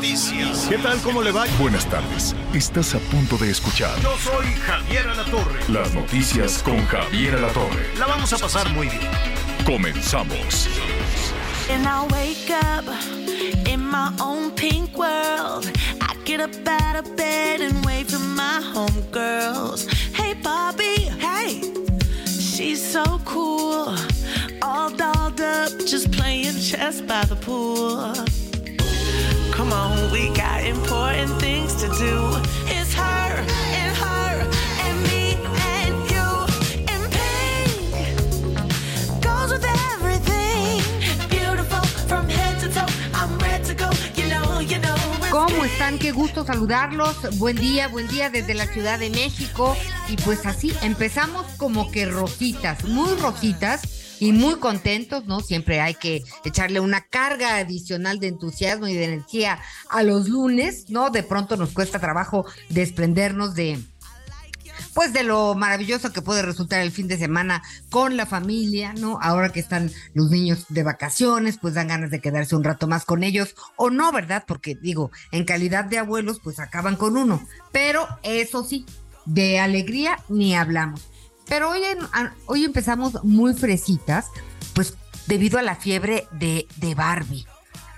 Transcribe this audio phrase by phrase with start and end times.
[0.00, 0.66] Noticias.
[0.66, 0.98] ¿Qué tal?
[1.02, 1.44] ¿Cómo le va?
[1.58, 2.34] Buenas tardes.
[2.54, 5.60] Estás a punto de escuchar Yo soy Javier Alatorre.
[5.68, 7.86] las noticias con Javier Alatorre.
[7.98, 9.10] La vamos a pasar muy bien.
[9.66, 10.68] Comenzamos.
[11.68, 12.86] And I wake up
[13.68, 15.70] in my own pink world.
[16.00, 19.86] I get up out of bed and wave to my homegirls.
[20.14, 21.10] Hey, Bobby.
[21.20, 21.60] Hey.
[22.26, 23.94] She's so cool.
[24.62, 28.14] All dolled up, just playing chess by the pool.
[29.60, 32.14] Come on, we got important things to do.
[32.64, 33.44] It's her
[33.76, 34.48] and her
[34.86, 35.36] and me
[35.76, 36.28] and you
[36.88, 38.00] and pink
[39.22, 40.80] goes with everything.
[41.28, 42.88] Beautiful from head to toe.
[43.12, 43.90] I'm ready to go.
[44.16, 44.96] You know, you know.
[45.30, 45.98] ¿Cómo están?
[45.98, 47.38] Qué gusto saludarlos.
[47.38, 49.76] Buen día, buen día desde la Ciudad de México.
[50.08, 53.82] Y pues así empezamos como que rositas, muy rositas
[54.20, 55.40] y muy contentos, ¿no?
[55.40, 60.90] Siempre hay que echarle una carga adicional de entusiasmo y de energía a los lunes,
[60.90, 61.10] ¿no?
[61.10, 63.80] De pronto nos cuesta trabajo desprendernos de,
[64.94, 69.18] pues de lo maravilloso que puede resultar el fin de semana con la familia, ¿no?
[69.22, 73.06] Ahora que están los niños de vacaciones, pues dan ganas de quedarse un rato más
[73.06, 74.44] con ellos, o no, ¿verdad?
[74.46, 77.42] Porque digo, en calidad de abuelos, pues acaban con uno.
[77.72, 78.84] Pero eso sí,
[79.24, 81.09] de alegría ni hablamos.
[81.50, 84.24] Pero hoy, en- a- hoy empezamos muy fresitas,
[84.74, 84.94] pues
[85.26, 87.44] debido a la fiebre de, de Barbie.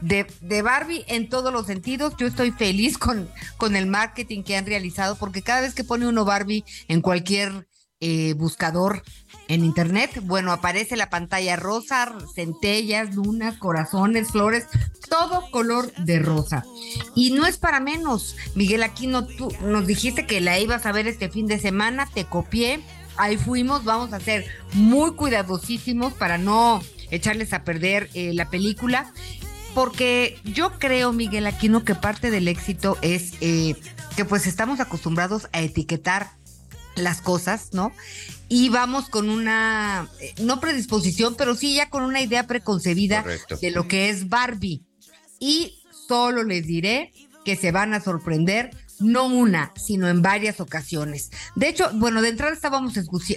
[0.01, 2.15] De, de Barbie en todos los sentidos.
[2.19, 3.29] Yo estoy feliz con,
[3.59, 7.69] con el marketing que han realizado porque cada vez que pone uno Barbie en cualquier
[8.01, 9.05] eh, buscador
[9.47, 14.67] en internet, bueno, aparece la pantalla rosa, centellas, lunas, corazones, flores,
[15.09, 16.65] todo color de rosa.
[17.15, 21.07] Y no es para menos, Miguel Aquino, tú nos dijiste que la ibas a ver
[21.07, 22.81] este fin de semana, te copié,
[23.17, 29.13] ahí fuimos, vamos a ser muy cuidadosísimos para no echarles a perder eh, la película.
[29.75, 33.75] Porque yo creo, Miguel Aquino, que parte del éxito es eh,
[34.17, 36.33] que pues estamos acostumbrados a etiquetar
[36.95, 37.93] las cosas, ¿no?
[38.49, 43.57] Y vamos con una, eh, no predisposición, pero sí ya con una idea preconcebida Correcto.
[43.57, 44.83] de lo que es Barbie.
[45.41, 47.13] Y solo les diré
[47.45, 48.71] que se van a sorprender,
[49.03, 51.31] no una, sino en varias ocasiones.
[51.55, 52.95] De hecho, bueno, de entrada estábamos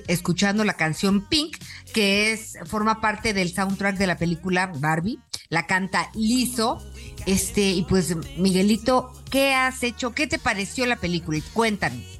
[0.07, 1.57] escuchando la canción Pink,
[1.93, 5.19] que es, forma parte del soundtrack de la película Barbie.
[5.49, 6.83] La canta Lizo.
[7.25, 10.13] Este, y pues, Miguelito, ¿qué has hecho?
[10.13, 11.39] ¿Qué te pareció la película?
[11.53, 12.19] Cuéntanos.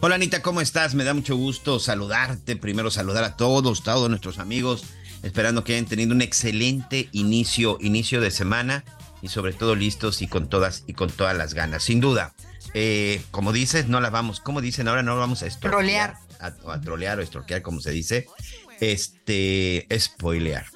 [0.00, 0.94] Hola Anita, ¿cómo estás?
[0.94, 2.56] Me da mucho gusto saludarte.
[2.56, 4.84] Primero saludar a todos, todos nuestros amigos,
[5.22, 8.84] esperando que hayan tenido un excelente inicio, inicio de semana
[9.22, 11.82] y sobre todo listos y con todas y con todas las ganas.
[11.82, 12.34] Sin duda,
[12.74, 16.16] eh, como dices, no la vamos, como dicen ahora, no vamos a Trolear.
[16.40, 18.26] A, o a trolear o estroquear, como se dice.
[18.80, 20.66] Este, spoilear.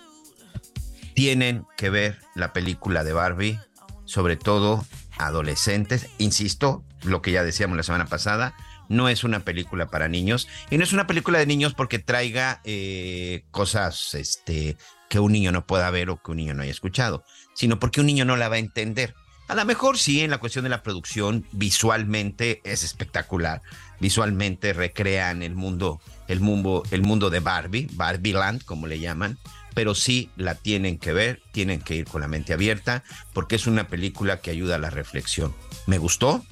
[1.15, 3.59] Tienen que ver la película de Barbie,
[4.07, 4.87] sobre todo
[5.19, 6.07] adolescentes.
[6.19, 8.55] Insisto, lo que ya decíamos la semana pasada,
[8.89, 12.61] no es una película para niños y no es una película de niños porque traiga
[12.65, 14.77] eh, cosas este,
[15.09, 17.25] que un niño no pueda ver o que un niño no haya escuchado,
[17.55, 19.15] sino porque un niño no la va a entender.
[19.51, 23.63] A lo mejor sí, en la cuestión de la producción, visualmente es espectacular.
[23.99, 29.39] Visualmente recrean el mundo, el mundo, el mundo de Barbie, Barbie Land, como le llaman,
[29.75, 33.03] pero sí la tienen que ver, tienen que ir con la mente abierta,
[33.33, 35.53] porque es una película que ayuda a la reflexión.
[35.89, 36.45] ¿Me gustó?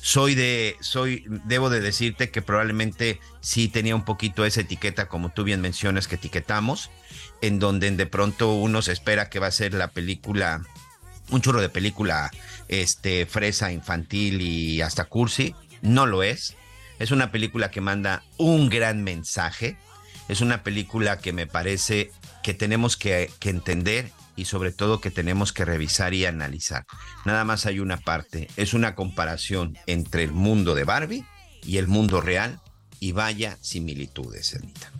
[0.00, 5.30] soy de, soy, debo de decirte que probablemente sí tenía un poquito esa etiqueta, como
[5.30, 6.90] tú bien mencionas, que etiquetamos,
[7.40, 10.62] en donde de pronto uno se espera que va a ser la película,
[11.30, 12.30] un churro de película,
[12.68, 15.54] este, fresa, infantil y hasta cursi.
[15.82, 16.56] No lo es.
[16.98, 19.76] Es una película que manda un gran mensaje.
[20.28, 22.10] Es una película que me parece
[22.42, 26.86] que tenemos que, entender y sobre todo que tenemos que revisar y analizar.
[27.24, 31.26] Nada más hay una parte, es una comparación entre el mundo de Barbie
[31.62, 32.60] y el mundo real
[33.00, 34.92] y vaya similitudes, Anita.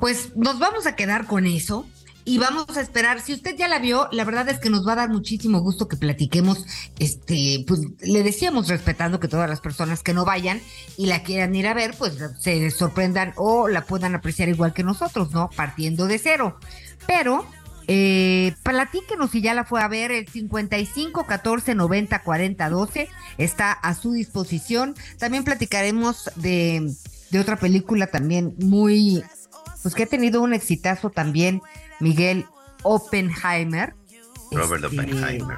[0.00, 1.86] Pues nos vamos a quedar con eso
[2.28, 3.22] y vamos a esperar.
[3.22, 5.88] Si usted ya la vio, la verdad es que nos va a dar muchísimo gusto
[5.88, 6.66] que platiquemos.
[6.98, 10.60] Este, pues le decíamos respetando que todas las personas que no vayan
[10.98, 14.82] y la quieran ir a ver, pues se sorprendan o la puedan apreciar igual que
[14.84, 15.48] nosotros, ¿no?
[15.56, 16.58] Partiendo de cero.
[17.06, 17.46] Pero
[17.90, 23.08] Eh, platíquenos si ya la fue a ver, el 55 14 90 40 12
[23.38, 24.94] está a su disposición.
[25.18, 26.94] También platicaremos de,
[27.30, 29.24] de otra película también muy,
[29.82, 31.62] pues que ha tenido un exitazo también,
[32.00, 32.46] Miguel
[32.82, 33.94] Oppenheimer.
[34.50, 35.56] Robert Este, Oppenheimer.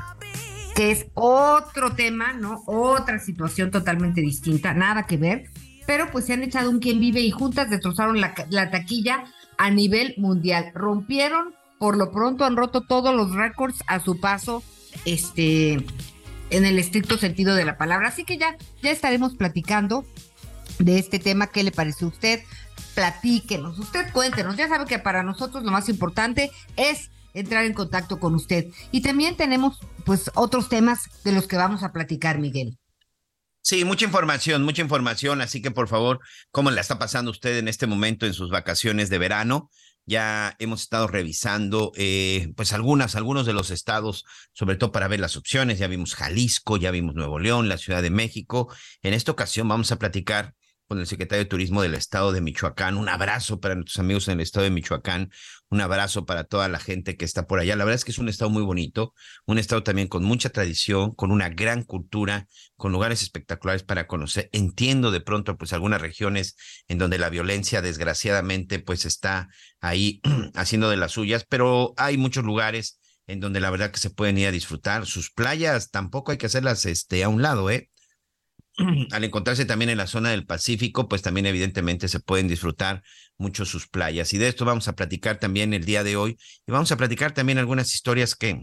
[0.74, 2.62] que es otro tema, ¿no?
[2.66, 5.44] Otra situación totalmente distinta, nada que ver,
[5.86, 9.24] pero pues se han echado un quien vive y juntas destrozaron la, la taquilla
[9.58, 10.72] a nivel mundial.
[10.74, 14.62] Rompieron, por lo pronto han roto todos los récords a su paso,
[15.04, 15.84] este,
[16.50, 18.08] en el estricto sentido de la palabra.
[18.08, 20.04] Así que ya, ya estaremos platicando
[20.78, 21.48] de este tema.
[21.48, 22.40] ¿Qué le parece a usted?
[22.94, 24.56] Platíquenos, usted cuéntenos.
[24.56, 28.66] Ya sabe que para nosotros lo más importante es entrar en contacto con usted.
[28.90, 32.76] Y también tenemos pues otros temas de los que vamos a platicar, Miguel.
[33.62, 36.20] Sí, mucha información, mucha información, así que por favor,
[36.50, 39.70] ¿cómo la está pasando usted en este momento en sus vacaciones de verano?
[40.06, 45.20] Ya hemos estado revisando, eh, pues algunas, algunos de los estados, sobre todo para ver
[45.20, 45.78] las opciones.
[45.78, 48.74] Ya vimos Jalisco, ya vimos Nuevo León, la Ciudad de México.
[49.02, 50.54] En esta ocasión vamos a platicar
[50.90, 52.96] con el secretario de Turismo del estado de Michoacán.
[52.96, 55.30] Un abrazo para nuestros amigos en el estado de Michoacán.
[55.68, 57.76] Un abrazo para toda la gente que está por allá.
[57.76, 59.14] La verdad es que es un estado muy bonito,
[59.46, 64.50] un estado también con mucha tradición, con una gran cultura, con lugares espectaculares para conocer.
[64.52, 66.56] Entiendo de pronto pues algunas regiones
[66.88, 69.48] en donde la violencia desgraciadamente pues está
[69.80, 70.20] ahí
[70.56, 72.98] haciendo de las suyas, pero hay muchos lugares
[73.28, 75.06] en donde la verdad que se pueden ir a disfrutar.
[75.06, 77.90] Sus playas tampoco hay que hacerlas este, a un lado, ¿eh?
[79.12, 83.02] al encontrarse también en la zona del Pacífico, pues también evidentemente se pueden disfrutar
[83.38, 84.32] mucho sus playas.
[84.34, 86.38] Y de esto vamos a platicar también el día de hoy.
[86.66, 88.62] Y vamos a platicar también algunas historias que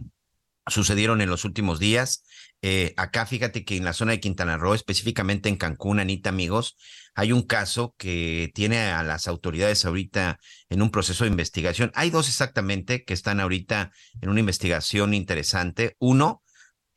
[0.68, 2.24] sucedieron en los últimos días.
[2.62, 6.75] Eh, acá fíjate que en la zona de Quintana Roo, específicamente en Cancún, Anita, amigos,
[7.13, 10.39] hay un caso que tiene a las autoridades ahorita
[10.69, 11.92] en un proceso de investigación.
[11.95, 15.95] Hay dos exactamente que están ahorita en una investigación interesante.
[16.00, 16.44] Uno,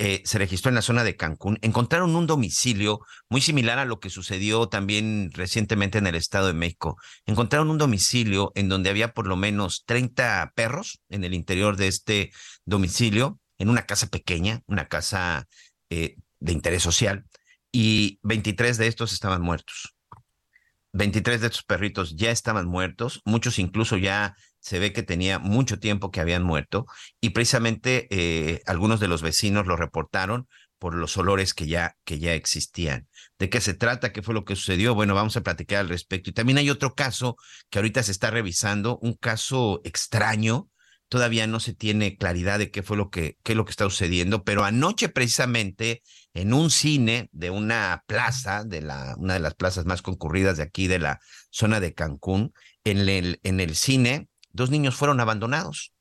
[0.03, 1.59] eh, se registró en la zona de Cancún.
[1.61, 6.55] Encontraron un domicilio muy similar a lo que sucedió también recientemente en el Estado de
[6.55, 6.97] México.
[7.27, 11.89] Encontraron un domicilio en donde había por lo menos 30 perros en el interior de
[11.89, 12.33] este
[12.65, 15.47] domicilio, en una casa pequeña, una casa
[15.91, 17.27] eh, de interés social,
[17.71, 19.95] y 23 de estos estaban muertos.
[20.95, 25.79] 23 de estos perritos ya estaban muertos, muchos incluso ya se ve que tenía mucho
[25.79, 26.87] tiempo que habían muerto
[27.21, 30.47] y precisamente eh, algunos de los vecinos lo reportaron
[30.81, 33.07] por los olores que ya, que ya existían.
[33.39, 34.13] ¿De qué se trata?
[34.13, 34.95] ¿Qué fue lo que sucedió?
[34.95, 36.31] Bueno, vamos a platicar al respecto.
[36.31, 37.37] Y también hay otro caso
[37.69, 40.71] que ahorita se está revisando, un caso extraño.
[41.09, 43.85] Todavía no se tiene claridad de qué fue lo que, qué es lo que está
[43.85, 46.03] sucediendo, pero anoche precisamente
[46.33, 50.63] en un cine de una plaza, de la, una de las plazas más concurridas de
[50.63, 51.21] aquí de la
[51.51, 52.55] zona de Cancún,
[52.85, 55.93] en el, en el cine, dos niños fueron abandonados.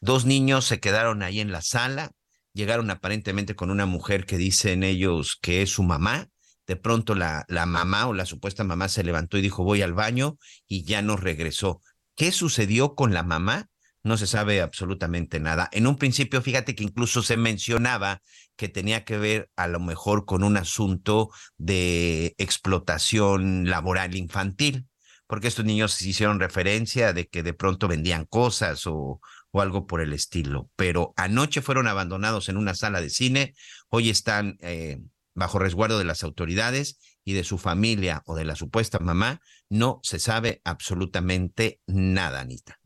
[0.00, 2.10] Dos niños se quedaron ahí en la sala,
[2.52, 6.28] llegaron aparentemente con una mujer que dicen ellos que es su mamá.
[6.66, 9.94] De pronto la, la mamá o la supuesta mamá se levantó y dijo voy al
[9.94, 11.80] baño y ya no regresó.
[12.16, 13.68] ¿Qué sucedió con la mamá?
[14.04, 15.68] No se sabe absolutamente nada.
[15.72, 18.20] En un principio, fíjate que incluso se mencionaba
[18.56, 24.86] que tenía que ver a lo mejor con un asunto de explotación laboral infantil,
[25.26, 29.20] porque estos niños hicieron referencia de que de pronto vendían cosas o,
[29.54, 30.70] algo por el estilo.
[30.76, 33.54] Pero anoche fueron abandonados en una sala de cine,
[33.90, 35.02] hoy están eh,
[35.34, 39.40] bajo resguardo de las autoridades y de su familia o de la supuesta mamá.
[39.68, 42.78] No se sabe absolutamente nada, Anita.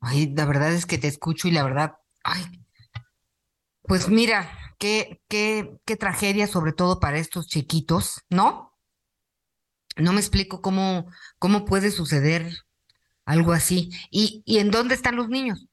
[0.00, 1.92] Ay, la verdad es que te escucho y la verdad,
[2.24, 2.42] ay,
[3.82, 8.71] pues mira, qué, qué, qué tragedia, sobre todo para estos chiquitos, ¿no?
[9.96, 12.50] No me explico cómo, cómo puede suceder
[13.24, 13.90] algo así.
[14.10, 15.66] ¿Y, y en dónde están los niños?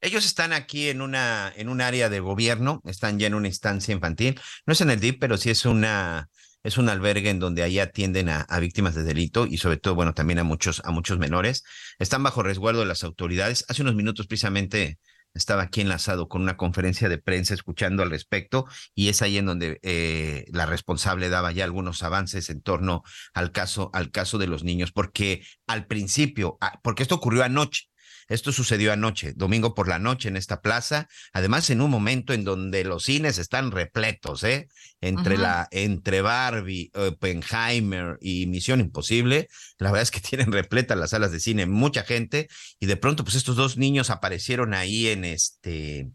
[0.00, 3.92] Ellos están aquí en una, en un área de gobierno, están ya en una instancia
[3.92, 4.40] infantil.
[4.66, 6.28] No es en el DIP, pero sí es una,
[6.64, 9.94] es un albergue en donde ahí atienden a, a, víctimas de delito y sobre todo,
[9.94, 11.62] bueno, también a muchos, a muchos menores.
[12.00, 13.64] Están bajo resguardo de las autoridades.
[13.68, 14.98] Hace unos minutos precisamente
[15.34, 19.46] estaba aquí enlazado con una conferencia de prensa escuchando al respecto y es ahí en
[19.46, 23.02] donde eh, la responsable daba ya algunos avances en torno
[23.34, 27.91] al caso, al caso de los niños, porque al principio, porque esto ocurrió anoche,
[28.32, 32.44] esto sucedió anoche, domingo por la noche en esta plaza, además en un momento en
[32.44, 34.68] donde los cines están repletos, ¿eh?
[35.00, 35.42] Entre Ajá.
[35.42, 39.48] la entre Barbie, Oppenheimer y Misión Imposible,
[39.78, 42.48] la verdad es que tienen repletas las salas de cine, mucha gente
[42.80, 46.10] y de pronto pues estos dos niños aparecieron ahí en este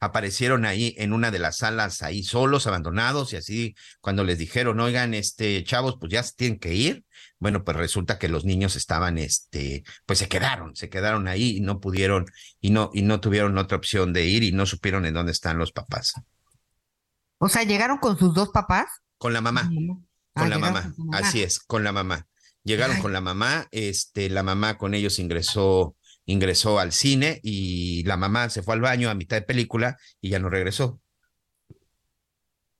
[0.00, 4.80] aparecieron ahí en una de las salas ahí solos, abandonados y así cuando les dijeron,
[4.80, 7.04] oigan, este, chavos, pues ya se tienen que ir.
[7.38, 11.60] Bueno, pues resulta que los niños estaban, este, pues se quedaron, se quedaron ahí y
[11.60, 12.26] no pudieron
[12.60, 15.58] y no, y no tuvieron otra opción de ir y no supieron en dónde están
[15.58, 16.14] los papás.
[17.38, 18.86] O sea, llegaron con sus dos papás.
[19.18, 19.70] Con la mamá.
[20.34, 21.18] Ah, Con la mamá, con mamá.
[21.18, 22.26] así es, con la mamá.
[22.62, 23.02] Llegaron Ay.
[23.02, 28.48] con la mamá, este, la mamá con ellos ingresó, ingresó al cine y la mamá
[28.48, 31.00] se fue al baño a mitad de película y ya no regresó.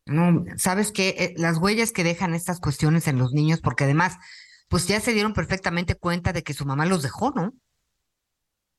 [0.07, 4.17] No, sabes que las huellas que dejan estas cuestiones en los niños, porque además,
[4.75, 7.55] pues ya se dieron perfectamente cuenta de que su mamá los dejó, ¿no?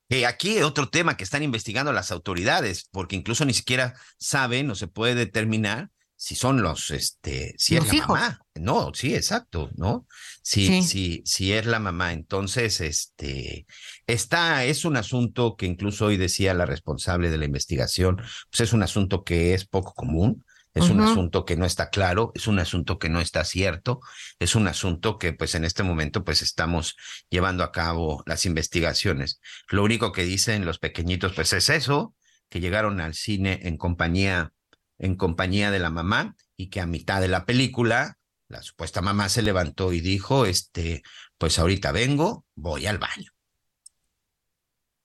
[0.10, 4.76] Eh, aquí otro tema que están investigando las autoridades, porque incluso ni siquiera saben o
[4.76, 8.42] se puede determinar si son los, este, si Los es la mamá.
[8.56, 10.06] No, sí, exacto, ¿no?
[10.44, 10.84] Si, Sí.
[10.84, 12.12] si, si es la mamá.
[12.12, 13.66] Entonces, este,
[14.06, 18.74] está, es un asunto que incluso hoy decía la responsable de la investigación, pues es
[18.74, 20.44] un asunto que es poco común.
[20.76, 24.02] Es un asunto que no está claro, es un asunto que no está cierto,
[24.40, 26.98] es un asunto que pues en este momento pues estamos
[27.30, 29.40] llevando a cabo las investigaciones.
[29.70, 32.14] Lo único que dicen los pequeñitos pues es eso,
[32.50, 34.52] que llegaron al cine en compañía
[34.98, 38.18] en compañía de la mamá y que a mitad de la película
[38.48, 41.04] la supuesta mamá se levantó y dijo, este,
[41.38, 43.35] pues ahorita vengo, voy al baño.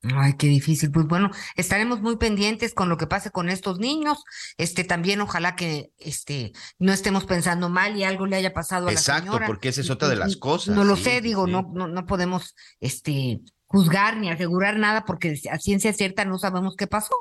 [0.02, 0.90] Ay, qué difícil.
[0.90, 4.25] Pues bueno, estaremos muy pendientes con lo que pase con estos niños.
[4.57, 8.92] Este también, ojalá que este no estemos pensando mal y algo le haya pasado a
[8.92, 10.75] la Exacto, porque esa es otra de las cosas.
[10.75, 11.52] No lo sí, sé, digo, sí.
[11.52, 16.76] no, no, no podemos este juzgar ni asegurar nada porque a ciencia cierta no sabemos
[16.76, 17.14] qué pasó.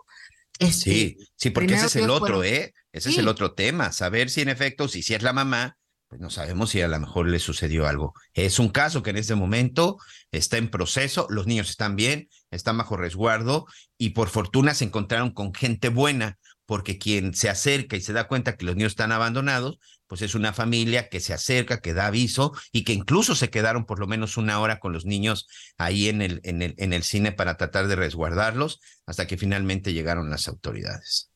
[0.58, 2.74] Este, Sí, sí, porque ese es el otro, ¿eh?
[2.92, 5.78] Ese es el otro tema, saber si en efecto, si, si es la mamá,
[6.10, 8.16] pues no sabemos si a lo mejor le sucedió algo.
[8.34, 9.98] Es un caso que en este momento
[10.32, 15.30] está en proceso, los niños están bien, están bajo resguardo y por fortuna se encontraron
[15.32, 19.12] con gente buena, porque quien se acerca y se da cuenta que los niños están
[19.12, 23.52] abandonados, pues es una familia que se acerca, que da aviso y que incluso se
[23.52, 25.48] quedaron por lo menos una hora con los niños
[25.78, 29.94] ahí en el, en el, en el cine para tratar de resguardarlos hasta que finalmente
[29.94, 31.29] llegaron las autoridades.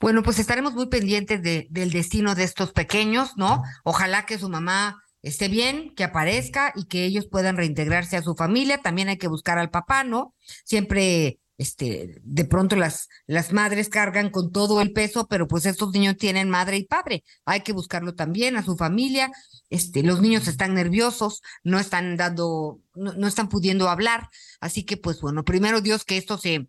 [0.00, 3.62] Bueno, pues estaremos muy pendientes de, del destino de estos pequeños, ¿no?
[3.84, 8.34] Ojalá que su mamá esté bien, que aparezca y que ellos puedan reintegrarse a su
[8.36, 8.78] familia.
[8.78, 10.34] También hay que buscar al papá, ¿no?
[10.64, 15.92] Siempre, este, de pronto las, las madres cargan con todo el peso, pero pues estos
[15.92, 17.24] niños tienen madre y padre.
[17.44, 19.32] Hay que buscarlo también a su familia.
[19.68, 24.28] Este, los niños están nerviosos, no están dando, no, no están pudiendo hablar.
[24.60, 26.68] Así que, pues bueno, primero Dios que esto se,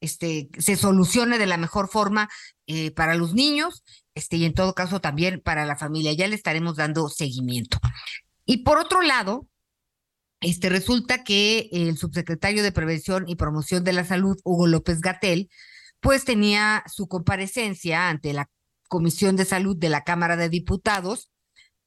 [0.00, 2.28] este, se solucione de la mejor forma
[2.66, 3.82] eh, para los niños,
[4.14, 6.12] este, y en todo caso también para la familia.
[6.12, 7.78] Ya le estaremos dando seguimiento.
[8.44, 9.46] Y por otro lado,
[10.40, 15.50] este, resulta que el subsecretario de Prevención y Promoción de la Salud, Hugo López Gatel,
[16.00, 18.48] pues tenía su comparecencia ante la
[18.88, 21.28] Comisión de Salud de la Cámara de Diputados,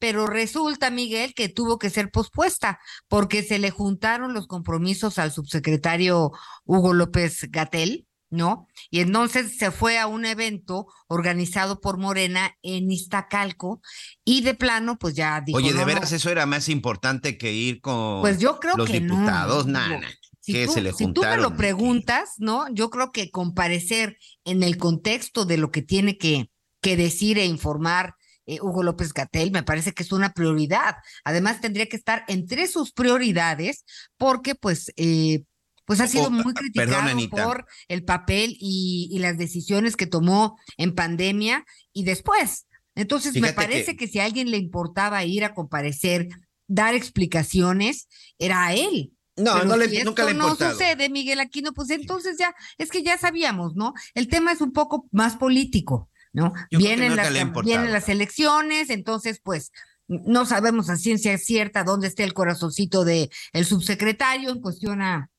[0.02, 5.32] pero resulta, Miguel, que tuvo que ser pospuesta porque se le juntaron los compromisos al
[5.32, 6.32] subsecretario
[6.66, 8.68] Hugo López Gatel, ¿no?
[8.90, 13.80] Y entonces se fue a un evento organizado por Morena en Iztacalco
[14.26, 15.60] y de plano, pues ya dijo.
[15.60, 16.18] Oye, de "No, veras no".
[16.18, 19.98] eso era más importante que ir con Pues yo creo los que diputados, no, nada.
[20.00, 20.02] digo,
[20.40, 22.66] Si que tú, se le si tú me lo preguntas, ¿no?
[22.74, 26.50] Yo creo que comparecer en el contexto de lo que tiene que,
[26.82, 28.16] que decir e informar
[28.52, 30.96] eh, Hugo López Gatel me parece que es una prioridad.
[31.24, 33.84] Además, tendría que estar entre sus prioridades
[34.18, 35.44] porque, pues, eh,
[35.86, 40.58] pues ha sido muy criticado perdón, por el papel y, y las decisiones que tomó
[40.78, 42.68] en pandemia y después.
[42.96, 46.28] Entonces, me parece que- que si a alguien le importaba ir a comparecer,
[46.68, 49.12] dar explicaciones, era a él.
[49.38, 52.90] No, Pero no le, si nunca le no sucede, Miguel Aquino, pues entonces ya, es
[52.92, 53.94] que ya sabíamos, ¿no?
[54.14, 56.54] El tema es un poco más político, ¿no?
[56.70, 57.64] Yo Vienen las, importado.
[57.64, 59.72] vienen las elecciones, entonces, pues,
[60.08, 65.30] no sabemos a ciencia cierta dónde está el corazoncito de el subsecretario en cuestión a,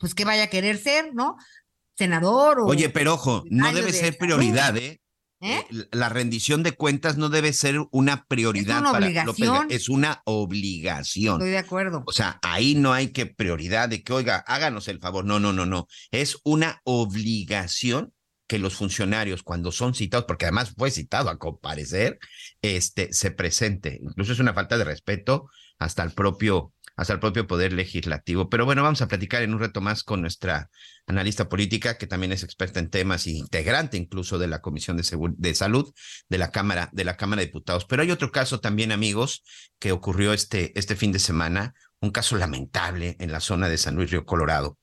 [0.00, 1.36] pues, qué vaya a querer ser, ¿no?
[1.96, 2.66] Senador o...
[2.66, 4.98] Oye, pero ojo, no debe de ser prioridad, ¿eh?
[5.44, 5.66] ¿Eh?
[5.70, 9.68] Eh, La rendición de cuentas no debe ser una prioridad una para López obligación.
[9.68, 11.34] Gat- es una obligación.
[11.34, 12.04] Estoy de acuerdo.
[12.06, 15.24] O sea, ahí no hay que prioridad de que, oiga, háganos el favor.
[15.24, 15.88] No, no, no, no.
[16.12, 18.12] Es una obligación
[18.52, 22.18] que los funcionarios, cuando son citados, porque además fue citado a comparecer,
[22.60, 23.98] este, se presente.
[24.02, 28.50] Incluso es una falta de respeto hasta el propio, hasta el propio poder legislativo.
[28.50, 30.68] Pero bueno, vamos a platicar en un reto más con nuestra
[31.06, 35.18] analista política, que también es experta en temas y integrante incluso de la Comisión de,
[35.38, 35.90] de Salud
[36.28, 37.86] de la Cámara, de la Cámara Diputados.
[37.86, 39.44] Pero hay otro caso también, amigos,
[39.78, 43.94] que ocurrió este, este fin de semana, un caso lamentable en la zona de San
[43.94, 44.76] Luis Río Colorado.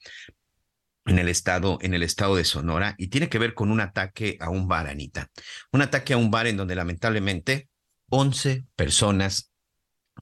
[1.05, 4.37] En el estado, en el estado de Sonora, y tiene que ver con un ataque
[4.39, 5.27] a un bar, Anita.
[5.71, 7.69] Un ataque a un bar en donde lamentablemente
[8.09, 9.51] 11 personas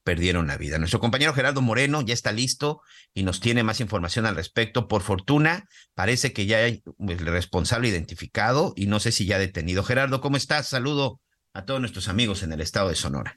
[0.03, 0.77] perdieron la vida.
[0.77, 2.81] Nuestro compañero Gerardo Moreno ya está listo
[3.13, 4.87] y nos tiene más información al respecto.
[4.87, 5.65] Por fortuna,
[5.95, 9.83] parece que ya hay el responsable identificado y no sé si ya detenido.
[9.83, 10.69] Gerardo, ¿cómo estás?
[10.69, 11.19] Saludo
[11.53, 13.35] a todos nuestros amigos en el estado de Sonora.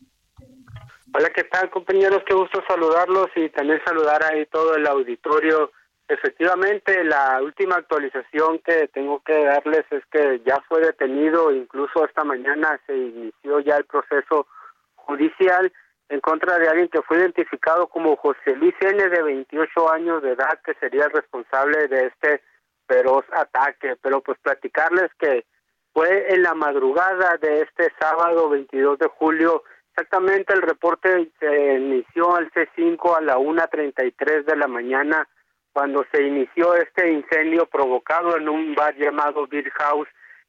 [1.13, 2.23] Hola, ¿qué tal compañeros?
[2.27, 5.73] Qué gusto saludarlos y también saludar ahí todo el auditorio.
[6.11, 12.25] Efectivamente, la última actualización que tengo que darles es que ya fue detenido, incluso esta
[12.25, 14.49] mañana se inició ya el proceso
[14.97, 15.73] judicial
[16.09, 19.09] en contra de alguien que fue identificado como José Luis N.
[19.09, 22.43] de 28 años de edad, que sería el responsable de este
[22.89, 23.95] feroz ataque.
[24.03, 25.45] Pero pues platicarles que
[25.93, 29.63] fue en la madrugada de este sábado 22 de julio,
[29.93, 35.29] exactamente el reporte se inició al C5 a la 1.33 de la mañana,
[35.73, 40.09] cuando se inició este incendio provocado en un bar llamado Beer House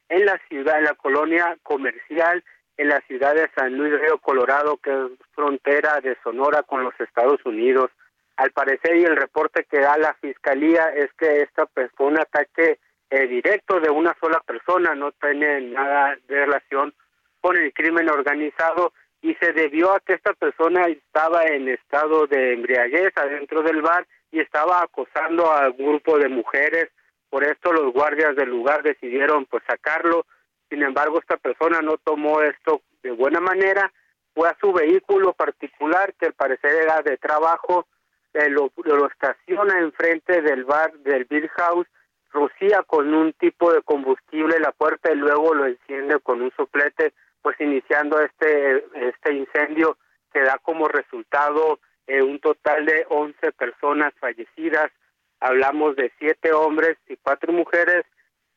[0.10, 2.44] en la ciudad, en la colonia comercial
[2.82, 7.00] en la ciudad de San Luis Río Colorado, que es frontera de Sonora con los
[7.00, 7.92] Estados Unidos.
[8.38, 12.20] Al parecer y el reporte que da la fiscalía es que esta pues, fue un
[12.20, 12.80] ataque
[13.12, 16.94] eh, directo de una sola persona, no tiene nada de relación
[17.40, 22.54] con el crimen organizado y se debió a que esta persona estaba en estado de
[22.54, 26.90] embriaguez adentro del bar y estaba acosando a un grupo de mujeres.
[27.30, 30.26] Por esto los guardias del lugar decidieron pues sacarlo
[30.72, 33.92] sin embargo, esta persona no tomó esto de buena manera,
[34.34, 37.88] fue a su vehículo particular, que al parecer era de trabajo,
[38.34, 41.88] eh, lo, lo, estaciona enfrente del bar del Bill House,
[42.32, 47.12] rocía con un tipo de combustible la puerta y luego lo enciende con un soplete,
[47.42, 49.98] pues iniciando este, este incendio
[50.32, 51.80] que da como resultado
[52.12, 54.92] eh, un total de 11 personas fallecidas.
[55.40, 58.06] Hablamos de siete hombres y cuatro mujeres.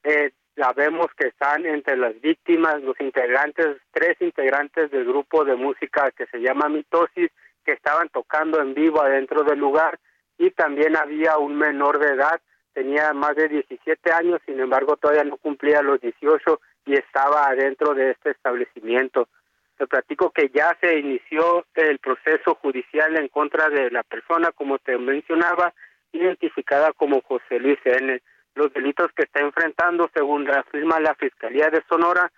[0.02, 6.12] Eh, Sabemos que están entre las víctimas los integrantes, tres integrantes del grupo de música
[6.12, 7.30] que se llama Mitosis,
[7.64, 9.98] que estaban tocando en vivo adentro del lugar
[10.38, 12.40] y también había un menor de edad,
[12.72, 17.94] tenía más de 17 años, sin embargo todavía no cumplía los 18 y estaba adentro
[17.94, 19.28] de este establecimiento.
[19.76, 24.78] Te platico que ya se inició el proceso judicial en contra de la persona, como
[24.78, 25.74] te mencionaba,
[26.12, 28.22] identificada como José Luis N.
[28.54, 32.30] Los delitos que está enfrentando, según afirma la Fiscalía de Sonora,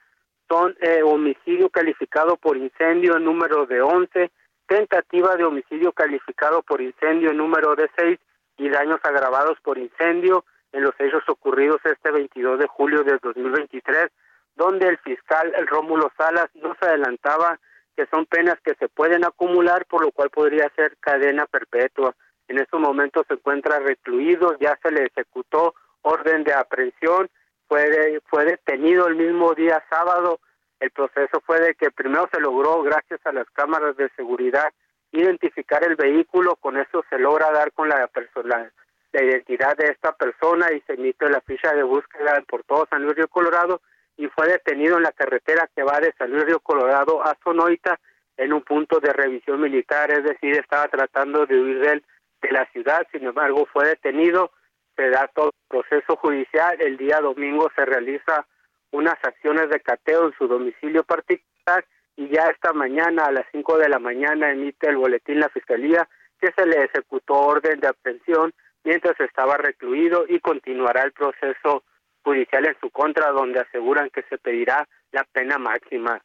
[0.49, 4.31] son eh, homicidio calificado por incendio en número de 11,
[4.66, 8.18] tentativa de homicidio calificado por incendio en número de 6
[8.59, 14.09] y daños agravados por incendio en los hechos ocurridos este 22 de julio de 2023,
[14.57, 17.61] donde el fiscal el Rómulo Salas nos adelantaba
[17.95, 22.14] que son penas que se pueden acumular, por lo cual podría ser cadena perpetua.
[22.49, 27.29] En estos momentos se encuentra recluido, ya se le ejecutó orden de aprehensión,
[27.69, 30.40] fue, fue detenido el mismo día sábado.
[30.79, 34.73] El proceso fue de que primero se logró, gracias a las cámaras de seguridad,
[35.11, 38.71] identificar el vehículo, con eso se logra dar con la persona,
[39.12, 43.03] la identidad de esta persona y se emite la ficha de búsqueda por todo San
[43.03, 43.81] Luis Río Colorado
[44.16, 47.98] y fue detenido en la carretera que va de San Luis Río Colorado a Sonoita
[48.37, 52.02] en un punto de revisión militar, es decir, estaba tratando de huir de,
[52.42, 54.50] de la ciudad, sin embargo fue detenido
[54.96, 56.81] se da todo el proceso judicial.
[56.81, 58.46] El día domingo se realiza
[58.90, 61.85] unas acciones de cateo en su domicilio particular
[62.16, 66.09] y ya esta mañana a las 5 de la mañana emite el boletín la Fiscalía
[66.40, 68.52] que se le ejecutó orden de aprehensión
[68.85, 71.85] mientras estaba recluido y continuará el proceso
[72.27, 76.21] judicial en su contra donde aseguran que se pedirá la pena máxima.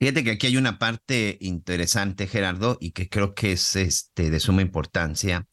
[0.00, 4.40] Fíjate que aquí hay una parte interesante, Gerardo, y que creo que es este de
[4.40, 5.46] suma importancia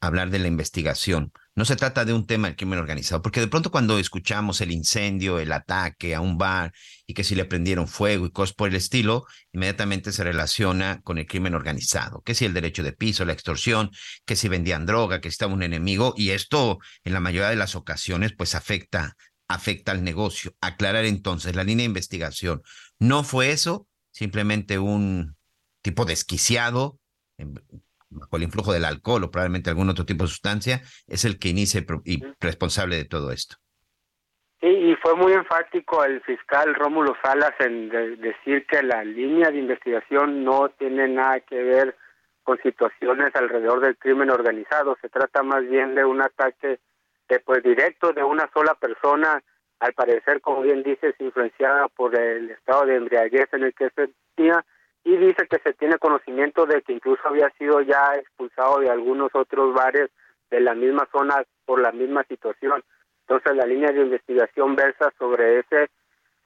[0.00, 1.30] hablar de la investigación.
[1.56, 4.72] No se trata de un tema del crimen organizado, porque de pronto cuando escuchamos el
[4.72, 6.72] incendio, el ataque a un bar
[7.06, 11.18] y que si le prendieron fuego y cosas por el estilo, inmediatamente se relaciona con
[11.18, 13.90] el crimen organizado, que si el derecho de piso, la extorsión,
[14.24, 17.76] que si vendían droga, que estaba un enemigo, y esto en la mayoría de las
[17.76, 20.56] ocasiones pues afecta, afecta al negocio.
[20.60, 22.62] Aclarar entonces, la línea de investigación
[22.98, 25.36] no fue eso, simplemente un
[25.82, 26.98] tipo desquiciado,
[28.14, 31.48] bajo el influjo del alcohol o probablemente algún otro tipo de sustancia, es el que
[31.48, 33.56] inicia y responsable de todo esto.
[34.60, 39.58] Sí, y fue muy enfático el fiscal Rómulo Salas en decir que la línea de
[39.58, 41.96] investigación no tiene nada que ver
[42.44, 46.78] con situaciones alrededor del crimen organizado, se trata más bien de un ataque
[47.28, 49.42] de, pues directo de una sola persona,
[49.80, 54.10] al parecer, como bien dices, influenciada por el estado de embriaguez en el que se
[54.34, 54.64] tenía,
[55.04, 59.30] y dice que se tiene conocimiento de que incluso había sido ya expulsado de algunos
[59.34, 60.10] otros bares
[60.50, 62.82] de la misma zona por la misma situación.
[63.20, 65.90] Entonces la línea de investigación versa sobre ese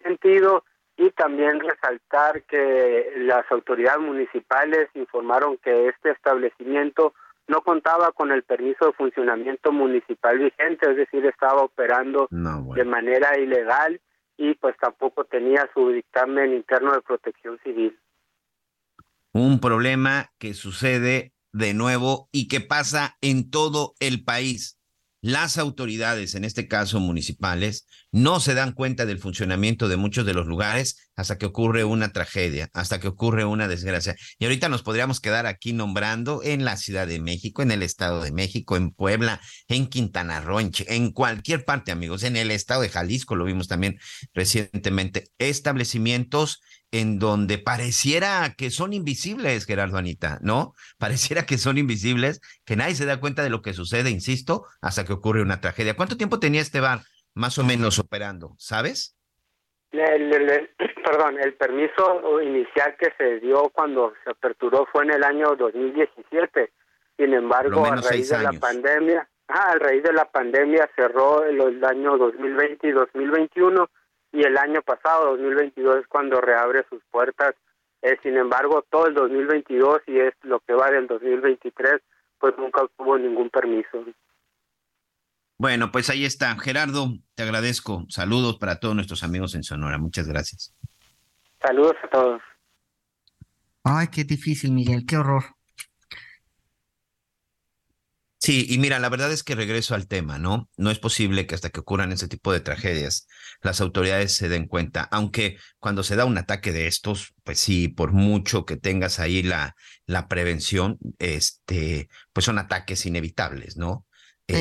[0.02, 0.64] sentido
[0.96, 7.14] y también resaltar que las autoridades municipales informaron que este establecimiento
[7.46, 13.38] no contaba con el permiso de funcionamiento municipal vigente, es decir, estaba operando de manera
[13.38, 14.00] ilegal
[14.36, 17.96] y pues tampoco tenía su dictamen interno de protección civil.
[19.32, 24.78] Un problema que sucede de nuevo y que pasa en todo el país.
[25.20, 30.32] Las autoridades, en este caso municipales, no se dan cuenta del funcionamiento de muchos de
[30.32, 34.14] los lugares hasta que ocurre una tragedia, hasta que ocurre una desgracia.
[34.38, 38.22] Y ahorita nos podríamos quedar aquí nombrando en la Ciudad de México, en el Estado
[38.22, 42.88] de México, en Puebla, en Quintana Roo, en, cualquier parte, amigos, en el Estado de
[42.88, 43.98] Jalisco, lo vimos también
[44.32, 46.60] recientemente, establecimientos
[46.90, 50.74] en donde pareciera que son invisibles, Gerardo Anita, ¿no?
[50.98, 55.04] Pareciera que son invisibles, que nadie se da cuenta de lo que sucede, insisto, hasta
[55.04, 55.96] que ocurre una tragedia.
[55.96, 57.00] ¿Cuánto tiempo tenía este bar
[57.34, 58.54] más o menos operando?
[58.58, 59.16] ¿Sabes?
[61.04, 66.72] perdón, el permiso inicial que se dio cuando se aperturó fue en el año 2017.
[67.16, 71.60] Sin embargo, a raíz de la pandemia, ah, a raíz de la pandemia cerró el,
[71.60, 73.90] el año 2020 y 2021
[74.32, 77.54] y el año pasado, 2022, es cuando reabre sus puertas.
[78.02, 82.00] Eh, sin embargo, todo el 2022 y es lo que va del 2023,
[82.38, 84.04] pues nunca tuvo ningún permiso.
[85.58, 86.56] Bueno, pues ahí está.
[86.58, 88.04] Gerardo, te agradezco.
[88.08, 89.98] Saludos para todos nuestros amigos en Sonora.
[89.98, 90.72] Muchas gracias.
[91.60, 92.42] Saludos a todos.
[93.82, 95.57] Ay, qué difícil, Miguel, qué horror.
[98.40, 100.70] Sí, y mira, la verdad es que regreso al tema, ¿no?
[100.76, 103.26] No es posible que hasta que ocurran ese tipo de tragedias
[103.62, 107.88] las autoridades se den cuenta, aunque cuando se da un ataque de estos, pues sí,
[107.88, 109.74] por mucho que tengas ahí la,
[110.06, 114.06] la prevención, este, pues son ataques inevitables, ¿no?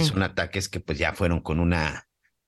[0.04, 2.07] Son ataques que pues ya fueron con una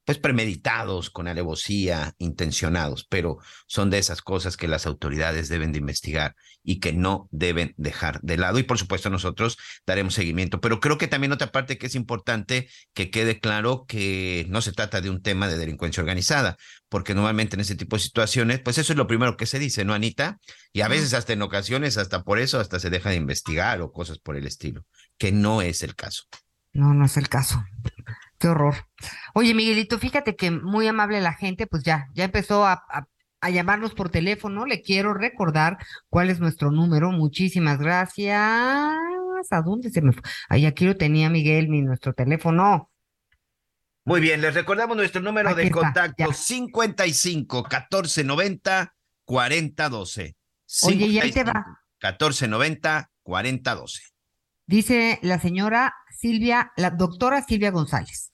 [0.10, 5.78] pues premeditados, con alevosía, intencionados, pero son de esas cosas que las autoridades deben de
[5.78, 8.58] investigar y que no deben dejar de lado.
[8.58, 10.62] Y por supuesto nosotros daremos seguimiento.
[10.62, 14.72] Pero creo que también otra parte que es importante que quede claro que no se
[14.72, 16.58] trata de un tema de delincuencia organizada,
[16.90, 19.86] porque normalmente en ese tipo de situaciones, pues eso es lo primero que se dice,
[19.86, 20.40] ¿no, Anita?
[20.74, 23.92] Y a veces hasta en ocasiones, hasta por eso, hasta se deja de investigar o
[23.92, 24.88] cosas por el estilo,
[25.20, 26.24] que no es el caso.
[26.74, 27.64] No, no es el caso.
[28.40, 28.76] Qué horror.
[29.34, 32.86] Oye, Miguelito, fíjate que muy amable la gente, pues ya, ya empezó a,
[33.42, 34.66] a, llamarnos por teléfono.
[34.66, 35.78] Le quiero recordar
[36.10, 37.12] cuál es nuestro número.
[37.12, 38.38] Muchísimas gracias.
[38.38, 40.24] ¿A dónde se me fue?
[40.48, 42.90] Ahí aquí lo tenía Miguel, mi nuestro teléfono.
[44.06, 50.36] Muy bien, les recordamos nuestro número de contacto: 55 14 90 40 12.
[50.84, 51.82] Oye, y ahí te va.
[52.00, 54.02] 14 90 40 12.
[54.70, 58.34] Dice la señora Silvia, la doctora Silvia González.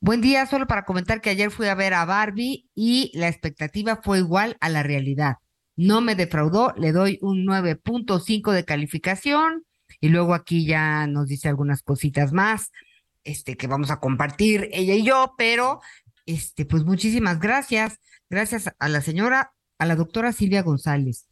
[0.00, 4.00] Buen día, solo para comentar que ayer fui a ver a Barbie y la expectativa
[4.02, 5.36] fue igual a la realidad.
[5.76, 9.66] No me defraudó, le doy un 9.5 de calificación
[10.00, 12.72] y luego aquí ya nos dice algunas cositas más
[13.22, 15.82] este que vamos a compartir ella y yo, pero
[16.24, 18.00] este pues muchísimas gracias.
[18.30, 21.29] Gracias a la señora, a la doctora Silvia González.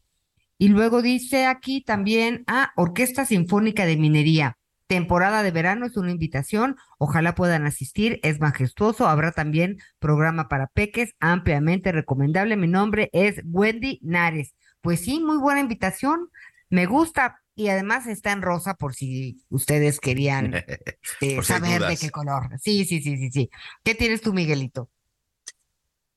[0.59, 5.97] Y luego dice aquí también a ah, Orquesta Sinfónica de Minería temporada de verano es
[5.97, 12.57] una invitación, ojalá puedan asistir, es majestuoso, habrá también programa para peques, ampliamente recomendable.
[12.57, 14.55] Mi nombre es Wendy Nares.
[14.81, 16.31] Pues sí, muy buena invitación,
[16.71, 20.55] me gusta y además está en rosa por si ustedes querían
[21.21, 22.49] eh, saber de qué color.
[22.59, 23.51] Sí, sí, sí, sí, sí.
[23.85, 24.89] ¿Qué tienes tú, Miguelito?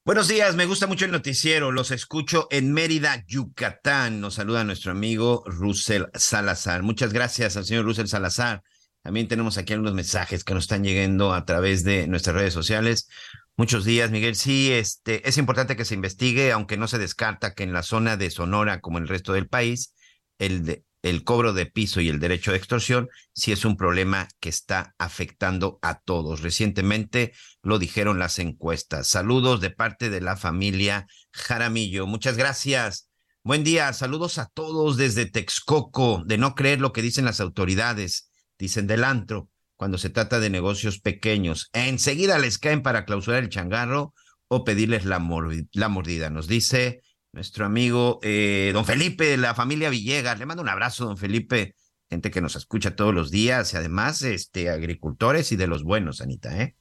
[0.03, 4.19] Buenos días, me gusta mucho el noticiero, los escucho en Mérida, Yucatán.
[4.19, 6.81] Nos saluda nuestro amigo Russell Salazar.
[6.81, 8.63] Muchas gracias al señor Russell Salazar.
[9.03, 13.09] También tenemos aquí algunos mensajes que nos están llegando a través de nuestras redes sociales.
[13.57, 14.35] Muchos días, Miguel.
[14.35, 18.17] Sí, este, es importante que se investigue, aunque no se descarta que en la zona
[18.17, 19.93] de Sonora, como en el resto del país,
[20.39, 24.27] el, de, el cobro de piso y el derecho de extorsión sí es un problema
[24.39, 26.41] que está afectando a todos.
[26.41, 27.33] Recientemente
[27.63, 29.07] lo dijeron las encuestas.
[29.07, 32.05] Saludos de parte de la familia Jaramillo.
[32.05, 33.09] Muchas gracias.
[33.43, 33.91] Buen día.
[33.93, 36.23] Saludos a todos desde Texcoco.
[36.25, 40.51] De no creer lo que dicen las autoridades, dicen del antro, cuando se trata de
[40.51, 41.69] negocios pequeños.
[41.73, 44.13] Enseguida les caen para clausurar el changarro
[44.47, 46.29] o pedirles la mordida.
[46.29, 47.01] Nos dice
[47.33, 50.37] nuestro amigo eh, don Felipe de la familia Villegas.
[50.39, 51.75] Le mando un abrazo, don Felipe,
[52.09, 56.21] gente que nos escucha todos los días y además este, agricultores y de los buenos,
[56.21, 56.61] Anita.
[56.61, 56.75] ¿eh?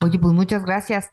[0.00, 1.10] Oye, pues muchas gracias.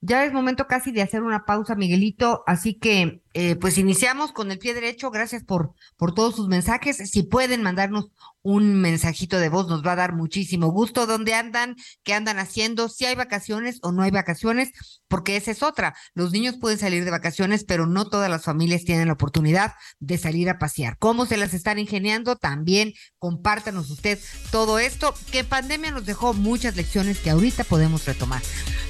[0.00, 4.50] ya es momento casi de hacer una pausa, Miguelito, así que eh, pues iniciamos con
[4.50, 5.10] el pie derecho.
[5.10, 6.96] Gracias por, por todos sus mensajes.
[6.96, 8.10] Si pueden mandarnos
[8.42, 11.06] un mensajito de voz, nos va a dar muchísimo gusto.
[11.06, 11.76] ¿Dónde andan?
[12.02, 12.88] ¿Qué andan haciendo?
[12.88, 14.70] Si hay vacaciones o no hay vacaciones,
[15.08, 15.94] porque esa es otra.
[16.14, 20.18] Los niños pueden salir de vacaciones, pero no todas las familias tienen la oportunidad de
[20.18, 20.96] salir a pasear.
[20.98, 22.36] ¿Cómo se las están ingeniando?
[22.36, 24.18] También compártanos usted
[24.50, 28.42] todo esto, que pandemia nos dejó muchas lecciones que ahorita podemos retomar.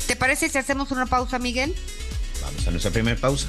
[0.07, 1.75] ¿Te parece si hacemos una pausa, Miguel?
[2.43, 3.49] Vamos a nuestra primera pausa.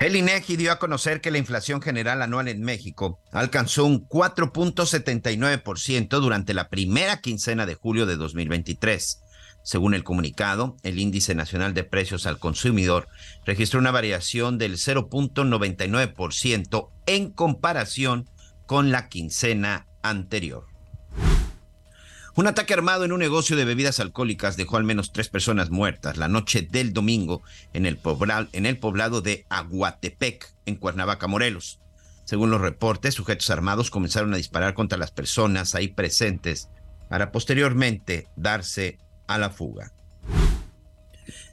[0.00, 6.20] El INEGI dio a conocer que la inflación general anual en México alcanzó un 4.79%
[6.20, 9.18] durante la primera quincena de julio de 2023.
[9.64, 13.08] Según el comunicado, el índice nacional de precios al consumidor
[13.44, 18.30] registró una variación del 0.99% en comparación
[18.66, 20.67] con la quincena anterior.
[22.38, 26.18] Un ataque armado en un negocio de bebidas alcohólicas dejó al menos tres personas muertas
[26.18, 31.80] la noche del domingo en el, poblado, de Aguatepec, en Cuernavaca, Morelos.
[32.24, 36.68] Según los reportes, sujetos armados comenzaron a disparar contra las personas ahí presentes
[37.08, 39.92] para posteriormente darse a la fuga.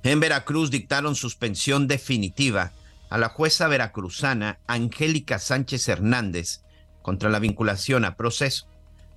[0.03, 2.73] En Veracruz dictaron suspensión definitiva
[3.09, 6.61] a la jueza veracruzana Angélica Sánchez Hernández
[7.01, 8.67] contra la vinculación a proceso.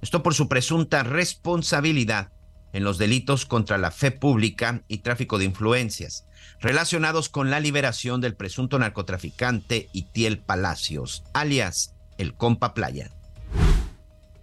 [0.00, 2.30] Esto por su presunta responsabilidad
[2.72, 6.26] en los delitos contra la fe pública y tráfico de influencias,
[6.60, 13.10] relacionados con la liberación del presunto narcotraficante Itiel Palacios, alias el Compa Playa.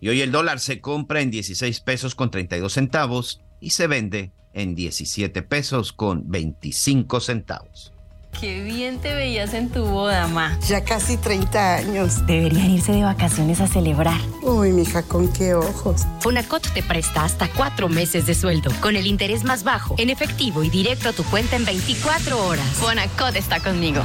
[0.01, 4.31] Y hoy el dólar se compra en 16 pesos con 32 centavos y se vende
[4.53, 7.94] en 17 pesos con 25 centavos.
[8.39, 10.59] Qué bien te veías en tu boda, ma.
[10.67, 12.25] Ya casi 30 años.
[12.25, 14.19] Deberían irse de vacaciones a celebrar.
[14.41, 16.01] Uy, mija, con qué ojos.
[16.19, 20.63] Fonacot te presta hasta cuatro meses de sueldo, con el interés más bajo, en efectivo
[20.63, 22.65] y directo a tu cuenta en 24 horas.
[22.73, 24.01] Fonacot está conmigo.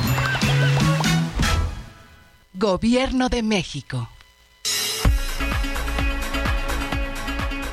[2.55, 4.09] Gobierno de México.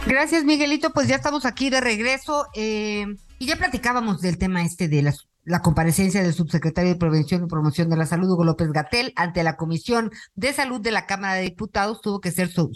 [0.08, 0.91] Gracias, Miguelito.
[0.91, 2.48] Pues ya estamos aquí de regreso.
[2.56, 3.06] Eh,
[3.39, 7.48] y ya platicábamos del tema este de las la comparecencia del subsecretario de Prevención y
[7.48, 11.36] Promoción de la Salud, Hugo López Gatel, ante la Comisión de Salud de la Cámara
[11.36, 12.70] de Diputados, tuvo que ser su,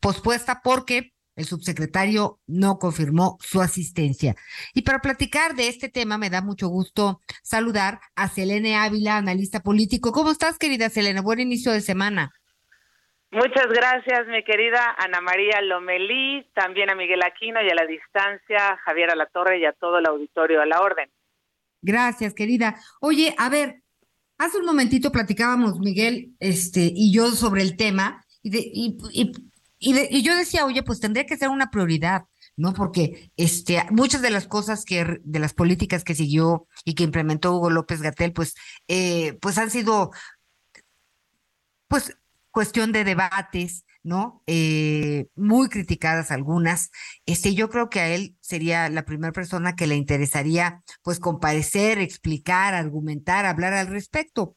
[0.00, 4.36] pospuesta porque el subsecretario no confirmó su asistencia.
[4.72, 9.60] Y para platicar de este tema, me da mucho gusto saludar a Selene Ávila, analista
[9.60, 10.10] político.
[10.10, 11.20] ¿Cómo estás, querida Selene?
[11.20, 12.32] Buen inicio de semana.
[13.30, 18.78] Muchas gracias, mi querida Ana María Lomelí, también a Miguel Aquino y a la distancia,
[18.86, 21.10] Javier Alatorre y a todo el auditorio a la orden.
[21.82, 22.80] Gracias, querida.
[23.00, 23.82] Oye, a ver,
[24.38, 28.96] hace un momentito platicábamos Miguel este, y yo sobre el tema y, de, y,
[29.78, 32.24] y, yo decía, oye, pues tendría que ser una prioridad,
[32.56, 32.72] ¿no?
[32.72, 37.54] Porque este, muchas de las cosas que, de las políticas que siguió y que implementó
[37.54, 38.54] Hugo López Gatel, pues,
[38.88, 40.10] eh, pues han sido,
[41.88, 42.16] pues,
[42.50, 44.42] cuestión de debates, ¿no?
[44.46, 46.90] Eh, muy criticadas algunas.
[47.26, 51.98] Este, yo creo que a él sería la primera persona que le interesaría, pues, comparecer,
[51.98, 54.56] explicar, argumentar, hablar al respecto.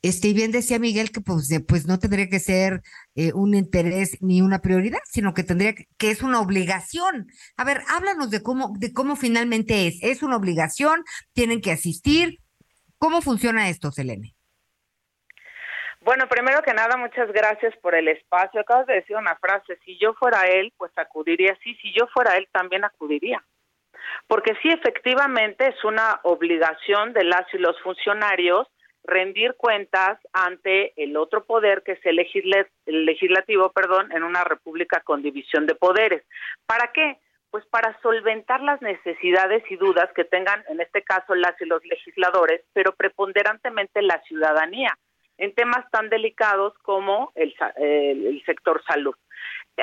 [0.00, 2.82] Este, y bien decía Miguel que pues, pues no tendría que ser
[3.16, 7.26] eh, un interés ni una prioridad, sino que tendría que, que, es una obligación.
[7.56, 9.98] A ver, háblanos de cómo, de cómo finalmente es.
[10.02, 11.02] ¿Es una obligación?
[11.32, 12.38] ¿Tienen que asistir?
[12.98, 14.37] ¿Cómo funciona esto, Selene?
[16.00, 18.60] Bueno, primero que nada, muchas gracias por el espacio.
[18.60, 22.36] Acabas de decir una frase, si yo fuera él, pues acudiría, sí, si yo fuera
[22.36, 23.42] él, también acudiría.
[24.26, 28.68] Porque sí, efectivamente, es una obligación de las y los funcionarios
[29.04, 32.16] rendir cuentas ante el otro poder que es el,
[32.86, 36.22] legislativo, perdón, en una república con división de poderes.
[36.66, 37.18] ¿Para qué?
[37.50, 41.82] pues para solventar las necesidades y dudas que tengan, en este caso, las y los
[41.84, 44.98] legisladores, pero preponderantemente la ciudadanía,
[45.38, 49.14] en temas tan delicados como el, el sector salud.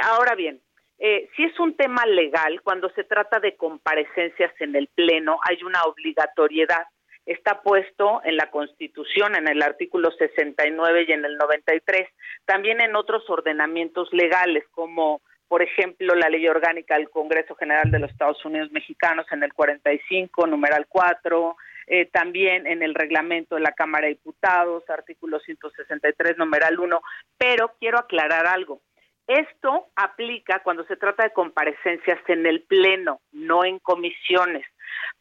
[0.02, 0.62] Ahora bien,
[0.98, 5.62] eh, si es un tema legal, cuando se trata de comparecencias en el Pleno, hay
[5.64, 6.86] una obligatoriedad.
[7.26, 12.08] Está puesto en la Constitución, en el artículo 69 y en el 93,
[12.46, 18.00] también en otros ordenamientos legales, como por ejemplo la Ley Orgánica del Congreso General de
[18.00, 21.58] los Estados Unidos Mexicanos en el 45, numeral 4,
[21.88, 27.02] eh, también en el reglamento de la Cámara de Diputados, artículo 163, numeral 1,
[27.38, 28.82] pero quiero aclarar algo.
[29.28, 34.66] Esto aplica cuando se trata de comparecencias en el Pleno, no en comisiones.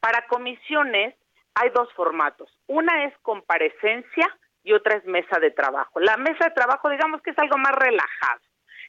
[0.01, 1.15] Para comisiones
[1.55, 2.51] hay dos formatos.
[2.67, 4.27] Una es comparecencia
[4.63, 6.01] y otra es mesa de trabajo.
[6.01, 8.41] La mesa de trabajo, digamos que es algo más relajado.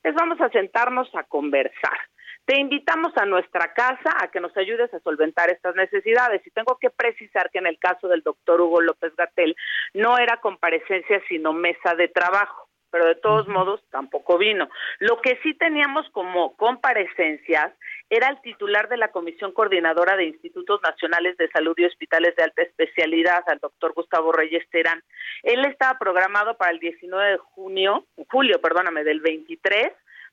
[0.04, 1.98] Es vamos a sentarnos a conversar.
[2.45, 6.45] Te invitamos a nuestra casa a que nos ayudes a solventar estas necesidades.
[6.45, 9.55] Y tengo que precisar que en el caso del doctor Hugo López Gatel
[9.93, 14.69] no era comparecencia, sino mesa de trabajo pero de todos modos tampoco vino.
[14.99, 17.73] Lo que sí teníamos como comparecencias
[18.10, 22.43] era el titular de la Comisión Coordinadora de Institutos Nacionales de Salud y Hospitales de
[22.43, 25.03] Alta Especialidad, al doctor Gustavo Reyes Terán.
[25.43, 29.91] Él estaba programado para el 19 de junio, julio, perdóname, del 23,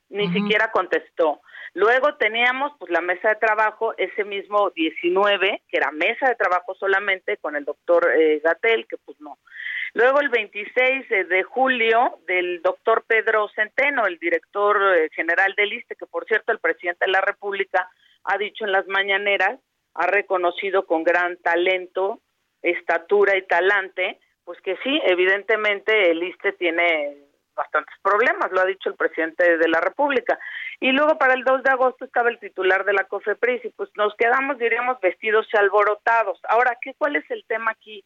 [0.09, 1.41] ni siquiera contestó.
[1.75, 6.75] Luego teníamos pues la mesa de trabajo ese mismo 19, que era mesa de trabajo
[6.75, 9.39] solamente con el doctor eh, Gatel, que pues no.
[9.95, 15.95] Luego el 26 de julio del doctor Pedro Centeno, el director eh, general del ISTE,
[15.95, 17.89] que por cierto el presidente de la República
[18.23, 19.59] ha dicho en las mañaneras,
[19.95, 22.21] ha reconocido con gran talento,
[22.61, 27.17] estatura y talante, pues que sí, evidentemente el ISTE tiene
[27.55, 30.37] bastantes problemas, lo ha dicho el presidente de la República.
[30.79, 33.89] Y luego para el 2 de agosto estaba el titular de la COFEPRIS y pues
[33.95, 36.39] nos quedamos, diríamos, vestidos y alborotados.
[36.49, 38.03] Ahora, ¿qué, ¿cuál es el tema aquí?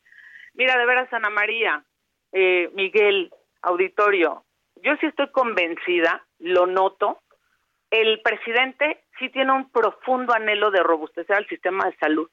[0.53, 1.83] Mira, de veras, Ana María,
[2.31, 3.31] eh, Miguel,
[3.61, 4.43] auditorio,
[4.83, 7.21] yo sí estoy convencida, lo noto,
[7.89, 12.29] el presidente sí tiene un profundo anhelo de robustecer al sistema de salud.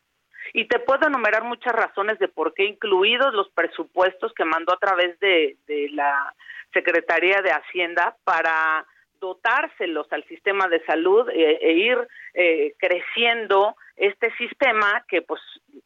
[0.53, 4.79] Y te puedo enumerar muchas razones de por qué, incluidos los presupuestos que mandó a
[4.79, 5.57] través de,
[5.93, 6.35] la
[6.75, 8.87] Secretaría de Hacienda para
[9.21, 15.41] dotárselos al sistema de salud eh, e, ir eh, creciendo este sistema que pues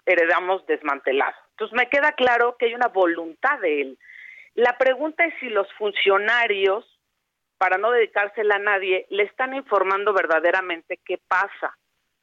[0.07, 1.37] heredamos desmantelado.
[1.51, 3.99] Entonces me queda claro que hay una voluntad de él.
[4.55, 6.85] La pregunta es si los funcionarios,
[7.59, 11.77] para no dedicársela a nadie, le están informando verdaderamente qué pasa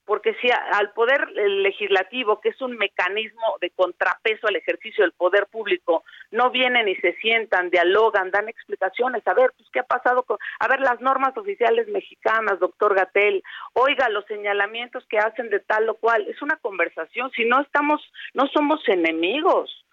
[0.05, 5.47] porque si al poder legislativo, que es un mecanismo de contrapeso al ejercicio del poder
[5.47, 10.23] público, no vienen y se sientan, dialogan, dan explicaciones, a ver, pues qué ha pasado
[10.23, 15.59] con, a ver las normas oficiales mexicanas, doctor Gatel, oiga los señalamientos que hacen de
[15.59, 18.01] tal o cual, es una conversación, si no estamos,
[18.33, 19.85] no somos enemigos.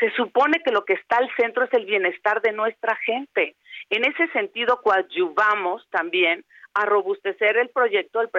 [0.00, 3.56] Se supone que lo que está al centro es el bienestar de nuestra gente.
[3.90, 8.30] En ese sentido, coadyuvamos también a robustecer el proyecto del,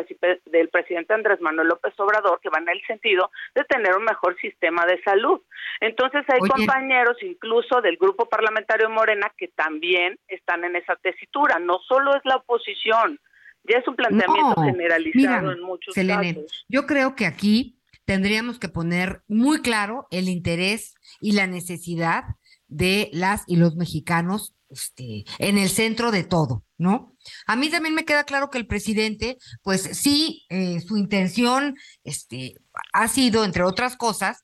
[0.46, 4.38] del, presidente Andrés Manuel López Obrador, que va en el sentido de tener un mejor
[4.39, 5.42] sistema de salud.
[5.82, 11.60] Entonces hay compañeros incluso del grupo parlamentario Morena que también están en esa tesitura.
[11.60, 13.20] No solo es la oposición,
[13.63, 16.65] ya es un planteamiento generalizado en muchos casos.
[16.70, 22.24] Yo creo que aquí tendríamos que poner muy claro el interés y la necesidad
[22.68, 27.16] de las y los mexicanos este, en el centro de todo, ¿no?
[27.48, 32.56] A mí también me queda claro que el presidente, pues sí, eh, su intención este,
[32.94, 34.44] ha sido, entre otras cosas,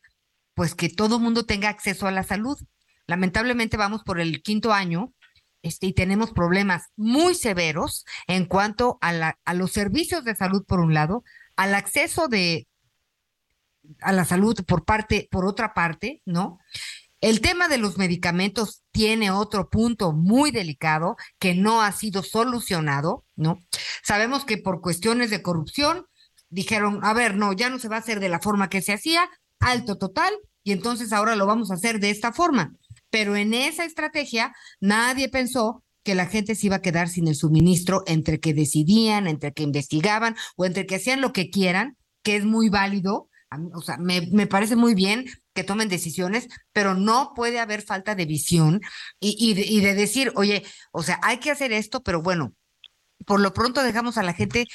[0.53, 2.57] pues que todo mundo tenga acceso a la salud.
[3.07, 5.13] Lamentablemente vamos por el quinto año
[5.61, 10.63] este, y tenemos problemas muy severos en cuanto a, la, a los servicios de salud,
[10.65, 11.23] por un lado,
[11.55, 12.67] al acceso de
[14.01, 16.59] a la salud por parte, por otra parte, ¿no?
[17.25, 23.25] El tema de los medicamentos tiene otro punto muy delicado que no ha sido solucionado,
[23.35, 23.57] ¿no?
[24.03, 26.05] Sabemos que por cuestiones de corrupción
[26.49, 28.93] dijeron, a ver, no, ya no se va a hacer de la forma que se
[28.93, 29.27] hacía,
[29.59, 32.75] alto total, y entonces ahora lo vamos a hacer de esta forma.
[33.09, 37.33] Pero en esa estrategia nadie pensó que la gente se iba a quedar sin el
[37.33, 42.35] suministro entre que decidían, entre que investigaban o entre que hacían lo que quieran, que
[42.35, 43.29] es muy válido,
[43.73, 48.13] o sea, me, me, parece muy bien que tomen decisiones, pero no puede haber falta
[48.13, 48.81] de visión
[49.19, 52.53] y, de, de, decir, oye, o sea, hay que hacer esto, pero bueno,
[53.25, 54.67] por lo pronto dejamos a la gente,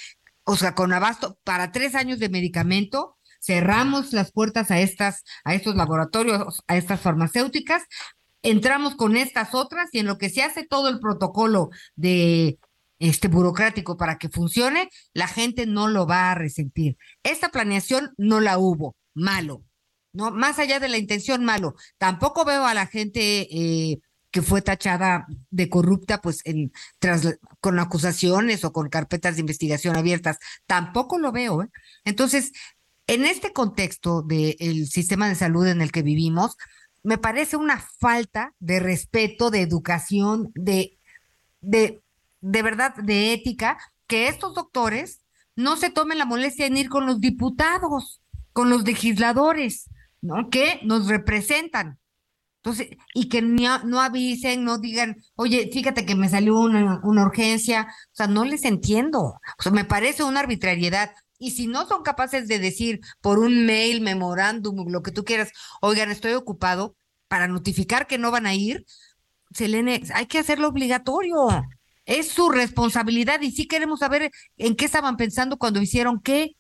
[0.45, 5.55] o sea, con abasto para tres años de medicamento, cerramos las puertas a estas, a
[5.55, 7.85] estos laboratorios, a estas farmacéuticas,
[8.43, 12.59] entramos con estas otras y en lo que se hace todo el protocolo de
[12.99, 16.97] este burocrático para que funcione, la gente no lo va a resentir.
[17.23, 19.63] Esta planeación no la hubo, malo.
[20.13, 21.75] No, más allá de la intención, malo.
[21.99, 24.01] Tampoco veo a la gente eh,
[24.31, 29.97] que fue tachada de corrupta, pues en, tras, con acusaciones o con carpetas de investigación
[29.97, 30.39] abiertas.
[30.67, 31.63] Tampoco lo veo.
[31.63, 31.69] ¿eh?
[32.05, 32.53] Entonces,
[33.07, 36.57] en este contexto del sistema de salud en el que vivimos,
[37.03, 40.99] me parece una falta de respeto, de educación, de,
[41.61, 42.01] de,
[42.41, 45.21] de verdad, de ética, que estos doctores
[45.57, 49.90] no se tomen la molestia en ir con los diputados, con los legisladores,
[50.21, 50.51] ¿no?
[50.51, 51.99] Que nos representan.
[52.63, 57.89] Entonces, y que no, avisen, no digan, oye, fíjate que me salió una, una, urgencia.
[57.89, 59.21] O sea, no les entiendo.
[59.59, 61.13] O sea, me parece una arbitrariedad.
[61.39, 65.53] Y si no son capaces de decir por un mail, memorándum, lo que tú quieras,
[65.81, 66.97] oigan, estoy ocupado,
[67.29, 68.85] para notificar que no van a ir,
[69.53, 71.49] Selene, hay que hacerlo obligatorio.
[72.05, 76.57] Es su responsabilidad y sí queremos saber en qué estaban pensando cuando hicieron qué.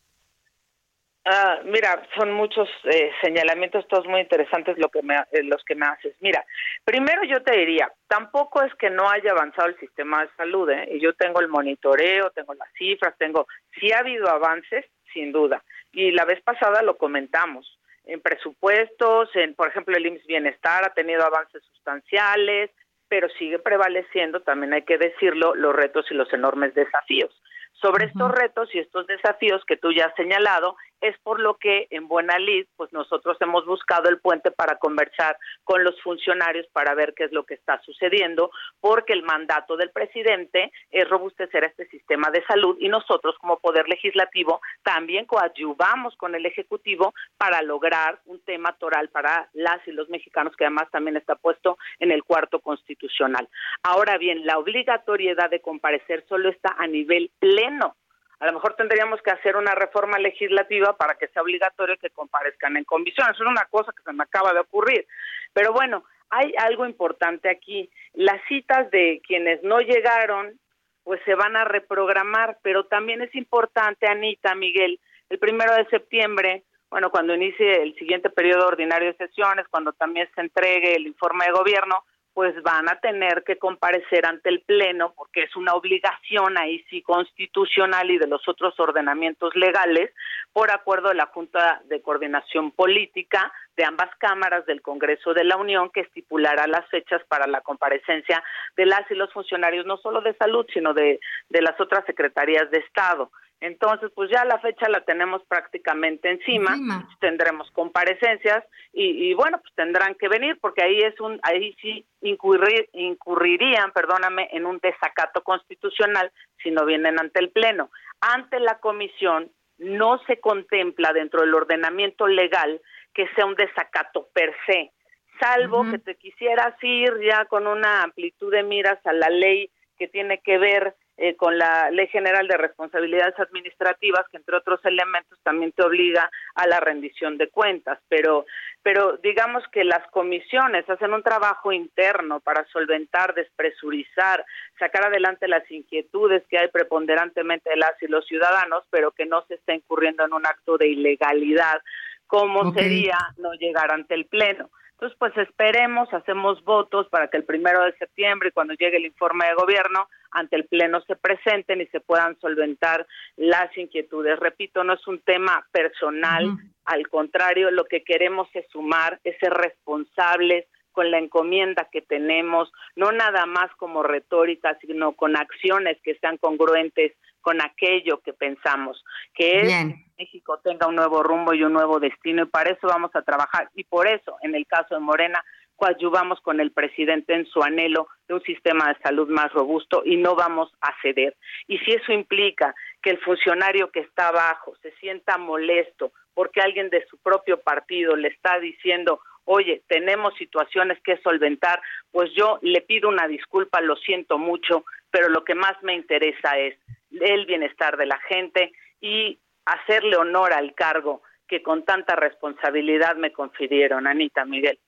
[1.25, 5.75] Ah, mira, son muchos eh, señalamientos, todos muy interesantes lo que me, eh, los que
[5.75, 6.15] me haces.
[6.21, 6.45] Mira,
[6.83, 10.89] primero yo te diría, tampoco es que no haya avanzado el sistema de salud, ¿eh?
[10.93, 13.47] y yo tengo el monitoreo, tengo las cifras, tengo,
[13.79, 15.63] sí ha habido avances, sin duda,
[15.93, 20.95] y la vez pasada lo comentamos, en presupuestos, en, por ejemplo, el IMSS Bienestar ha
[20.95, 22.71] tenido avances sustanciales,
[23.09, 27.31] pero sigue prevaleciendo, también hay que decirlo, los retos y los enormes desafíos.
[27.73, 31.87] Sobre estos retos y estos desafíos que tú ya has señalado, es por lo que
[31.91, 36.95] en Buena Lid, pues nosotros hemos buscado el puente para conversar con los funcionarios para
[36.95, 41.87] ver qué es lo que está sucediendo, porque el mandato del presidente es robustecer este
[41.89, 48.21] sistema de salud y nosotros como Poder Legislativo también coadyuvamos con el Ejecutivo para lograr
[48.27, 52.25] un tema toral para las y los mexicanos, que además también está puesto en el
[52.25, 53.49] cuarto constitucional.
[53.83, 57.97] Ahora bien, la obligatoriedad de comparecer solo está a nivel pleno
[58.41, 62.77] a lo mejor tendríamos que hacer una reforma legislativa para que sea obligatorio que comparezcan
[62.79, 63.29] en comisión.
[63.31, 65.07] Eso es una cosa que se me acaba de ocurrir.
[65.53, 67.91] Pero bueno, hay algo importante aquí.
[68.15, 70.59] Las citas de quienes no llegaron,
[71.05, 76.65] pues se van a reprogramar, pero también es importante, Anita, Miguel, el primero de septiembre,
[76.89, 81.45] bueno, cuando inicie el siguiente periodo ordinario de sesiones, cuando también se entregue el informe
[81.45, 86.57] de gobierno, pues van a tener que comparecer ante el Pleno porque es una obligación
[86.59, 90.11] ahí sí constitucional y de los otros ordenamientos legales
[90.53, 95.57] por acuerdo de la Junta de Coordinación Política de ambas cámaras del Congreso de la
[95.57, 98.43] Unión que estipulará las fechas para la comparecencia
[98.77, 102.71] de las y los funcionarios no solo de salud sino de, de las otras secretarías
[102.71, 103.31] de Estado.
[103.61, 106.77] Entonces, pues ya la fecha la tenemos prácticamente encima,
[107.21, 112.89] tendremos comparecencias y, bueno, pues tendrán que venir porque ahí es un, ahí sí incurrir,
[112.95, 116.33] incurrirían, perdóname, en un desacato constitucional
[116.63, 117.91] si no vienen ante el Pleno.
[118.23, 122.81] Ante la Comisión no se contempla dentro del ordenamiento legal
[123.13, 124.93] que sea un desacato per se,
[125.41, 130.09] salvo que te quisieras ir ya con una amplitud de miras a la ley que
[130.09, 135.39] tiene que ver eh, con la Ley General de Responsabilidades Administrativas, que entre otros elementos
[135.43, 138.47] también te obliga a la rendición de cuentas, pero,
[138.83, 144.47] pero digamos que las comisiones hacen un trabajo interno para solventar, despresurizar,
[144.79, 149.45] sacar adelante las inquietudes que hay preponderantemente de las y los ciudadanos, pero que no
[149.47, 151.83] se está incurriendo en un acto de ilegalidad,
[152.27, 154.71] como sería no llegar ante el Pleno.
[154.93, 159.47] Entonces, pues esperemos, hacemos votos para que el primero de septiembre, cuando llegue el informe
[159.47, 163.07] de gobierno, ante el Pleno se presenten y se puedan solventar
[163.37, 164.39] las inquietudes.
[164.39, 169.53] Repito, no es un tema personal, al contrario, lo que queremos es sumar, es ser
[169.53, 176.17] responsables con la encomienda que tenemos, no nada más como retórica, sino con acciones que
[176.17, 179.03] sean congruentes con aquello que pensamos,
[179.35, 182.87] que es que México tenga un nuevo rumbo y un nuevo destino, y para eso
[182.87, 183.71] vamos a trabajar.
[183.75, 185.43] Y por eso, en el caso de Morena,
[185.81, 190.19] coadyuvamos con el presidente en su anhelo de un sistema de salud más robusto y
[190.19, 191.35] no vamos a ceder.
[191.69, 196.91] Y si eso implica que el funcionario que está abajo se sienta molesto porque alguien
[196.91, 201.81] de su propio partido le está diciendo, oye, tenemos situaciones que solventar,
[202.13, 206.59] pues yo le pido una disculpa, lo siento mucho, pero lo que más me interesa
[206.59, 206.77] es
[207.11, 213.33] el bienestar de la gente y hacerle honor al cargo que con tanta responsabilidad me
[213.33, 214.79] confirieron, Anita Miguel.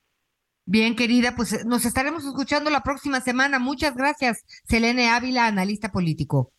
[0.65, 3.59] Bien, querida, pues eh, nos estaremos escuchando la próxima semana.
[3.59, 6.51] Muchas gracias, Selene Ávila, analista político.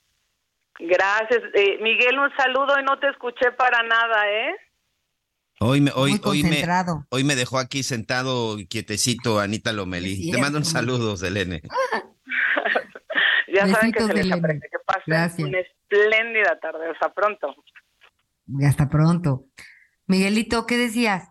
[0.78, 1.40] Gracias.
[1.54, 4.54] Eh, Miguel, un saludo y no te escuché para nada, ¿eh?
[5.60, 6.64] Hoy me, hoy, hoy, me,
[7.10, 10.30] hoy me dejó aquí sentado quietecito Anita Lomelí.
[10.30, 11.62] Te mando un saludo, Selene.
[13.54, 14.68] Ya saben que se les aprecia.
[14.68, 15.48] Que pasen Gracias.
[15.48, 16.90] una espléndida tarde.
[16.90, 17.54] Hasta pronto.
[18.48, 19.44] Y hasta pronto.
[20.06, 21.30] Miguelito, ¿qué decías?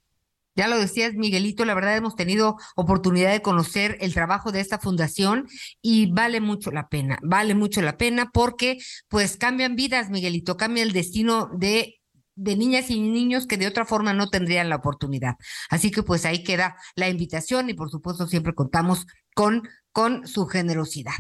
[0.57, 4.79] Ya lo decías, Miguelito, la verdad hemos tenido oportunidad de conocer el trabajo de esta
[4.79, 5.47] fundación
[5.83, 8.79] y vale mucho la pena, vale mucho la pena porque
[9.09, 11.97] pues cambian vidas, Miguelito, cambia el destino de
[12.37, 15.37] de niñas y niños que de otra forma no tendrían la oportunidad.
[15.71, 20.47] Así que pues ahí queda la invitación y por supuesto siempre contamos con, con su
[20.47, 21.15] generosidad.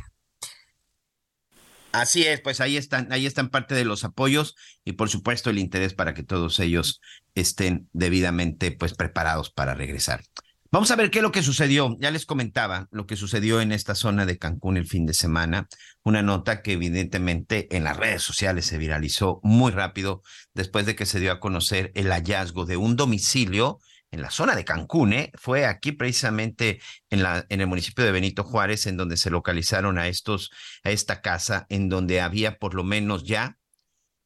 [1.96, 5.58] Así es, pues ahí están, ahí están parte de los apoyos y por supuesto el
[5.58, 7.00] interés para que todos ellos
[7.34, 10.22] estén debidamente pues preparados para regresar.
[10.70, 11.96] Vamos a ver qué es lo que sucedió.
[11.98, 15.68] Ya les comentaba lo que sucedió en esta zona de Cancún el fin de semana.
[16.02, 20.20] Una nota que evidentemente en las redes sociales se viralizó muy rápido
[20.52, 23.78] después de que se dio a conocer el hallazgo de un domicilio
[24.10, 25.32] en la zona de Cancún, ¿eh?
[25.34, 26.80] fue aquí precisamente
[27.10, 30.50] en, la, en el municipio de Benito Juárez, en donde se localizaron a estos,
[30.84, 33.58] a esta casa, en donde había por lo menos ya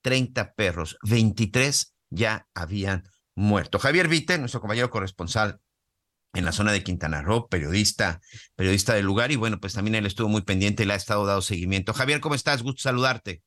[0.02, 3.04] 30 perros, 23 ya habían
[3.34, 3.78] muerto.
[3.78, 5.60] Javier Vite, nuestro compañero corresponsal
[6.32, 8.20] en la zona de Quintana Roo, periodista,
[8.54, 11.26] periodista del lugar, y bueno, pues también él estuvo muy pendiente y le ha estado
[11.26, 11.92] dando seguimiento.
[11.92, 12.62] Javier, ¿cómo estás?
[12.62, 13.42] Gusto saludarte.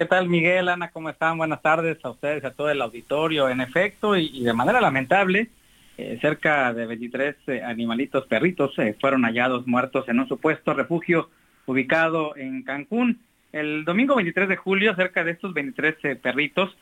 [0.00, 0.70] ¿Qué tal, Miguel?
[0.70, 1.36] Ana, ¿cómo están?
[1.36, 3.50] Buenas tardes a ustedes, a todo el auditorio.
[3.50, 5.50] En efecto, y, de manera lamentable,
[5.98, 11.28] eh, cerca de 23 eh, animalitos perritos eh, fueron hallados muertos en un supuesto refugio
[11.66, 13.20] ubicado en Cancún.
[13.52, 16.74] El domingo 23 de julio, cerca de estos 23 perritos,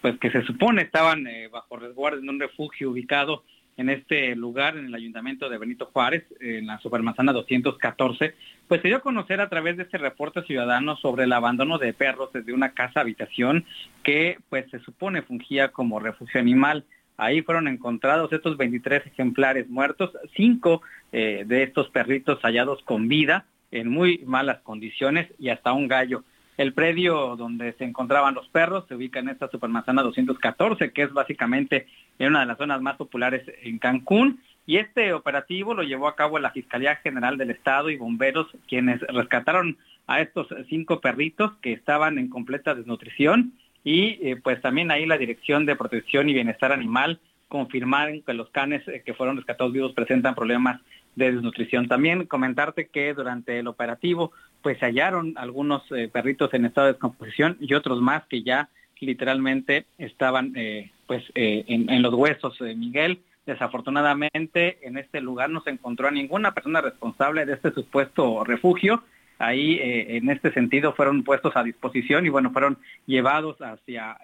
[0.00, 3.44] pues que se supone estaban bajo resguardo en un refugio ubicado
[3.76, 8.34] en este lugar, en el ayuntamiento de Benito Juárez, en la supermanzana 214,
[8.68, 11.92] pues se dio a conocer a través de este reporte ciudadano sobre el abandono de
[11.92, 13.64] perros desde una casa habitación
[14.02, 16.84] que pues se supone fungía como refugio animal.
[17.18, 23.46] Ahí fueron encontrados estos 23 ejemplares muertos, cinco eh, de estos perritos hallados con vida
[23.70, 26.24] en muy malas condiciones y hasta un gallo.
[26.56, 31.12] El predio donde se encontraban los perros se ubica en esta supermanzana 214, que es
[31.12, 31.86] básicamente
[32.18, 34.40] en una de las zonas más populares en Cancún.
[34.66, 39.00] Y este operativo lo llevó a cabo la Fiscalía General del Estado y bomberos, quienes
[39.02, 39.76] rescataron
[40.06, 43.52] a estos cinco perritos que estaban en completa desnutrición.
[43.84, 48.50] Y eh, pues también ahí la Dirección de Protección y Bienestar Animal confirmaron que los
[48.50, 50.80] canes eh, que fueron rescatados vivos presentan problemas
[51.14, 51.88] de desnutrición.
[51.88, 54.32] También comentarte que durante el operativo
[54.66, 58.68] pues se hallaron algunos eh, perritos en estado de descomposición y otros más que ya
[58.98, 62.60] literalmente estaban eh, pues eh, en, los huesos.
[62.60, 68.42] Miguel, desafortunadamente en este lugar no se encontró a ninguna persona responsable de este supuesto
[68.42, 69.04] refugio.
[69.38, 74.18] Ahí en este sentido fueron puestos a disposición y bueno, fueron llevados hacia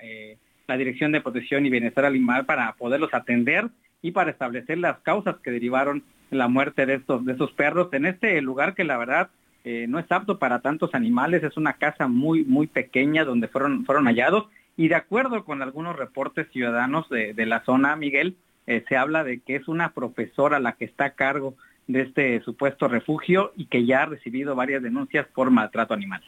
[0.66, 3.68] la Dirección de Protección y Bienestar Animal para poderlos atender
[4.02, 8.06] y para establecer las causas que derivaron la muerte de estos, de esos perros en
[8.06, 9.30] este lugar que la verdad
[9.64, 13.84] eh, no es apto para tantos animales, es una casa muy, muy pequeña donde fueron,
[13.84, 14.46] fueron hallados
[14.76, 18.36] y de acuerdo con algunos reportes ciudadanos de, de la zona, Miguel,
[18.66, 21.56] eh, se habla de que es una profesora la que está a cargo
[21.86, 26.22] de este supuesto refugio y que ya ha recibido varias denuncias por maltrato animal.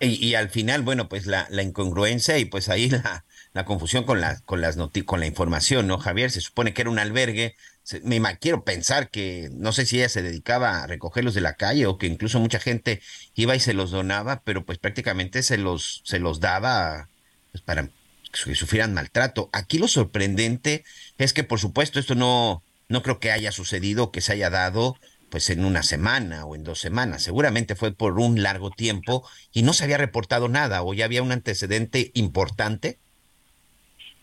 [0.00, 4.04] Y, y, al final, bueno, pues la, la, incongruencia y pues ahí la, la confusión
[4.04, 6.30] con la, con las con la información, ¿no, Javier?
[6.30, 7.56] Se supone que era un albergue.
[8.02, 11.86] Me quiero pensar que no sé si ella se dedicaba a recogerlos de la calle
[11.86, 13.00] o que incluso mucha gente
[13.34, 17.08] iba y se los donaba, pero pues prácticamente se los, se los daba
[17.52, 17.88] pues para
[18.30, 19.48] que sufrieran maltrato.
[19.52, 20.84] Aquí lo sorprendente
[21.16, 24.96] es que, por supuesto, esto no, no creo que haya sucedido, que se haya dado
[25.30, 27.22] pues en una semana o en dos semanas.
[27.22, 31.22] Seguramente fue por un largo tiempo y no se había reportado nada o ya había
[31.22, 32.98] un antecedente importante.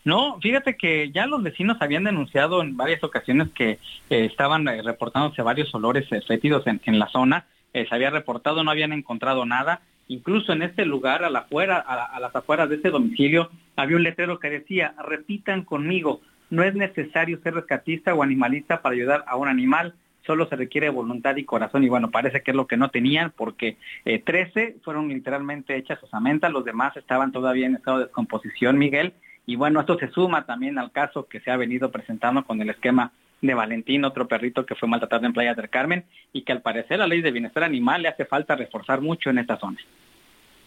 [0.06, 3.78] No, fíjate que ya los vecinos habían denunciado en varias ocasiones que eh,
[4.08, 6.22] estaban eh, reportándose varios olores eh,
[6.84, 7.46] en, la zona.
[7.72, 9.80] se había reportado, no habían encontrado nada.
[10.06, 14.04] Incluso en este lugar, a, la afuera, a, las afueras de este domicilio, había un
[14.04, 19.34] letrero que decía, repitan conmigo, no es necesario ser rescatista o animalista para ayudar a
[19.34, 21.82] un animal, solo se requiere voluntad y corazón.
[21.82, 26.52] Y bueno, parece que es lo que no tenían, porque 13 fueron literalmente hechas osamentas,
[26.52, 29.12] los demás estaban todavía en estado de descomposición, Miguel,
[29.46, 32.70] y bueno, esto se suma también al caso que se ha venido presentando con el
[32.70, 36.62] esquema de Valentín, otro perrito que fue maltratado en Playa del Carmen y que al
[36.62, 39.78] parecer la ley de bienestar animal le hace falta reforzar mucho en esta zona.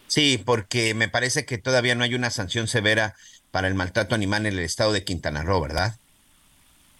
[0.06, 3.14] Sí, porque me parece que todavía no hay una sanción severa
[3.50, 5.96] para el maltrato animal en el estado de Quintana Roo, ¿verdad?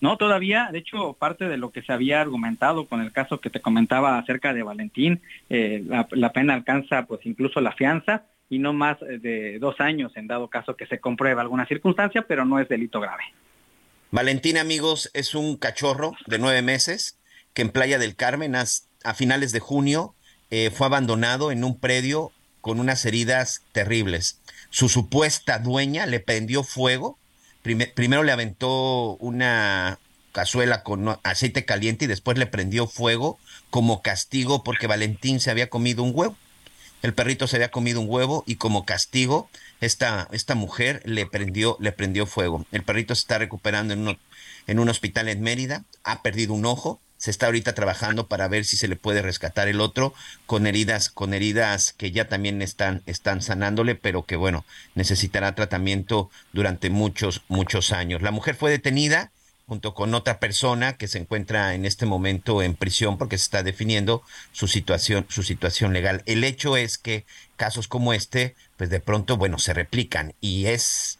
[0.00, 3.50] No, todavía, de hecho, parte de lo que se había argumentado con el caso que
[3.50, 5.20] te comentaba acerca de Valentín,
[5.50, 9.76] eh, la, la, pena alcanza pues incluso la fianza y no más eh, de dos
[9.80, 13.22] años en dado caso que se compruebe alguna circunstancia, pero no es delito grave.
[14.10, 17.16] Valentín, amigos, es un cachorro de nueve meses
[17.54, 18.66] que en Playa del Carmen a,
[19.14, 20.14] finales de junio
[20.50, 24.40] eh, fue abandonado en un predio con unas heridas terribles.
[24.70, 27.18] Su supuesta dueña le prendió fuego,
[27.62, 29.98] primero le aventó una
[30.32, 33.38] cazuela con aceite caliente y después le prendió fuego
[33.70, 36.36] como castigo porque Valentín se había comido un huevo.
[37.02, 39.48] El perrito se había comido un huevo y como castigo
[39.80, 42.66] esta, esta mujer le prendió, le prendió fuego.
[42.72, 44.18] El perrito se está recuperando en,
[44.66, 48.64] en un hospital en Mérida, ha perdido un ojo, se está ahorita trabajando para ver
[48.64, 50.14] si se le puede rescatar el otro
[50.46, 56.30] con heridas, con heridas que ya también están, están sanándole, pero que bueno, necesitará tratamiento
[56.52, 58.22] durante muchos, muchos años.
[58.22, 59.32] La mujer fue detenida
[59.70, 63.62] junto con otra persona que se encuentra en este momento en prisión porque se está
[63.62, 66.24] definiendo su situación, su situación legal.
[66.26, 71.18] El hecho es que casos como este, pues de pronto, bueno, se replican y es,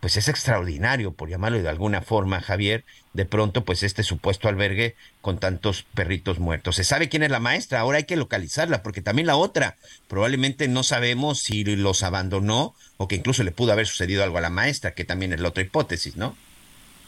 [0.00, 4.96] pues es extraordinario, por llamarlo de alguna forma, Javier, de pronto, pues este supuesto albergue
[5.20, 6.74] con tantos perritos muertos.
[6.74, 9.76] Se sabe quién es la maestra, ahora hay que localizarla, porque también la otra,
[10.08, 14.40] probablemente no sabemos si los abandonó o que incluso le pudo haber sucedido algo a
[14.40, 16.36] la maestra, que también es la otra hipótesis, ¿no?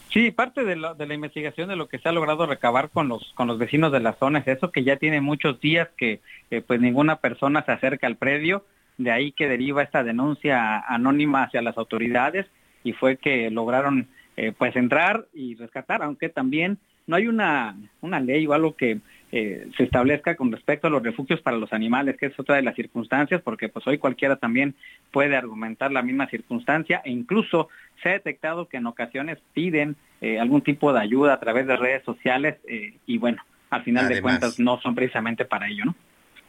[0.09, 3.33] Sí, parte de, de, la investigación de lo que se ha logrado recabar con los
[3.35, 6.21] con los vecinos de la zona es eso que ya tiene muchos días que
[6.65, 8.63] pues ninguna persona se acerca al predio,
[8.97, 12.47] de ahí que deriva esta denuncia anónima hacia las autoridades
[12.83, 16.77] y fue que lograron eh, pues entrar y rescatar, aunque también
[17.07, 18.99] no hay una, una ley o algo que
[19.31, 22.61] eh, se establezca con respecto a los refugios para los animales, que es otra de
[22.61, 24.75] las circunstancias, porque pues hoy cualquiera también
[25.11, 27.67] puede argumentar la misma circunstancia e incluso
[28.01, 31.75] se ha detectado que en ocasiones piden eh, algún tipo de ayuda a través de
[31.75, 35.95] redes sociales eh, y bueno, al final de cuentas no son precisamente para ello, ¿no?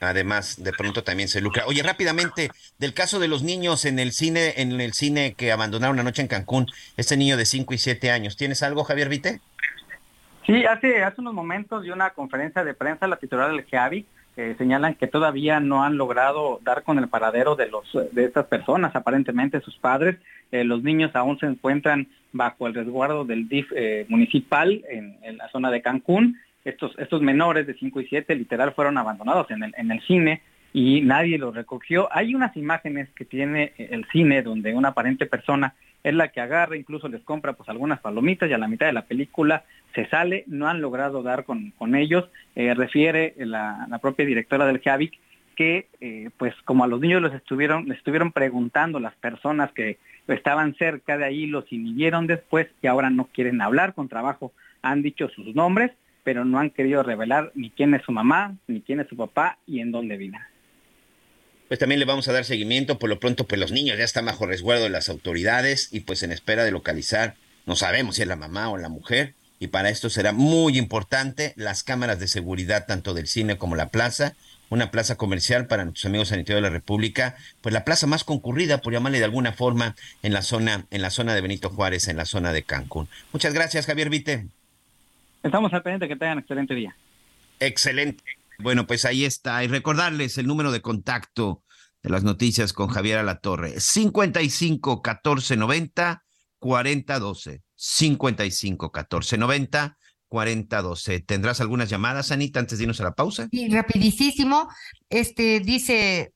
[0.00, 1.66] Además, de pronto también se lucra.
[1.66, 5.98] Oye, rápidamente, del caso de los niños en el cine, en el cine que abandonaron
[5.98, 6.66] anoche en Cancún,
[6.96, 9.40] este niño de 5 y 7 años, ¿tienes algo, Javier Vite?
[10.48, 14.06] Sí, hace, hace unos momentos de una conferencia de prensa la titular del GEAVI
[14.38, 18.46] eh, señalan que todavía no han logrado dar con el paradero de los de estas
[18.46, 20.16] personas, aparentemente sus padres.
[20.50, 25.50] Eh, los niños aún se encuentran bajo el resguardo del DIF eh, municipal en, la
[25.50, 26.38] zona de Cancún.
[26.64, 30.40] Estos, estos menores de 5 y 7 literal fueron abandonados en el, en el cine
[30.72, 32.08] y nadie los recogió.
[32.10, 35.74] Hay unas imágenes que tiene el cine donde una aparente persona
[36.08, 38.92] es la que agarra, incluso les compra pues algunas palomitas y a la mitad de
[38.92, 42.28] la película se sale, no han logrado dar con, con ellos.
[42.54, 45.18] Eh, refiere la, propia directora del JAVIC
[45.56, 49.98] que eh, pues como a los niños les estuvieron, les estuvieron preguntando las personas que
[50.28, 54.52] estaban cerca de ahí, los inhibieron después y ahora no quieren hablar con trabajo,
[54.82, 55.90] han dicho sus nombres,
[56.22, 59.58] pero no han querido revelar ni quién es su mamá, ni quién es su papá
[59.66, 60.40] y en dónde viven
[61.68, 62.98] pues también le vamos a dar seguimiento.
[62.98, 66.22] Por lo pronto, pues los niños ya están bajo resguardo de las autoridades y pues
[66.22, 69.34] en espera de localizar, no sabemos si es la mamá o la mujer.
[69.60, 73.88] Y para esto será muy importante las cámaras de seguridad tanto del cine como la
[73.88, 74.34] plaza,
[74.70, 78.78] una plaza comercial para nuestros amigos sanitarios de la República, pues la plaza más concurrida,
[78.78, 82.16] por llamarle de alguna forma, en la zona, en la zona de Benito Juárez, en
[82.16, 83.08] la zona de Cancún.
[83.32, 84.46] Muchas gracias, Javier Vite.
[85.42, 86.94] Estamos al pendiente, que tengan excelente día.
[87.60, 88.22] Excelente.
[88.58, 89.62] Bueno, pues ahí está.
[89.62, 91.62] Y recordarles el número de contacto
[92.02, 93.78] de las noticias con Javier Alatorre.
[93.78, 96.24] 55 14 90
[96.58, 97.62] 40 12.
[97.76, 101.20] 55 14 90 40 12.
[101.20, 103.48] ¿Tendrás algunas llamadas, Anita, antes de irnos a la pausa?
[103.50, 104.68] Sí, rapidísimo.
[105.08, 106.34] Este dice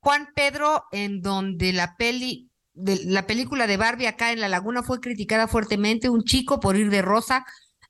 [0.00, 4.82] Juan Pedro, en donde la peli de la película de Barbie acá en La Laguna
[4.82, 7.44] fue criticada fuertemente, un chico por ir de rosa,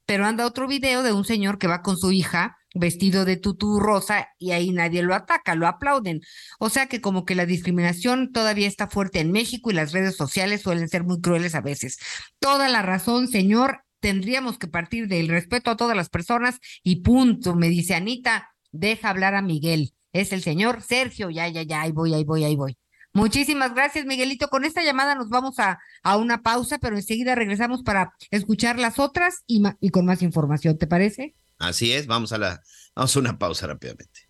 [0.07, 3.81] pero anda otro video de un señor que va con su hija vestido de tutú
[3.81, 6.21] rosa y ahí nadie lo ataca, lo aplauden.
[6.59, 10.17] O sea que como que la discriminación todavía está fuerte en México y las redes
[10.17, 11.99] sociales suelen ser muy crueles a veces.
[12.39, 17.55] Toda la razón, señor, tendríamos que partir del respeto a todas las personas y punto,
[17.55, 19.93] me dice Anita, deja hablar a Miguel.
[20.13, 22.79] Es el señor Sergio, ya, ya, ya, ahí voy, ahí voy, ahí voy.
[23.13, 24.49] Muchísimas gracias, Miguelito.
[24.49, 28.99] Con esta llamada nos vamos a, a una pausa, pero enseguida regresamos para escuchar las
[28.99, 31.35] otras y, y con más información, ¿te parece?
[31.59, 32.63] Así es, vamos a la,
[32.95, 34.29] vamos a una pausa rápidamente.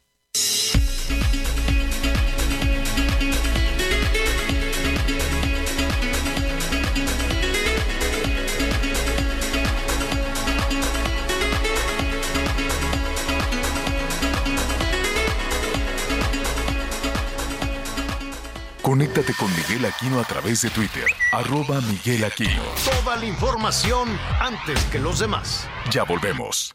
[18.88, 22.62] Conéctate con Miguel Aquino a través de Twitter, arroba Miguel Aquino.
[23.02, 24.08] Toda la información
[24.40, 25.68] antes que los demás.
[25.90, 26.74] Ya volvemos.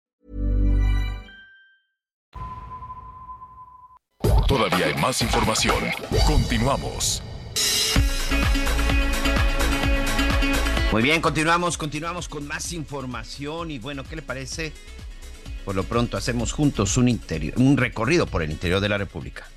[4.51, 5.77] Todavía hay más información.
[6.27, 7.23] Continuamos.
[10.91, 14.73] Muy bien, continuamos, continuamos con más información y bueno, ¿qué le parece?
[15.63, 19.47] Por lo pronto hacemos juntos un interior, un recorrido por el interior de la República.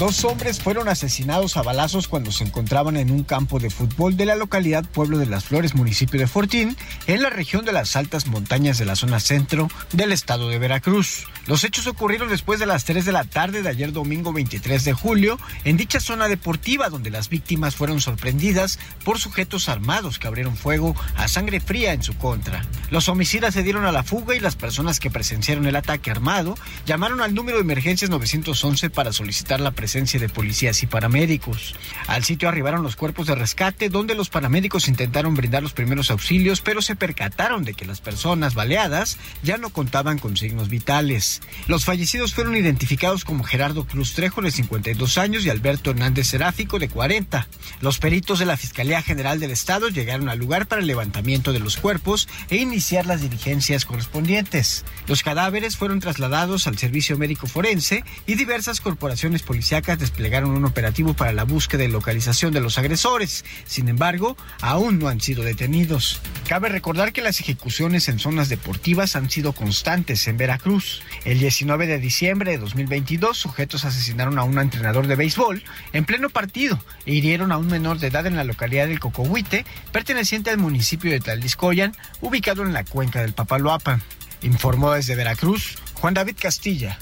[0.00, 4.24] Dos hombres fueron asesinados a balazos cuando se encontraban en un campo de fútbol de
[4.24, 6.74] la localidad Pueblo de las Flores, municipio de Fortín,
[7.06, 11.26] en la región de las altas montañas de la zona centro del estado de Veracruz.
[11.46, 14.94] Los hechos ocurrieron después de las 3 de la tarde de ayer domingo 23 de
[14.94, 20.56] julio en dicha zona deportiva donde las víctimas fueron sorprendidas por sujetos armados que abrieron
[20.56, 22.64] fuego a sangre fría en su contra.
[22.90, 26.54] Los homicidas se dieron a la fuga y las personas que presenciaron el ataque armado
[26.86, 31.74] llamaron al número de emergencias 911 para solicitar la presencia de policías y paramédicos.
[32.06, 36.60] Al sitio arribaron los cuerpos de rescate donde los paramédicos intentaron brindar los primeros auxilios
[36.60, 41.40] pero se percataron de que las personas baleadas ya no contaban con signos vitales.
[41.66, 46.78] Los fallecidos fueron identificados como Gerardo Cruz Trejo de 52 años y Alberto Hernández Seráfico
[46.78, 47.48] de 40.
[47.80, 51.58] Los peritos de la Fiscalía General del Estado llegaron al lugar para el levantamiento de
[51.58, 54.84] los cuerpos e iniciar las diligencias correspondientes.
[55.08, 59.42] Los cadáveres fueron trasladados al servicio médico forense y diversas corporaciones
[59.80, 63.44] desplegaron un operativo para la búsqueda y localización de los agresores.
[63.64, 66.20] Sin embargo, aún no han sido detenidos.
[66.46, 71.02] Cabe recordar que las ejecuciones en zonas deportivas han sido constantes en Veracruz.
[71.24, 75.62] El 19 de diciembre de 2022, sujetos asesinaron a un entrenador de béisbol
[75.92, 79.64] en pleno partido e hirieron a un menor de edad en la localidad del Cocohuite,
[79.92, 84.02] perteneciente al municipio de Taldiscoyan, ubicado en la cuenca del Papaloapan.
[84.42, 86.98] Informó desde Veracruz Juan David Castilla.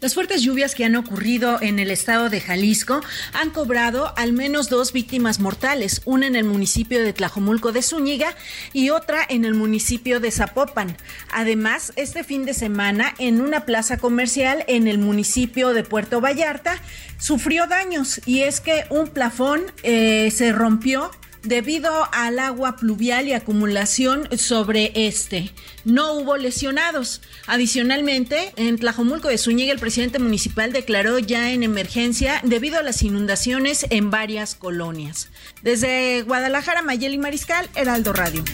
[0.00, 3.02] Las fuertes lluvias que han ocurrido en el estado de Jalisco
[3.34, 8.34] han cobrado al menos dos víctimas mortales, una en el municipio de Tlajomulco de Zúñiga
[8.72, 10.96] y otra en el municipio de Zapopan.
[11.30, 16.78] Además, este fin de semana, en una plaza comercial en el municipio de Puerto Vallarta,
[17.18, 21.10] sufrió daños y es que un plafón eh, se rompió
[21.42, 25.52] debido al agua pluvial y acumulación sobre este.
[25.84, 27.22] No hubo lesionados.
[27.46, 33.02] Adicionalmente, en Tlajomulco de Zúñiga, el presidente municipal declaró ya en emergencia debido a las
[33.02, 35.30] inundaciones en varias colonias.
[35.62, 38.44] Desde Guadalajara, Mayeli Mariscal, Heraldo Radio.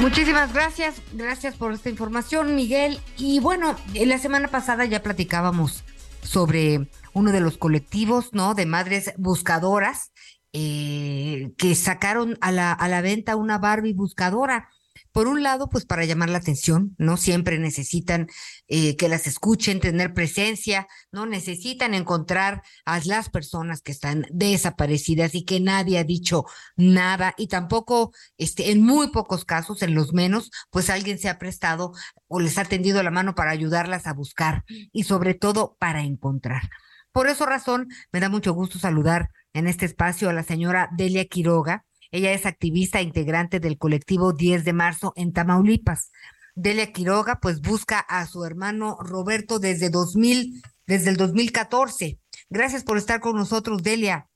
[0.00, 2.98] Muchísimas gracias, gracias por esta información, Miguel.
[3.18, 5.84] Y bueno, la semana pasada ya platicábamos
[6.22, 8.54] sobre uno de los colectivos, ¿no?
[8.54, 10.12] De madres buscadoras
[10.52, 14.68] eh, que sacaron a la, a la venta una Barbie buscadora.
[15.12, 17.16] Por un lado, pues para llamar la atención, ¿no?
[17.16, 18.28] Siempre necesitan
[18.68, 21.26] eh, que las escuchen, tener presencia, ¿no?
[21.26, 26.44] Necesitan encontrar a las personas que están desaparecidas y que nadie ha dicho
[26.76, 31.38] nada y tampoco, este, en muy pocos casos, en los menos, pues alguien se ha
[31.38, 31.92] prestado
[32.28, 36.70] o les ha tendido la mano para ayudarlas a buscar y sobre todo para encontrar.
[37.12, 41.24] Por esa razón, me da mucho gusto saludar en este espacio a la señora Delia
[41.24, 41.84] Quiroga.
[42.12, 46.12] Ella es activista e integrante del colectivo 10 de marzo en Tamaulipas.
[46.54, 52.18] Delia Quiroga, pues busca a su hermano Roberto desde 2000, desde el 2014.
[52.48, 54.26] Gracias por estar con nosotros, Delia.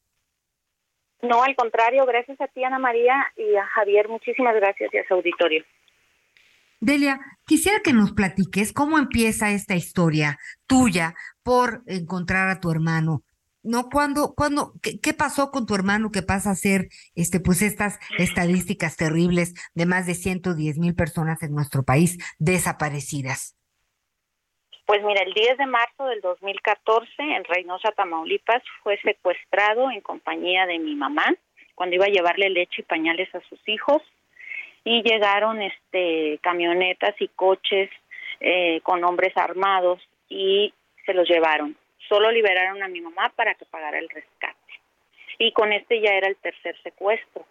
[1.22, 5.08] No, al contrario, gracias a ti, Ana María, y a Javier, muchísimas gracias y a
[5.08, 5.64] su auditorio.
[6.80, 11.14] Delia, quisiera que nos platiques cómo empieza esta historia tuya
[11.45, 13.22] por encontrar a tu hermano.
[13.62, 13.88] ¿No?
[13.88, 17.99] ¿Cuándo, cuándo, qué, qué, pasó con tu hermano que pasa a ser, este, pues estas
[18.18, 23.57] estadísticas terribles de más de 110 mil personas en nuestro país desaparecidas?
[24.86, 30.66] Pues mira, el 10 de marzo del 2014 en Reynosa, Tamaulipas, fue secuestrado en compañía
[30.66, 31.34] de mi mamá
[31.74, 34.03] cuando iba a llevarle leche y pañales a sus hijos
[34.84, 37.90] y llegaron este camionetas y coches
[38.40, 40.74] eh, con hombres armados y
[41.05, 41.76] se los llevaron.
[42.09, 44.59] Solo liberaron a mi mamá para que pagara el rescate.
[45.38, 47.46] Y con este ya era el tercer secuestro,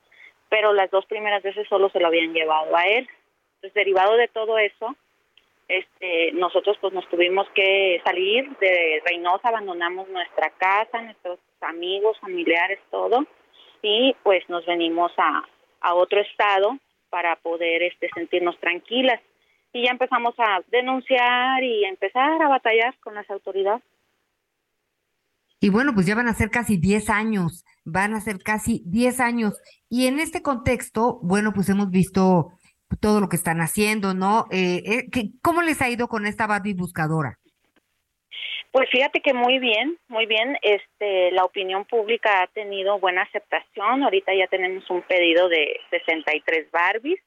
[0.49, 3.08] pero las dos primeras veces solo se lo habían llevado a él.
[3.56, 4.95] Entonces, derivado de todo eso,
[5.68, 12.80] este, nosotros pues nos tuvimos que salir de Reynosa, abandonamos nuestra casa, nuestros amigos, familiares,
[12.91, 13.26] todo,
[13.82, 15.43] y pues nos venimos a,
[15.82, 16.78] a otro estado
[17.10, 19.22] para poder este, sentirnos tranquilas.
[19.74, 23.84] Y ya empezamos a denunciar y a empezar a batallar con las autoridades.
[25.59, 29.19] Y bueno, pues ya van a ser casi 10 años, van a ser casi 10
[29.19, 29.53] años.
[29.89, 32.51] Y en este contexto, bueno, pues hemos visto
[32.99, 34.45] todo lo que están haciendo, ¿no?
[34.51, 37.39] Eh, eh, ¿Cómo les ha ido con esta Barbie buscadora?
[38.74, 40.57] Pues fíjate que muy bien, muy bien.
[40.63, 44.03] Este, la opinión pública ha tenido buena aceptación.
[44.03, 47.21] Ahorita ya tenemos un pedido de 63 Barbies.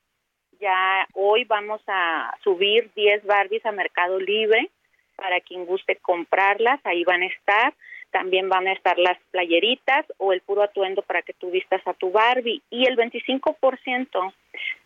[0.60, 4.70] Ya hoy vamos a subir 10 Barbies a Mercado Libre
[5.16, 6.80] para quien guste comprarlas.
[6.84, 7.74] Ahí van a estar.
[8.10, 11.92] También van a estar las playeritas o el puro atuendo para que tú vistas a
[11.94, 12.62] tu Barbie.
[12.70, 14.32] Y el 25%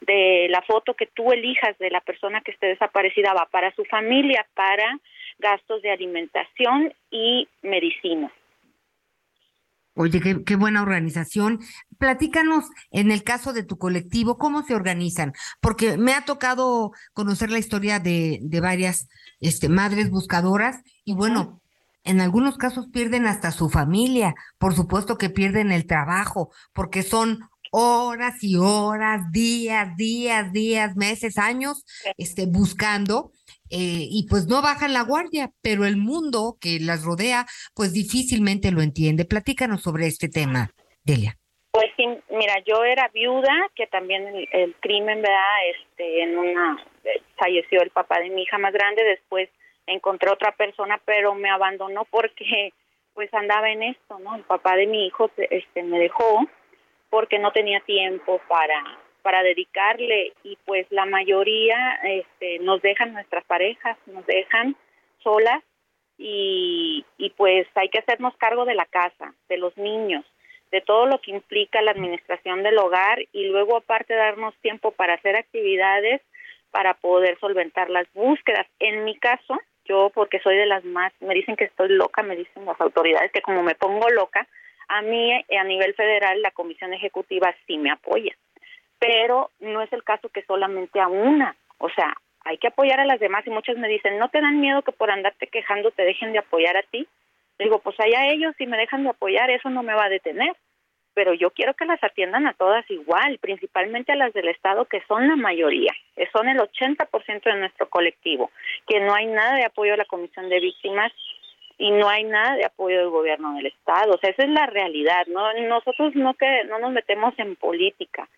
[0.01, 3.85] de la foto que tú elijas de la persona que esté desaparecida va para su
[3.85, 4.99] familia, para
[5.39, 8.33] gastos de alimentación y medicina.
[9.95, 11.61] Oye, qué, qué, buena organización.
[11.99, 15.33] Platícanos en el caso de tu colectivo, ¿cómo se organizan?
[15.61, 19.09] Porque me ha tocado conocer la historia de, de varias
[19.41, 21.61] este, madres buscadoras y bueno,
[22.05, 27.50] en algunos casos pierden hasta su familia, por supuesto que pierden el trabajo, porque son
[27.71, 31.85] horas y horas, días, días, días, meses, años,
[32.17, 33.31] este, buscando
[33.71, 38.73] eh, y pues no bajan la guardia, pero el mundo que las rodea, pues difícilmente
[38.73, 39.25] lo entiende.
[39.25, 40.71] Platícanos sobre este tema,
[41.05, 41.37] Delia.
[41.73, 45.57] Pues sí, mira, yo era viuda, que también el, crimen, ¿verdad?
[45.71, 49.49] Este, en una, eh, falleció el papá de mi hija más grande, después
[49.87, 52.73] encontré otra persona, pero me abandonó porque
[53.15, 54.35] pues andaba en esto, ¿no?
[54.35, 56.41] El papá de mi hijo este, me dejó
[57.11, 58.83] porque no tenía tiempo para
[59.23, 64.77] para dedicarle y pues la mayoría este, nos dejan nuestras parejas, nos dejan
[65.23, 65.63] solas
[66.17, 70.25] y, y pues hay que hacernos cargo de la casa, de los niños,
[70.71, 75.15] de todo lo que implica la administración del hogar y luego aparte darnos tiempo para
[75.15, 76.21] hacer actividades
[76.71, 78.67] para poder solventar las búsquedas.
[78.79, 82.37] En mi caso, yo porque soy de las más, me dicen que estoy loca, me
[82.37, 84.47] dicen las autoridades que como me pongo loca,
[84.91, 88.37] a mí a nivel federal la comisión ejecutiva sí me apoya
[89.01, 92.15] pero no es el caso que solamente a una, o sea,
[92.45, 94.93] hay que apoyar a las demás y muchos me dicen, ¿no te dan miedo que
[94.93, 97.09] por andarte quejando te dejen de apoyar a ti?
[97.59, 100.55] Digo, pues allá ellos si me dejan de apoyar, eso no me va a detener,
[101.15, 105.03] pero yo quiero que las atiendan a todas igual, principalmente a las del Estado, que
[105.09, 108.51] son la mayoría, que son el 80% de nuestro colectivo,
[108.87, 111.13] que no hay nada de apoyo a la Comisión de Víctimas
[111.81, 114.67] y no hay nada de apoyo del gobierno del Estado, o sea, esa es la
[114.67, 118.29] realidad, no nosotros no que no nos metemos en política,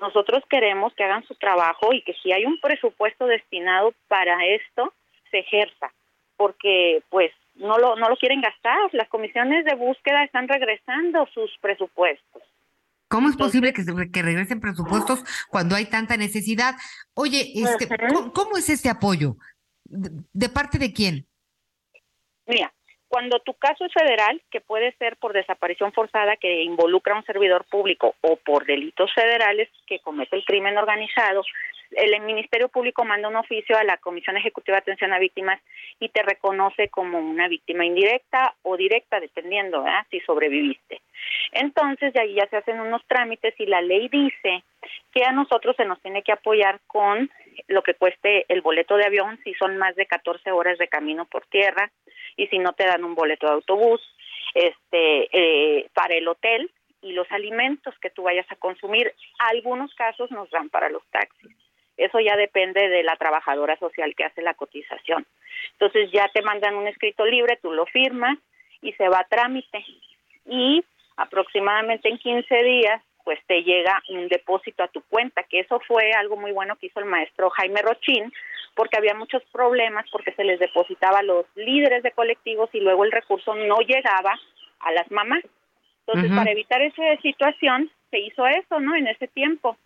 [0.00, 4.94] nosotros queremos que hagan su trabajo y que si hay un presupuesto destinado para esto,
[5.30, 5.92] se ejerza,
[6.36, 8.78] porque pues no lo, no lo quieren gastar.
[8.92, 12.42] Las comisiones de búsqueda están regresando sus presupuestos.
[13.08, 16.74] ¿Cómo es posible que, que regresen presupuestos cuando hay tanta necesidad?
[17.14, 17.86] Oye, este,
[18.32, 19.36] ¿cómo, es este apoyo?
[19.84, 21.26] ¿De parte de quién?
[22.46, 22.72] Mira,
[23.12, 27.26] cuando tu caso es federal, que puede ser por desaparición forzada que involucra a un
[27.26, 31.42] servidor público o por delitos federales que comete el crimen organizado,
[31.96, 35.60] el Ministerio Público manda un oficio a la Comisión Ejecutiva de Atención a Víctimas
[36.00, 41.00] y te reconoce como una víctima indirecta o directa, dependiendo si sobreviviste.
[41.52, 44.64] Entonces, de ahí ya se hacen unos trámites y la ley dice
[45.12, 47.30] que a nosotros se nos tiene que apoyar con
[47.68, 51.26] lo que cueste el boleto de avión si son más de 14 horas de camino
[51.26, 51.90] por tierra
[52.36, 54.00] y si no te dan un boleto de autobús,
[54.54, 56.70] este, eh, para el hotel
[57.02, 59.12] y los alimentos que tú vayas a consumir.
[59.38, 61.54] Algunos casos nos dan para los taxis.
[62.04, 65.26] Eso ya depende de la trabajadora social que hace la cotización.
[65.72, 68.38] Entonces ya te mandan un escrito libre, tú lo firmas
[68.80, 69.84] y se va a trámite.
[70.46, 70.84] Y
[71.16, 76.12] aproximadamente en 15 días pues te llega un depósito a tu cuenta, que eso fue
[76.12, 78.32] algo muy bueno que hizo el maestro Jaime Rochín,
[78.74, 83.04] porque había muchos problemas porque se les depositaba a los líderes de colectivos y luego
[83.04, 84.38] el recurso no llegaba
[84.80, 85.44] a las mamás.
[86.06, 88.96] Entonces, para evitar esa situación, se hizo eso, ¿no?
[88.96, 89.76] En ese tiempo,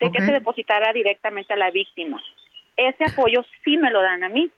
[0.00, 2.22] de que se depositara directamente a la víctima.
[2.76, 4.50] Ese apoyo sí me lo dan a mí,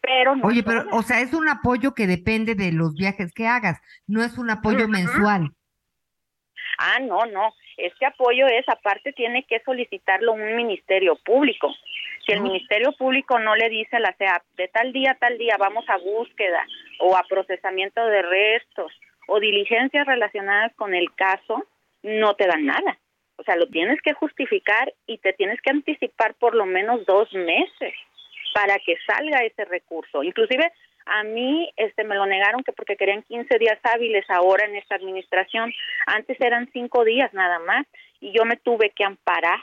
[0.00, 0.46] pero no.
[0.46, 4.22] Oye, pero, o sea, es un apoyo que depende de los viajes que hagas, no
[4.22, 5.50] es un apoyo mensual.
[6.78, 7.52] Ah, no, no.
[7.76, 11.74] Este apoyo es, aparte, tiene que solicitarlo un ministerio público.
[12.24, 15.38] Si el ministerio público no le dice a la CEAP, de tal día a tal
[15.38, 16.64] día vamos a búsqueda
[17.00, 18.92] o a procesamiento de restos
[19.28, 21.66] o diligencias relacionadas con el caso,
[22.02, 22.98] no te dan nada.
[23.38, 27.32] O sea, lo tienes que justificar y te tienes que anticipar por lo menos dos
[27.32, 27.94] meses
[28.52, 30.22] para que salga ese recurso.
[30.22, 30.72] Inclusive
[31.06, 34.96] a mí este me lo negaron que porque querían 15 días hábiles ahora en esta
[34.96, 35.72] administración.
[36.06, 37.86] Antes eran cinco días nada más
[38.20, 39.60] y yo me tuve que amparar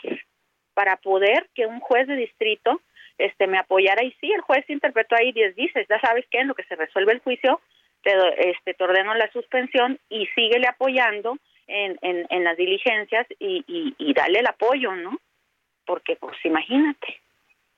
[0.73, 2.81] para poder que un juez de distrito
[3.17, 6.47] este me apoyara y sí, el juez interpretó ahí 10 dices, ya sabes qué, en
[6.47, 7.61] lo que se resuelve el juicio,
[8.03, 8.11] te,
[8.49, 11.37] este, te ordeno la suspensión y síguele apoyando
[11.67, 15.19] en, en, en las diligencias y, y, y dale el apoyo, ¿no?
[15.85, 17.21] Porque pues imagínate.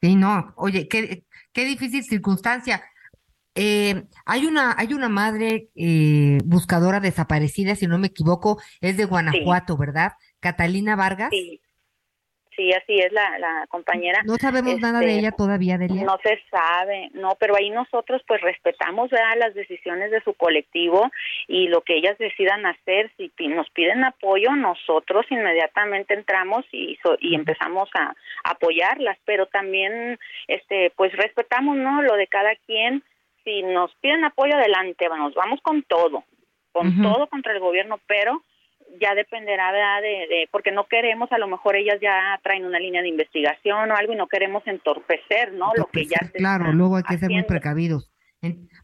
[0.02, 1.24] Sí, no, oye, qué,
[1.54, 2.84] qué difícil circunstancia.
[3.56, 9.06] Eh, hay una, hay una madre eh, buscadora desaparecida, si no me equivoco, es de
[9.06, 10.12] Guanajuato, ¿verdad?
[10.40, 11.30] Catalina Vargas.
[11.32, 11.60] Sí.
[12.58, 14.22] Sí, así es la, la compañera.
[14.26, 16.04] No sabemos nada de Este, ella todavía, Delia.
[16.04, 19.38] No se sabe, no, pero ahí nosotros pues respetamos ¿verdad?
[19.38, 21.10] las decisiones de su colectivo
[21.48, 27.18] y lo que ellas decidan hacer, si nos piden apoyo, nosotros inmediatamente entramos y, so-
[27.22, 33.04] y empezamos a, apoyarlas, pero también este pues respetamos no lo de cada quien,
[33.44, 36.24] si nos piden apoyo adelante, nos vamos con todo,
[36.72, 38.42] con todo contra el gobierno, pero
[39.00, 40.02] ya dependerá ¿verdad?
[40.02, 43.92] De, de porque no queremos a lo mejor ellas ya traen una línea de investigación
[43.92, 47.18] o algo y no queremos entorpecer no lo que ya se Claro, luego hay que
[47.18, 48.12] ser muy precavidos.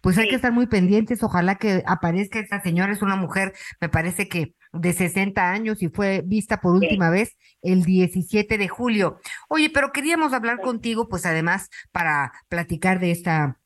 [0.01, 3.87] Pues hay que estar muy pendientes, ojalá que aparezca esta señora, es una mujer, me
[3.87, 9.19] parece que de 60 años y fue vista por última vez el 17 de julio.
[9.47, 13.59] Oye, pero queríamos hablar contigo, pues además para platicar de esta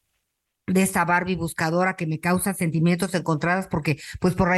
[0.68, 4.50] de esta Barbie buscadora que me causa sentimientos encontrados porque pues por,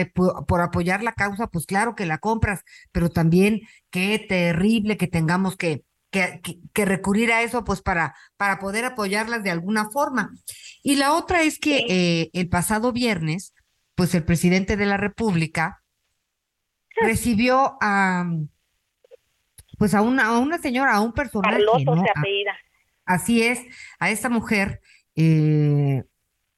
[0.47, 5.55] por, apoyar la causa, pues claro que la compras, pero también qué terrible que tengamos
[5.55, 10.31] que, que, que- que recurrir a eso pues para, para poder apoyarlas de alguna forma.
[10.81, 13.53] Y la otra es que eh, el pasado viernes,
[13.93, 15.83] pues el presidente de la República
[17.01, 18.25] recibió a
[19.77, 22.03] pues a una, a una señora, a un personaje, ¿no?
[22.03, 22.57] se apellida
[23.05, 23.61] Así es,
[23.99, 24.81] a esta mujer,
[25.19, 26.03] eh,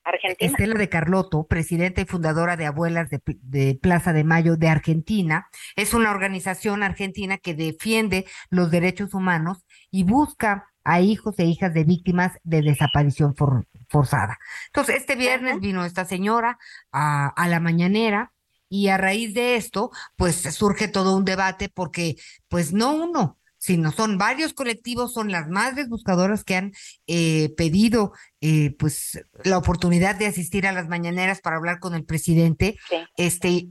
[0.04, 0.52] Argentina.
[0.52, 4.68] Estela de Carlotto, presidenta y fundadora de Abuelas de, Pl- de Plaza de Mayo de
[4.68, 11.46] Argentina, es una organización argentina que defiende los derechos humanos y busca a hijos e
[11.46, 14.40] hijas de víctimas de desaparición for- forzada.
[14.68, 16.58] Entonces, este viernes vino esta señora
[16.92, 18.34] a, a la mañanera
[18.70, 22.16] y a raíz de esto, pues surge todo un debate porque,
[22.48, 26.74] pues no uno, sino son varios colectivos, son las madres buscadoras que han
[27.06, 32.04] eh, pedido eh, pues la oportunidad de asistir a las mañaneras para hablar con el
[32.04, 32.80] presidente,
[33.18, 33.70] este,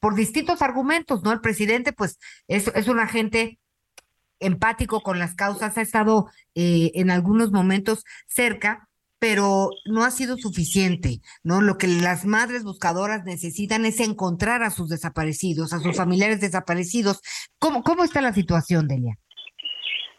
[0.00, 1.32] por distintos argumentos, ¿no?
[1.32, 3.58] El presidente, pues, es, es un agente
[4.38, 8.90] empático con las causas, ha estado eh, en algunos momentos cerca,
[9.22, 11.60] pero no ha sido suficiente, ¿no?
[11.60, 17.22] Lo que las madres buscadoras necesitan es encontrar a sus desaparecidos, a sus familiares desaparecidos.
[17.60, 19.14] ¿Cómo, cómo está la situación, Delia?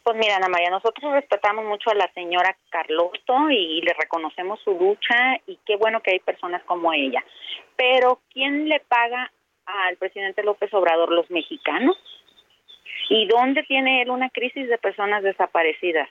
[0.04, 4.72] Pues mira, Ana María, nosotros respetamos mucho a la señora Carlotto y le reconocemos su
[4.72, 7.26] lucha y qué bueno que hay personas como ella.
[7.76, 9.34] Pero ¿quién le paga
[9.66, 11.12] al presidente López Obrador?
[11.12, 11.97] ¿Los mexicanos?
[13.10, 16.08] ¿Y dónde tiene él una crisis de personas desaparecidas?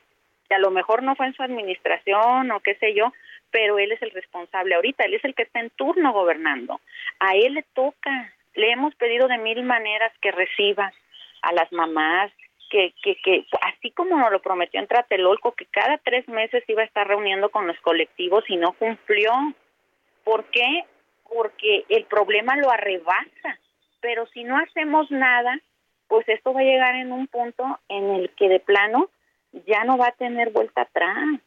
[0.52, 3.10] Que a lo mejor no fue en su administración o qué sé yo,
[3.50, 6.78] pero él es el responsable ahorita, él es el que está en turno gobernando.
[7.20, 8.34] A él le toca.
[8.52, 10.92] Le hemos pedido de mil maneras que reciba
[11.40, 12.30] a las mamás,
[12.68, 16.82] que, que, que así como nos lo prometió en Tlatelolco, que cada tres meses iba
[16.82, 19.32] a estar reuniendo con los colectivos y no cumplió.
[20.22, 20.84] ¿Por qué?
[21.32, 23.58] Porque el problema lo arrebasa.
[24.02, 25.58] Pero si no hacemos nada,
[26.08, 29.08] pues esto va a llegar en un punto en el que de plano
[29.66, 31.40] ya no va a tener vuelta atrás.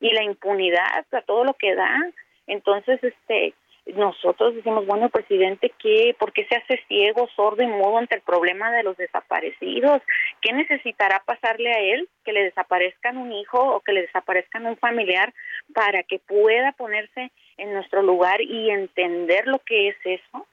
[0.00, 2.10] Y la impunidad, a todo lo que da.
[2.46, 3.54] Entonces, este,
[3.86, 6.16] nosotros decimos, bueno, presidente, ¿qué?
[6.18, 10.00] ¿Por qué se hace ciego, sordo y mudo ante el problema de los desaparecidos?
[10.40, 12.08] ¿Qué necesitará pasarle a él?
[12.24, 15.34] Que le desaparezcan un hijo o que le desaparezcan un familiar
[15.74, 20.46] para que pueda ponerse en nuestro lugar y entender lo que es eso.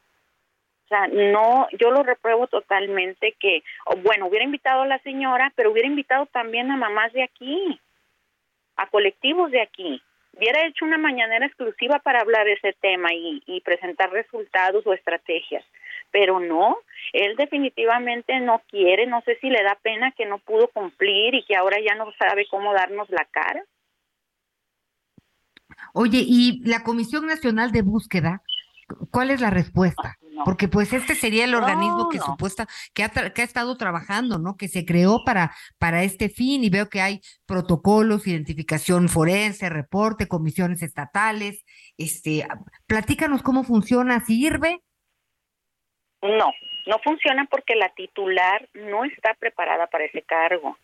[0.91, 3.63] O sea, no, yo lo repruebo totalmente que,
[4.03, 7.79] bueno, hubiera invitado a la señora, pero hubiera invitado también a mamás de aquí,
[8.75, 10.01] a colectivos de aquí
[10.33, 15.63] hubiera hecho una mañanera exclusiva para hablar de ese tema y, presentar resultados o estrategias,
[16.09, 16.77] pero no,
[17.13, 21.43] él definitivamente no quiere, no sé si le da pena que no pudo cumplir y
[21.43, 23.63] que ahora ya no sabe cómo darnos la cara.
[25.93, 28.41] Oye, ¿y la Comisión Nacional de Búsqueda?
[29.11, 30.17] ¿Cuál es la respuesta?
[30.45, 34.57] Porque pues este sería el organismo que supuesta que ha, que ha estado trabajando, ¿no?
[34.57, 40.27] Que se creó para para este fin y veo que hay protocolos, identificación forense, reporte,
[40.27, 41.63] comisiones estatales.
[41.97, 42.47] Este,
[42.87, 44.81] platícanos cómo funciona, ¿sirve?
[46.21, 46.51] No,
[46.87, 50.77] no funciona porque la titular no está preparada para ese cargo.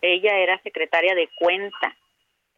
[0.00, 1.96] Ella era secretaria de cuenta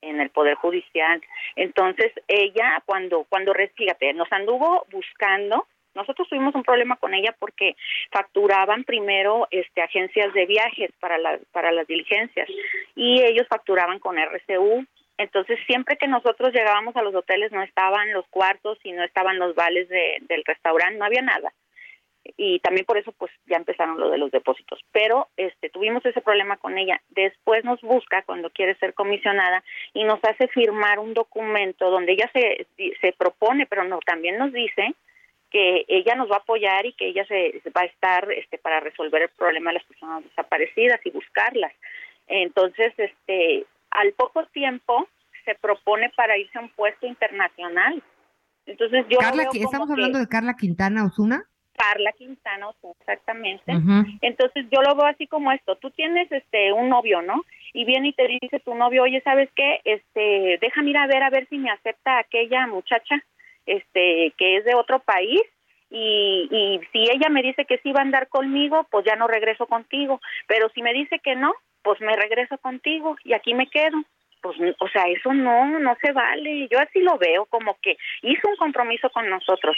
[0.05, 1.21] en el poder judicial.
[1.57, 7.77] Entonces, ella cuando cuando fíjate, nos anduvo buscando nosotros tuvimos un problema con ella porque
[8.11, 12.49] facturaban primero este agencias de viajes para las para las diligencias
[12.97, 14.85] y ellos facturaban con RCU.
[15.17, 19.39] Entonces, siempre que nosotros llegábamos a los hoteles no estaban los cuartos y no estaban
[19.39, 21.53] los vales de, del restaurante, no había nada.
[22.37, 24.81] Y también por eso pues ya empezaron lo de los depósitos.
[24.93, 27.01] Pero este tuvimos ese problema con ella.
[27.11, 29.63] Después nos busca cuando quiere ser comisionada
[29.93, 32.67] y nos hace firmar un documento donde ella se
[33.01, 34.95] se propone, pero no también nos dice
[35.55, 38.81] que ella nos va a apoyar y que ella se, va a estar este para
[38.81, 41.73] resolver el problema de las personas desaparecidas y buscarlas.
[42.27, 45.07] Entonces, este al poco tiempo
[45.45, 48.03] se propone para irse a un puesto internacional.
[48.67, 51.45] Entonces yo Carla, estamos hablando de Carla Quintana Osuna.
[51.77, 53.73] Carla Quintana Osuna, exactamente.
[54.21, 57.45] Entonces yo lo veo así como esto, tú tienes este un novio, ¿no?
[57.73, 59.81] Y viene y te dice tu novio, "Oye, ¿sabes qué?
[59.85, 63.23] Este, déjame ir a ver a ver si me acepta aquella muchacha."
[63.67, 65.41] este que es de otro país
[65.91, 69.29] y, y si ella me dice que sí va a andar conmigo, pues ya no
[69.29, 73.69] regreso contigo, pero si me dice que no, pues me regreso contigo y aquí me
[73.69, 74.03] quedo.
[74.41, 76.69] Pues, o sea, eso no, no se vale.
[76.71, 79.77] Yo así lo veo, como que hizo un compromiso con nosotros,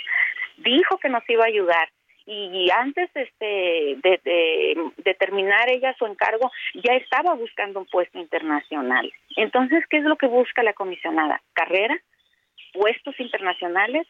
[0.58, 1.88] dijo que nos iba a ayudar
[2.26, 9.10] y antes este de, terminar ella su encargo ya estaba buscando un puesto internacional.
[9.36, 11.40] Entonces, ¿qué es lo que busca la comisionada?
[11.52, 11.96] Carrera,
[12.72, 14.06] puestos internacionales,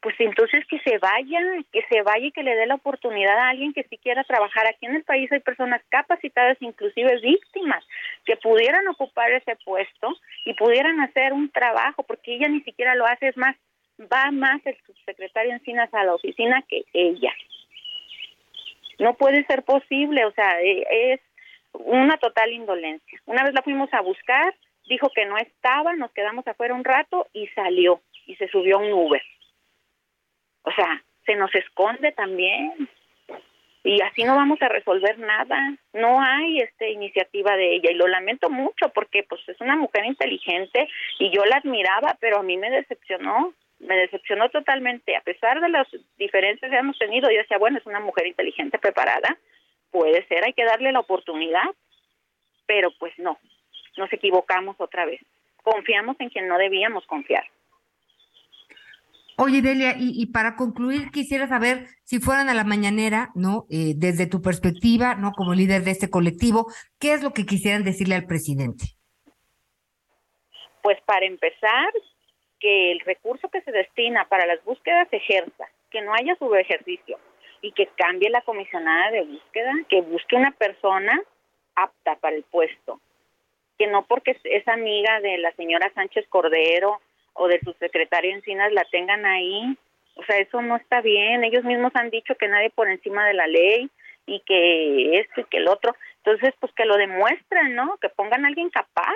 [0.00, 1.40] pues entonces que se vaya,
[1.72, 4.66] que se vaya y que le dé la oportunidad a alguien que si quiera trabajar.
[4.68, 7.84] Aquí en el país hay personas capacitadas, inclusive víctimas,
[8.24, 13.06] que pudieran ocupar ese puesto y pudieran hacer un trabajo, porque ella ni siquiera lo
[13.06, 13.56] hace, es más,
[14.00, 17.32] va más el subsecretario Encinas a la oficina que ella.
[18.98, 21.20] No puede ser posible, o sea, e, es
[21.72, 23.20] una total indolencia.
[23.26, 24.54] Una vez la fuimos a buscar,
[24.88, 28.80] dijo que no estaba, nos quedamos afuera un rato y salió y se subió a
[28.80, 29.22] un Uber.
[30.62, 32.88] O sea, se nos esconde también
[33.86, 35.76] y así no vamos a resolver nada.
[35.92, 40.04] No hay este iniciativa de ella y lo lamento mucho porque pues es una mujer
[40.04, 40.88] inteligente
[41.20, 45.68] y yo la admiraba, pero a mí me decepcionó, me decepcionó totalmente a pesar de
[45.68, 45.86] las
[46.18, 47.30] diferencias que hemos tenido.
[47.30, 49.38] Yo decía, bueno, es una mujer inteligente, preparada,
[49.90, 51.66] puede ser, hay que darle la oportunidad,
[52.66, 53.38] pero pues no,
[53.96, 55.20] nos equivocamos otra vez.
[55.62, 57.44] Confiamos en quien no debíamos confiar.
[59.38, 63.66] Oye, Delia, y, para concluir, quisiera saber si fueran a la mañanera, ¿no?
[63.68, 65.32] Eh, desde tu perspectiva, ¿no?
[65.32, 68.96] Como líder de este colectivo, ¿qué es lo que quisieran decirle al presidente?
[70.82, 71.92] Pues para empezar,
[72.60, 77.18] que el recurso que se destina para las búsquedas se ejerza, que no haya subejercicio
[77.60, 81.20] y que cambie la comisionada de búsqueda, que busque una persona
[81.74, 83.00] apta para el puesto,
[83.78, 87.00] que no porque es amiga de la señora Sánchez Cordero
[87.34, 89.76] o de su secretario Encinas la tengan ahí.
[90.14, 91.44] O sea, eso no está bien.
[91.44, 93.90] Ellos mismos han dicho que nadie por encima de la ley
[94.24, 95.94] y que esto y que el otro.
[96.24, 97.98] Entonces, pues que lo demuestren, ¿no?
[97.98, 99.14] Que pongan a alguien capaz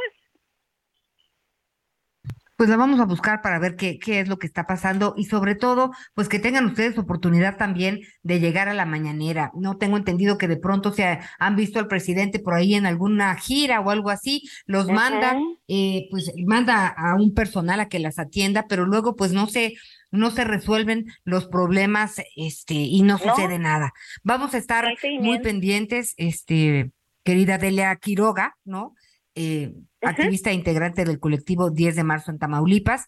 [2.61, 5.25] pues la vamos a buscar para ver qué, qué es lo que está pasando y
[5.25, 9.51] sobre todo, pues que tengan ustedes oportunidad también de llegar a la mañanera.
[9.55, 13.35] No tengo entendido que de pronto se han visto al presidente por ahí en alguna
[13.37, 15.39] gira o algo así, los manda,
[15.69, 19.73] eh, pues manda a un personal a que las atienda, pero luego pues no se
[20.11, 23.95] no se resuelven los problemas este y no, sucede nada.
[24.23, 24.87] Vamos a estar
[25.19, 26.93] muy pendientes, este
[27.25, 28.95] querida Delia Quiroga, ¿no?
[29.35, 33.07] Eh, activista e integrante del colectivo 10 de marzo en Tamaulipas.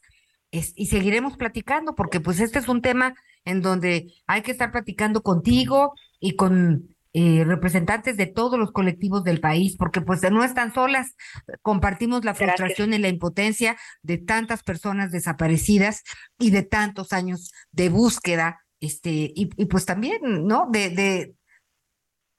[0.51, 5.23] y seguiremos platicando, porque pues este es un tema en donde hay que estar platicando
[5.23, 10.73] contigo y con eh, representantes de todos los colectivos del país, porque pues no están
[10.73, 11.15] solas,
[11.61, 16.05] compartimos la frustración y la impotencia de tantas personas desaparecidas
[16.39, 20.69] y de tantos años de búsqueda, este, y, pues también, ¿no?
[20.73, 21.35] De, de,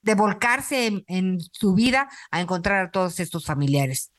[0.03, 4.13] de volcarse en, en su vida a encontrar a todos estos familiares.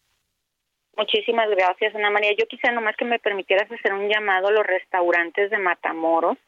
[0.96, 2.32] Muchísimas gracias, Ana María.
[2.38, 6.38] Yo quisiera nomás que me permitieras hacer un llamado a los restaurantes de Matamoros,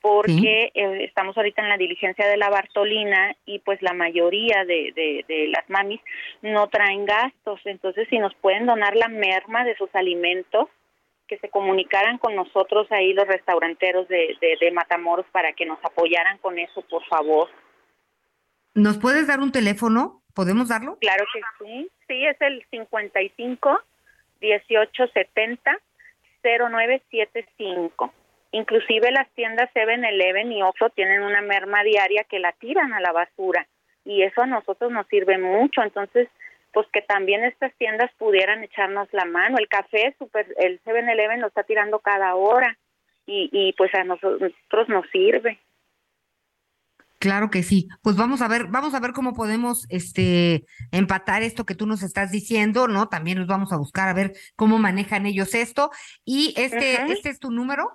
[0.00, 4.92] porque eh, estamos ahorita en la diligencia de la Bartolina y pues la mayoría de,
[5.28, 6.00] de, las mamis
[6.42, 7.60] no traen gastos.
[7.64, 10.68] Entonces, si nos pueden donar la merma de sus alimentos,
[11.28, 16.38] que se comunicaran con nosotros ahí los restauranteros de, de Matamoros para que nos apoyaran
[16.38, 17.48] con eso, por favor.
[18.74, 20.22] ¿Nos puedes dar un teléfono?
[20.34, 20.96] ¿Podemos darlo?
[21.00, 21.90] Claro que sí.
[22.08, 23.80] Sí, es el 55
[24.40, 25.78] 1870
[26.42, 28.12] 0975.
[28.52, 33.12] Inclusive las tiendas 7-Eleven y Oxxo tienen una merma diaria que la tiran a la
[33.12, 33.66] basura
[34.04, 35.82] y eso a nosotros nos sirve mucho.
[35.82, 36.28] Entonces,
[36.72, 39.56] pues que también estas tiendas pudieran echarnos la mano.
[39.58, 42.76] El café, super, el 7-Eleven lo está tirando cada hora
[43.26, 45.58] y, y pues a nosotros nos sirve.
[47.22, 47.86] Claro que sí.
[48.02, 52.02] Pues vamos a ver, vamos a ver cómo podemos este empatar esto que tú nos
[52.02, 53.08] estás diciendo, ¿no?
[53.08, 55.92] También nos vamos a buscar a ver cómo manejan ellos esto.
[56.24, 57.92] Y este, este es tu número.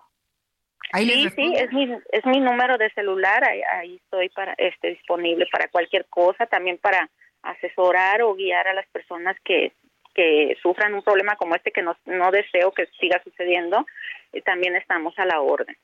[0.94, 5.46] Ahí sí, sí, es mi, es mi número de celular, ahí, estoy para, este, disponible
[5.52, 7.10] para cualquier cosa, también para
[7.42, 9.74] asesorar o guiar a las personas que,
[10.16, 13.86] que sufran un problema como este que no, no deseo que siga sucediendo,
[14.32, 15.76] y también estamos a la orden.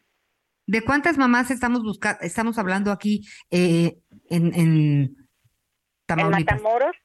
[0.73, 3.21] ¿De cuántas mamás estamos buscando, estamos hablando aquí
[3.51, 3.93] eh,
[4.31, 5.15] en, en
[6.07, 6.57] Tamaulipas?
[6.57, 6.95] En Matamoros,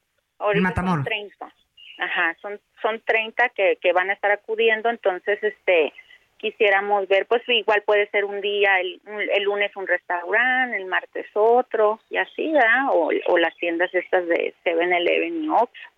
[0.55, 1.05] en Matamoros.
[1.05, 1.55] son 30.
[1.99, 5.93] Ajá, son, son 30 que, que van a estar acudiendo, entonces este
[6.39, 9.03] quisiéramos ver, pues igual puede ser un día, el,
[9.35, 12.87] el lunes un restaurante, el martes otro, y así, ¿verdad?
[12.93, 15.89] O, o las tiendas estas de 7-Eleven y Oxxo.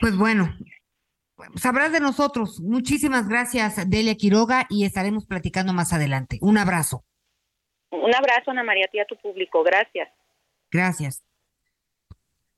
[0.00, 0.48] Pues bueno,
[1.56, 2.60] sabrás de nosotros.
[2.60, 6.38] Muchísimas gracias, Delia Quiroga, y estaremos platicando más adelante.
[6.40, 7.04] Un abrazo.
[7.90, 9.62] Un abrazo, Ana María, a tu público.
[9.62, 10.08] Gracias.
[10.70, 11.22] Gracias.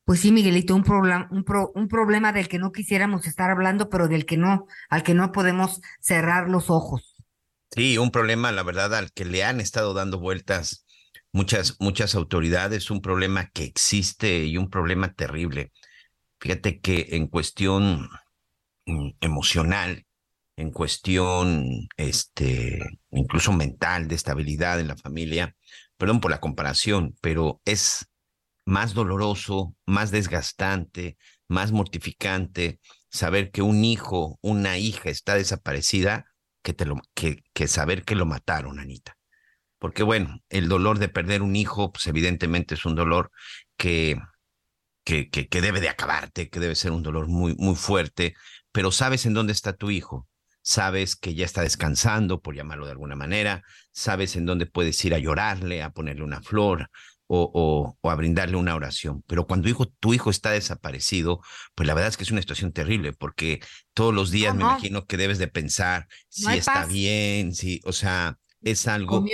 [0.05, 1.45] Pues sí, Miguelito, un, problema, un,
[1.75, 5.33] un problema del que no quisiéramos estar hablando, pero del que no, al que no
[5.33, 7.17] podemos cerrar los ojos.
[7.71, 10.87] Sí, un problema, la verdad, al que le han estado dando vueltas
[11.33, 15.73] muchas, muchas autoridades, un problema que existe y un problema terrible.
[16.39, 18.09] Fíjate que en cuestión
[18.87, 20.05] emocional,
[20.57, 22.81] en cuestión, este,
[23.11, 25.57] incluso mental, de estabilidad en la familia.
[25.97, 28.09] Perdón por la comparación, pero es
[28.65, 31.17] más doloroso, más desgastante,
[31.49, 32.81] más mortificante
[33.11, 36.27] saber que un hijo, una hija está desaparecida
[36.63, 39.17] que, te lo, que, que saber que lo mataron, Anita.
[39.79, 43.31] Porque bueno, el dolor de perder un hijo, pues evidentemente es un dolor
[43.77, 44.19] que,
[45.05, 48.35] que, que, que debe de acabarte, que debe ser un dolor muy, muy fuerte,
[48.75, 50.27] pero sabes en dónde está tu hijo,
[50.61, 55.15] sabes que ya está descansando, por llamarlo de alguna manera, sabes en dónde puedes ir
[55.15, 56.91] a llorarle, a ponerle una flor
[57.29, 59.23] o, o, a brindarle una oración.
[59.29, 61.41] Pero cuando hijo, tu hijo está desaparecido,
[61.77, 63.61] pues la verdad es que es una situación terrible, porque
[63.95, 68.39] todos los días me imagino que debes de pensar si está bien, si, o sea,
[68.61, 69.25] es algo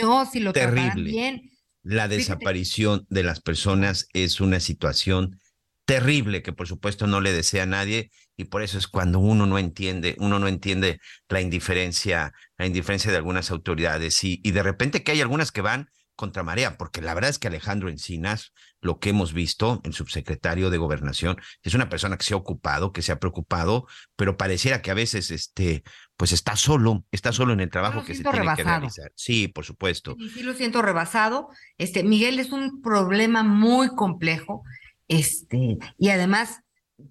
[0.53, 1.43] terrible.
[1.83, 5.41] La desaparición de las personas es una situación
[5.87, 8.11] terrible que por supuesto no le desea a nadie
[8.41, 13.11] y por eso es cuando uno no entiende, uno no entiende la indiferencia, la indiferencia
[13.11, 17.01] de algunas autoridades y, y de repente que hay algunas que van contra marea, porque
[17.01, 18.53] la verdad es que Alejandro Encinas,
[18.83, 22.93] lo que hemos visto, el subsecretario de Gobernación, es una persona que se ha ocupado,
[22.93, 23.87] que se ha preocupado,
[24.17, 25.83] pero pareciera que a veces este,
[26.19, 29.13] pues está solo, está solo en el trabajo que se tiene que realizar.
[29.15, 30.15] Sí, por supuesto.
[30.19, 31.49] Sí, sí, lo siento rebasado.
[31.79, 34.63] Este, Miguel, es un problema muy complejo
[35.11, 36.61] este, y además,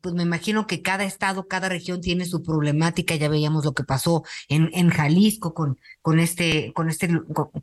[0.01, 3.15] pues me imagino que cada estado, cada región tiene su problemática.
[3.15, 7.09] Ya veíamos lo que pasó en, en Jalisco con, con este, con este,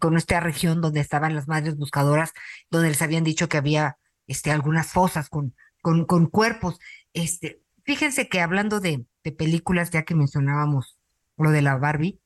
[0.01, 2.33] con, esta región donde estaban las madres buscadoras,
[2.71, 6.79] donde les habían dicho que había este, algunas fosas con, con, con cuerpos.
[7.13, 10.99] Este, fíjense que hablando de, de películas, ya que mencionábamos
[11.37, 12.21] lo de la Barbie,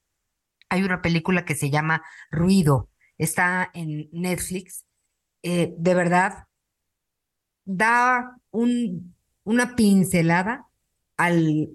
[0.70, 4.86] hay una película que se llama Ruido, está en Netflix.
[5.42, 6.46] Eh, de verdad,
[7.64, 9.14] da un,
[9.44, 10.66] una pincelada
[11.16, 11.70] al,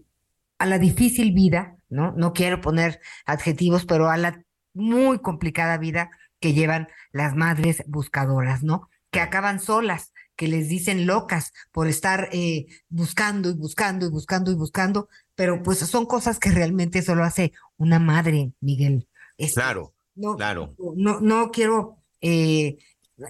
[0.58, 2.12] a la difícil vida, ¿no?
[2.14, 4.44] No quiero poner adjetivos, pero a la
[4.74, 6.10] muy complicada vida
[6.40, 8.90] que llevan las madres buscadoras, ¿no?
[9.12, 14.52] Que acaban solas, que les dicen locas por estar eh, buscando y buscando y buscando
[14.52, 19.08] y buscando, pero pues son cosas que realmente solo hace una madre, Miguel.
[19.38, 20.76] Este, claro, no, claro.
[20.96, 21.98] No, no quiero...
[22.22, 22.78] Eh,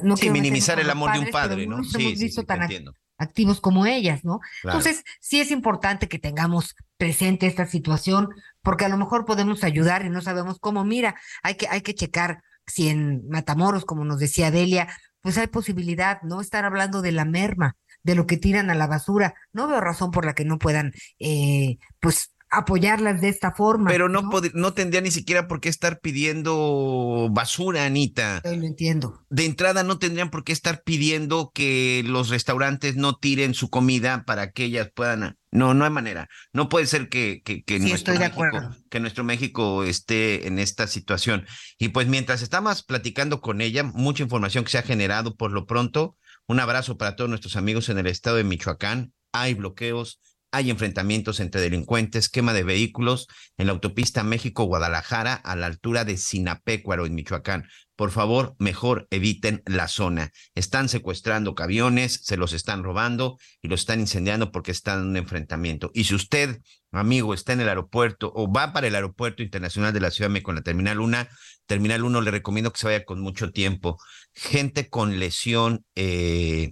[0.02, 1.84] no sí, minimizar el amor de un padre, ¿no?
[1.84, 2.68] Sí, sí, sí, tan
[3.17, 4.39] activos como ellas, ¿no?
[4.63, 8.29] Entonces, sí es importante que tengamos presente esta situación,
[8.61, 10.83] porque a lo mejor podemos ayudar y no sabemos cómo.
[10.83, 14.87] Mira, hay que, hay que checar si en Matamoros, como nos decía Delia,
[15.21, 16.41] pues hay posibilidad, ¿no?
[16.41, 19.33] Estar hablando de la merma, de lo que tiran a la basura.
[19.53, 23.89] No veo razón por la que no puedan, eh, pues, apoyarlas de esta forma.
[23.89, 28.41] Pero no, no, tendría ni siquiera por qué estar pidiendo basura, Anita.
[28.43, 29.26] lo entiendo.
[29.30, 34.23] De entrada no tendrían por qué estar pidiendo que los restaurantes no tiren su comida
[34.26, 35.38] para que ellas puedan.
[35.51, 36.27] No, no hay manera.
[36.53, 38.43] No puede ser que, que, que nuestro México,
[38.89, 41.45] que nuestro México esté en esta situación.
[41.77, 45.65] Y pues mientras estamos platicando con ella, mucha información que se ha generado por lo
[45.65, 46.17] pronto.
[46.47, 49.13] Un abrazo para todos nuestros amigos en el estado de Michoacán.
[49.31, 50.19] Hay bloqueos,
[50.56, 53.27] hay enfrentamientos entre delincuentes, quema de vehículos
[53.57, 57.68] en la autopista México-Guadalajara a la altura de Sinapecuaro, en Michoacán.
[57.98, 60.32] Por favor, mejor eviten la zona.
[60.53, 65.18] Están secuestrando camiones, se los están robando y los están incendiando porque están en un
[65.18, 65.91] enfrentamiento.
[65.94, 66.61] Y si usted,
[66.94, 70.34] amigo, está en el aeropuerto o va para el aeropuerto internacional de la Ciudad de
[70.34, 71.27] México en la Terminal 1,
[71.65, 73.98] Terminal 1 le recomiendo que se vaya con mucho tiempo.
[74.34, 76.72] Gente con lesión eh,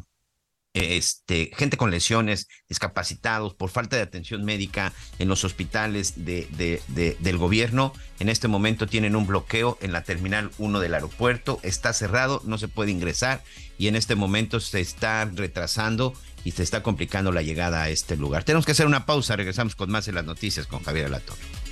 [0.74, 7.18] este, gente con lesiones, discapacitados por falta de atención médica en los hospitales de, de,
[7.20, 7.94] del gobierno.
[8.20, 12.58] En este momento tienen un bloqueo en la terminal 1 del aeropuerto, está cerrado, no
[12.58, 13.44] se puede ingresar
[13.78, 16.14] y en este momento se está retrasando
[16.44, 18.44] y se está complicando la llegada a este lugar.
[18.44, 21.63] Tenemos que hacer una pausa, regresamos con más en las noticias con Javier Alatorre.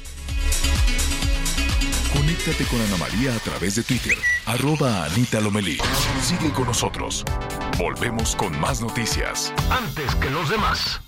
[2.31, 5.77] Conéctate con Ana María a través de Twitter, arroba Anita Lomelí.
[6.21, 7.25] Sigue con nosotros.
[7.77, 9.53] Volvemos con más noticias.
[9.69, 11.01] Antes que los demás.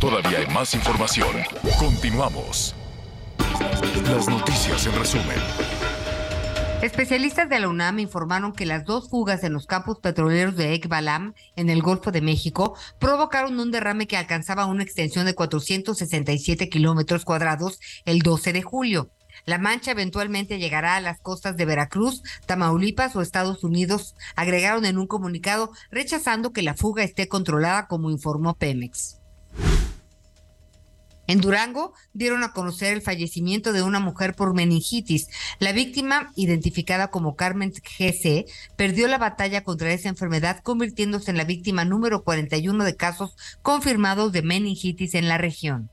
[0.00, 1.28] Todavía hay más información.
[1.78, 2.74] Continuamos.
[4.10, 5.36] Las noticias en resumen.
[6.80, 11.34] Especialistas de la UNAM informaron que las dos fugas en los campos petroleros de Ekbalam,
[11.54, 17.26] en el Golfo de México, provocaron un derrame que alcanzaba una extensión de 467 kilómetros
[17.26, 19.10] cuadrados el 12 de julio.
[19.48, 24.98] La mancha eventualmente llegará a las costas de Veracruz, Tamaulipas o Estados Unidos, agregaron en
[24.98, 29.22] un comunicado rechazando que la fuga esté controlada como informó Pemex.
[31.26, 35.28] En Durango dieron a conocer el fallecimiento de una mujer por meningitis.
[35.60, 38.44] La víctima, identificada como Carmen GC,
[38.76, 44.30] perdió la batalla contra esa enfermedad, convirtiéndose en la víctima número 41 de casos confirmados
[44.30, 45.88] de meningitis en la región.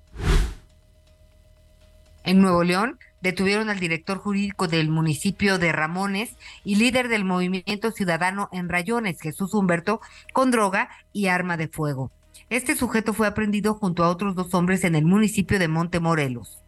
[2.26, 7.90] En Nuevo León, detuvieron al director jurídico del municipio de Ramones y líder del movimiento
[7.90, 10.00] ciudadano en Rayones, Jesús Humberto,
[10.32, 12.12] con droga y arma de fuego.
[12.52, 16.62] Este sujeto fue aprendido junto a otros dos hombres en el municipio de Montemorelos.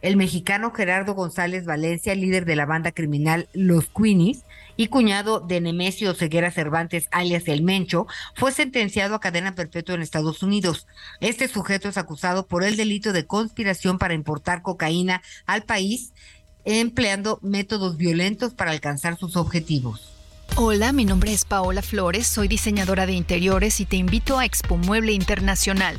[0.00, 4.44] El mexicano Gerardo González Valencia, líder de la banda criminal Los Queenies
[4.78, 8.06] y cuñado de Nemesio Ceguera Cervantes, alias El Mencho,
[8.36, 10.86] fue sentenciado a cadena perpetua en Estados Unidos.
[11.20, 16.12] Este sujeto es acusado por el delito de conspiración para importar cocaína al país,
[16.64, 20.12] empleando métodos violentos para alcanzar sus objetivos.
[20.54, 24.76] Hola, mi nombre es Paola Flores, soy diseñadora de interiores y te invito a Expo
[24.76, 25.98] Mueble Internacional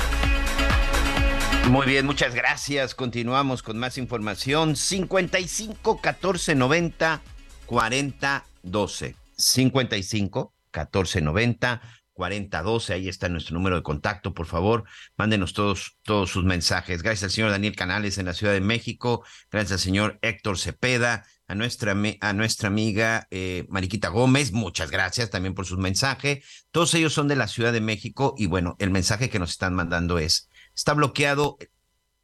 [1.71, 2.95] Muy bien, muchas gracias.
[2.95, 4.75] Continuamos con más información.
[4.75, 7.21] 55 14 90
[7.65, 9.15] 40 12.
[9.37, 11.81] 55 14 90
[12.11, 12.93] 40 12.
[12.93, 14.33] Ahí está nuestro número de contacto.
[14.33, 14.83] Por favor,
[15.15, 17.03] mándenos todos, todos sus mensajes.
[17.03, 19.23] Gracias al señor Daniel Canales en la Ciudad de México.
[19.49, 21.23] Gracias al señor Héctor Cepeda.
[21.47, 26.65] A nuestra, a nuestra amiga eh, Mariquita Gómez, muchas gracias también por sus mensajes.
[26.71, 29.73] Todos ellos son de la Ciudad de México y bueno, el mensaje que nos están
[29.73, 30.49] mandando es,
[30.81, 31.59] Está bloqueado,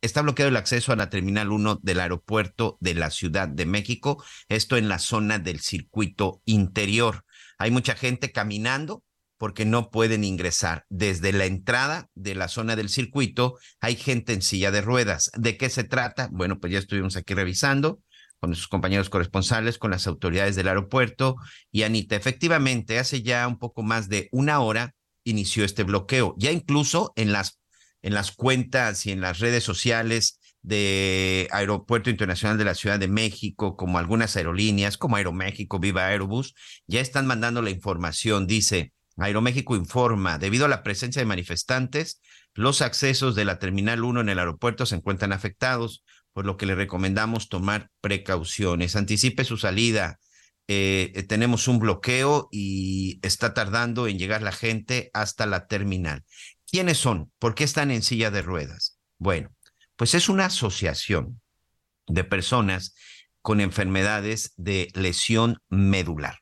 [0.02, 4.24] está bloqueado el acceso a la Terminal 1 del aeropuerto de la Ciudad de México,
[4.50, 7.24] esto en la zona del circuito interior.
[7.60, 9.04] Hay mucha gente caminando
[9.38, 10.88] porque no pueden ingresar.
[10.90, 15.30] Desde la entrada de la zona del circuito hay gente en silla de ruedas.
[15.38, 16.28] ¿De qué se trata?
[16.32, 18.02] Bueno, pues ya estuvimos aquí revisando
[18.40, 21.36] con nuestros compañeros corresponsales, con las autoridades del aeropuerto.
[21.72, 26.34] Y Anita, efectivamente, hace ya un poco más de una hora inició este bloqueo.
[26.40, 27.60] Ya incluso en las,
[28.08, 33.10] en las cuentas y en las redes sociales de Aeropuerto Internacional de la Ciudad de
[33.10, 36.56] México, como algunas aerolíneas, como Aeroméxico, Viva Aerobús,
[36.88, 38.48] ya están mandando la información.
[38.48, 42.22] Dice, Aeroméxico informa, debido a la presencia de manifestantes,
[42.54, 46.66] los accesos de la Terminal 1 en el aeropuerto se encuentran afectados, por lo que
[46.66, 48.96] le recomendamos tomar precauciones.
[48.96, 50.18] Anticipe su salida.
[50.70, 56.24] Eh, tenemos un bloqueo y está tardando en llegar la gente hasta la terminal.
[56.69, 57.31] ¿Quiénes son?
[57.39, 58.99] ¿Por qué están en silla de ruedas?
[59.18, 59.56] Bueno,
[59.95, 61.41] pues es una asociación
[62.07, 62.94] de personas
[63.41, 66.39] con enfermedades de lesión medular.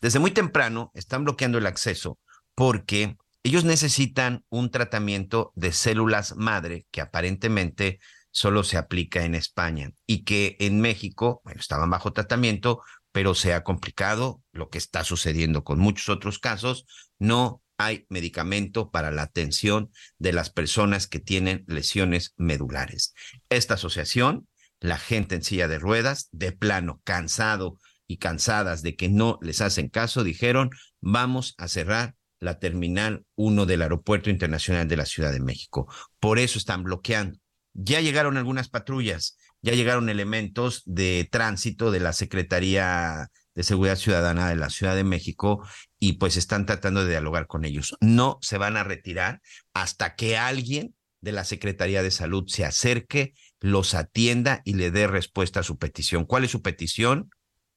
[0.00, 2.18] Desde muy temprano están bloqueando el acceso
[2.54, 8.00] porque ellos necesitan un tratamiento de células madre que aparentemente
[8.30, 12.80] solo se aplica en España y que en México, bueno, estaban bajo tratamiento,
[13.12, 16.86] pero se ha complicado lo que está sucediendo con muchos otros casos.
[17.18, 23.14] No hay medicamento para la atención de las personas que tienen lesiones medulares.
[23.48, 24.48] Esta asociación,
[24.80, 29.60] la gente en silla de ruedas, de plano, cansado y cansadas de que no les
[29.60, 35.32] hacen caso, dijeron, vamos a cerrar la Terminal 1 del Aeropuerto Internacional de la Ciudad
[35.32, 35.92] de México.
[36.20, 37.38] Por eso están bloqueando.
[37.74, 43.28] Ya llegaron algunas patrullas, ya llegaron elementos de tránsito de la Secretaría
[43.58, 45.66] de Seguridad Ciudadana de la Ciudad de México
[45.98, 47.96] y pues están tratando de dialogar con ellos.
[48.00, 49.40] No se van a retirar
[49.74, 55.08] hasta que alguien de la Secretaría de Salud se acerque, los atienda y le dé
[55.08, 56.24] respuesta a su petición.
[56.24, 57.30] ¿Cuál es su petición?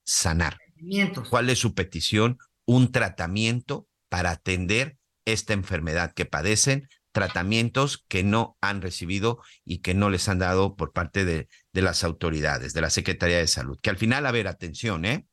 [0.04, 0.60] Sanar.
[1.32, 2.38] ¿Cuál es su petición?
[2.66, 9.96] Un tratamiento para atender esta enfermedad que padecen, tratamientos que no han recibido y que
[9.96, 13.80] no les han dado por parte de, de las autoridades, de la Secretaría de Salud.
[13.82, 15.26] Que al final, a ver, atención, ¿eh?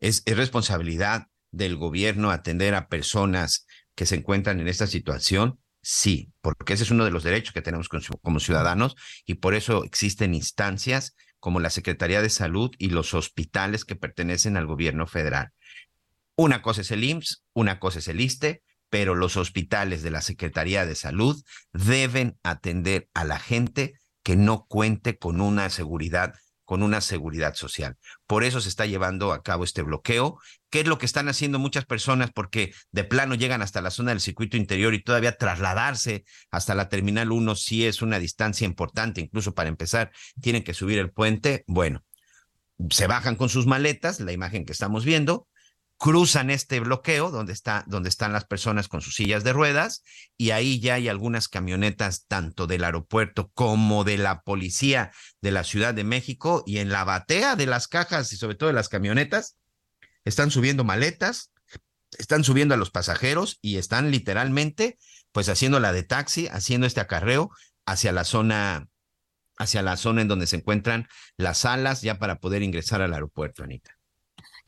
[0.00, 5.58] Es, responsabilidad del gobierno atender a personas que se encuentran en esta situación?
[5.82, 8.94] Sí, porque ese es uno de los derechos que tenemos como ciudadanos
[9.24, 14.56] y por eso existen instancias como la Secretaría de Salud y los hospitales que pertenecen
[14.56, 15.52] al gobierno federal.
[16.36, 20.22] Una cosa es el IMSS, una cosa es el ISTE, pero los hospitales de la
[20.22, 21.42] Secretaría de Salud
[21.72, 26.34] deben atender a la gente que no cuente con una seguridad
[26.68, 27.96] con una seguridad social.
[28.26, 30.38] Por eso se está llevando a cabo este bloqueo,
[30.68, 34.10] que es lo que están haciendo muchas personas porque de plano llegan hasta la zona
[34.10, 39.22] del circuito interior y todavía trasladarse hasta la Terminal 1 sí es una distancia importante,
[39.22, 40.12] incluso para empezar
[40.42, 41.64] tienen que subir el puente.
[41.66, 42.04] Bueno,
[42.90, 45.48] se bajan con sus maletas, la imagen que estamos viendo,
[45.98, 50.04] cruzan este bloqueo donde, está, donde están las personas con sus sillas de ruedas
[50.36, 55.10] y ahí ya hay algunas camionetas tanto del aeropuerto como de la policía
[55.42, 58.68] de la Ciudad de México y en la batea de las cajas y sobre todo
[58.68, 59.58] de las camionetas
[60.24, 61.52] están subiendo maletas,
[62.16, 64.98] están subiendo a los pasajeros y están literalmente
[65.32, 67.50] pues haciendo la de taxi, haciendo este acarreo
[67.86, 68.88] hacia la zona
[69.58, 73.64] hacia la zona en donde se encuentran las salas ya para poder ingresar al aeropuerto,
[73.64, 73.97] Anita.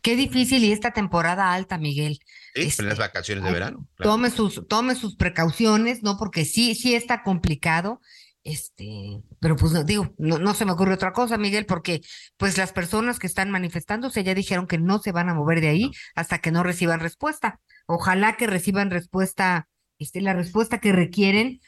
[0.03, 2.21] Qué difícil y esta temporada alta, Miguel.
[2.55, 3.89] Sí, las este, vacaciones de verano.
[3.97, 6.17] Tome sus, tome sus precauciones, ¿no?
[6.17, 8.01] Porque sí, sí está complicado.
[8.43, 12.01] Este, pero pues no, digo, no, no se me ocurre otra cosa, Miguel, porque
[12.39, 15.69] pues las personas que están manifestándose ya dijeron que no se van a mover de
[15.69, 17.61] ahí hasta que no reciban respuesta.
[17.87, 19.69] Ojalá que reciban respuesta,
[19.99, 21.61] este, la respuesta que requieren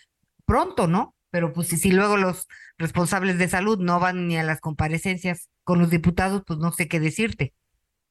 [0.46, 1.14] pronto, ¿no?
[1.30, 2.46] Pero pues si, si luego los
[2.78, 6.88] responsables de salud no van ni a las comparecencias con los diputados, pues no sé
[6.88, 7.52] qué decirte.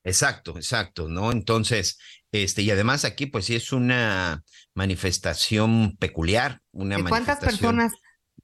[0.03, 1.31] Exacto, exacto, ¿no?
[1.31, 1.97] Entonces,
[2.31, 7.91] este, y además aquí, pues sí es una manifestación peculiar, una ¿De cuántas personas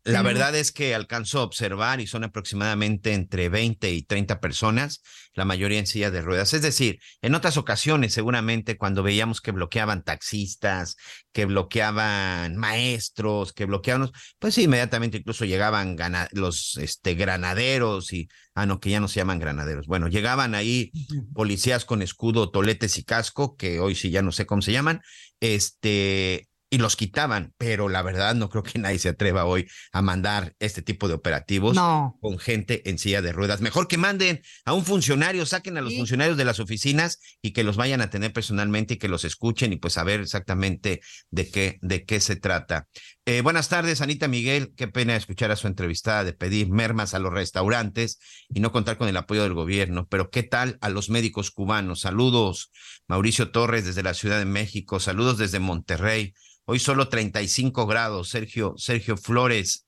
[0.07, 5.01] la verdad es que alcanzo a observar y son aproximadamente entre 20 y 30 personas,
[5.34, 6.53] la mayoría en silla de ruedas.
[6.53, 10.95] Es decir, en otras ocasiones, seguramente cuando veíamos que bloqueaban taxistas,
[11.31, 14.09] que bloqueaban maestros, que bloqueaban,
[14.39, 15.97] pues sí, inmediatamente incluso llegaban
[16.31, 19.88] los este, granaderos y, ah, no, que ya no se llaman granaderos.
[19.88, 20.91] Bueno, llegaban ahí
[21.34, 25.01] policías con escudo, toletes y casco, que hoy sí ya no sé cómo se llaman,
[25.39, 30.02] este, y los quitaban, pero la verdad no creo que nadie se atreva hoy a
[30.02, 31.77] mandar este tipo de operativos
[32.22, 33.61] con gente en silla de ruedas.
[33.61, 37.64] Mejor que manden a un funcionario, saquen a los funcionarios de las oficinas y que
[37.64, 41.80] los vayan a tener personalmente y que los escuchen y pues saber exactamente de qué,
[41.81, 42.88] de qué se trata.
[43.30, 44.74] Eh, buenas tardes, Anita Miguel.
[44.78, 48.98] Qué pena escuchar a su entrevistada de pedir mermas a los restaurantes y no contar
[48.98, 50.08] con el apoyo del gobierno.
[50.08, 51.99] Pero ¿qué tal a los médicos cubanos?
[51.99, 52.72] Saludos,
[53.06, 55.02] Mauricio Torres desde la Ciudad de México.
[55.02, 56.36] Saludos desde Monterrey.
[56.64, 59.88] Hoy solo 35 grados, Sergio, Sergio Flores.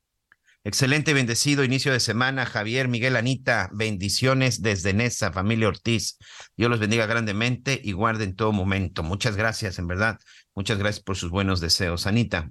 [0.66, 6.18] Excelente, bendecido inicio de semana, Javier, Miguel, Anita, bendiciones desde Nesa, familia Ortiz.
[6.58, 9.02] Dios los bendiga grandemente y guarde en todo momento.
[9.02, 10.20] Muchas gracias, en verdad.
[10.56, 12.06] Muchas gracias por sus buenos deseos.
[12.06, 12.50] Anita.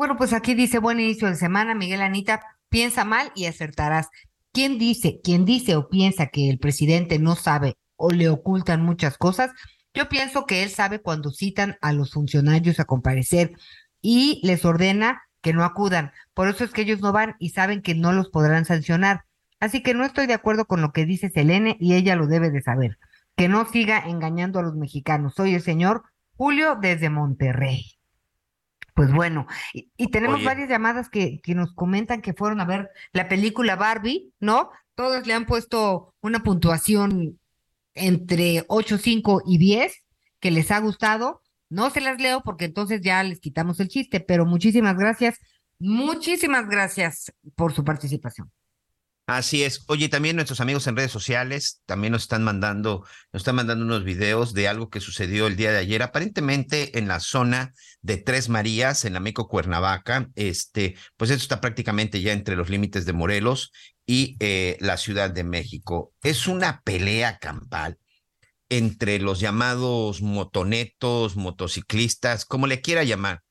[0.00, 2.40] Bueno, pues aquí dice buen inicio de semana, Miguel Anita,
[2.70, 4.08] piensa mal y acertarás.
[4.50, 9.18] ¿Quién dice, quién dice o piensa que el presidente no sabe o le ocultan muchas
[9.18, 9.50] cosas?
[9.92, 13.52] Yo pienso que él sabe cuando citan a los funcionarios a comparecer
[14.00, 16.12] y les ordena que no acudan.
[16.32, 19.26] Por eso es que ellos no van y saben que no los podrán sancionar.
[19.58, 22.50] Así que no estoy de acuerdo con lo que dice Selene y ella lo debe
[22.50, 22.96] de saber.
[23.36, 25.34] Que no siga engañando a los mexicanos.
[25.34, 26.04] Soy el señor
[26.38, 27.99] Julio desde Monterrey.
[28.94, 33.28] Pues bueno, y, tenemos varias llamadas que, que nos comentan que fueron a ver la
[33.28, 34.70] película Barbie, ¿no?
[34.94, 37.38] Todos le han puesto una puntuación
[37.94, 40.04] entre 8, 5 y 10
[40.40, 41.42] que les ha gustado.
[41.68, 45.38] No se las leo porque entonces ya les quitamos el chiste, pero muchísimas gracias,
[45.78, 48.50] muchísimas gracias por su participación.
[49.30, 49.84] Así es.
[49.86, 54.02] Oye, también nuestros amigos en redes sociales también nos están mandando, nos están mandando unos
[54.02, 58.48] videos de algo que sucedió el día de ayer, aparentemente en la zona de Tres
[58.48, 60.28] Marías, en la Meco Cuernavaca.
[60.34, 63.70] Este, pues esto está prácticamente ya entre los límites de Morelos
[64.04, 66.12] y eh, la Ciudad de México.
[66.24, 67.98] Es una pelea campal
[68.68, 73.44] entre los llamados motonetos, motociclistas, como le quiera llamar.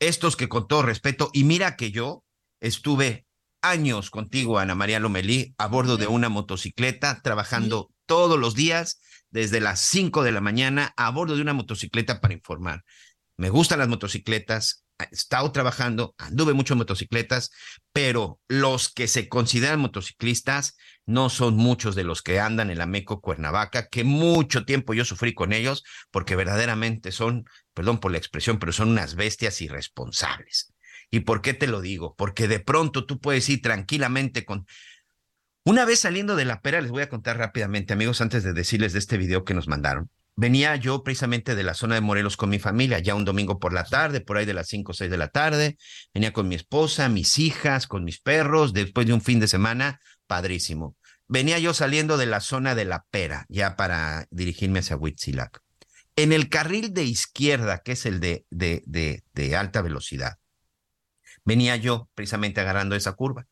[0.00, 2.24] Estos que con todo respeto, y mira que yo
[2.58, 3.25] estuve
[3.70, 9.60] años contigo, Ana María Lomelí, a bordo de una motocicleta, trabajando todos los días desde
[9.60, 12.84] las 5 de la mañana a bordo de una motocicleta para informar.
[13.36, 17.50] Me gustan las motocicletas, he estado trabajando, anduve mucho en motocicletas,
[17.92, 22.86] pero los que se consideran motociclistas no son muchos de los que andan en la
[22.86, 27.44] Meco Cuernavaca, que mucho tiempo yo sufrí con ellos, porque verdaderamente son,
[27.74, 30.72] perdón por la expresión, pero son unas bestias irresponsables.
[31.10, 32.14] ¿Y por qué te lo digo?
[32.16, 34.66] Porque de pronto tú puedes ir tranquilamente con...
[35.64, 38.92] Una vez saliendo de la pera, les voy a contar rápidamente, amigos, antes de decirles
[38.92, 40.10] de este video que nos mandaron.
[40.38, 43.72] Venía yo precisamente de la zona de Morelos con mi familia, ya un domingo por
[43.72, 45.78] la tarde, por ahí de las 5 o 6 de la tarde.
[46.12, 49.98] Venía con mi esposa, mis hijas, con mis perros, después de un fin de semana
[50.26, 50.94] padrísimo.
[51.26, 55.60] Venía yo saliendo de la zona de la pera, ya para dirigirme hacia Huitzilac.
[56.16, 60.36] En el carril de izquierda, que es el de, de, de, de alta velocidad,
[61.46, 63.46] venía yo precisamente agarrando esa curva,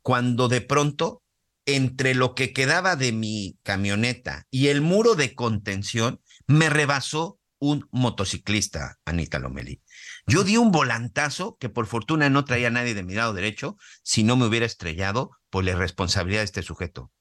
[0.00, 1.22] cuando de pronto,
[1.66, 7.86] entre lo que quedaba de mi camioneta y el muro de contención, me rebasó un
[7.90, 9.82] motociclista, Anita Lomeli.
[10.26, 14.24] Yo di un volantazo que por fortuna no traía nadie de mi lado derecho, si
[14.24, 17.12] no me hubiera estrellado por la responsabilidad de este sujeto.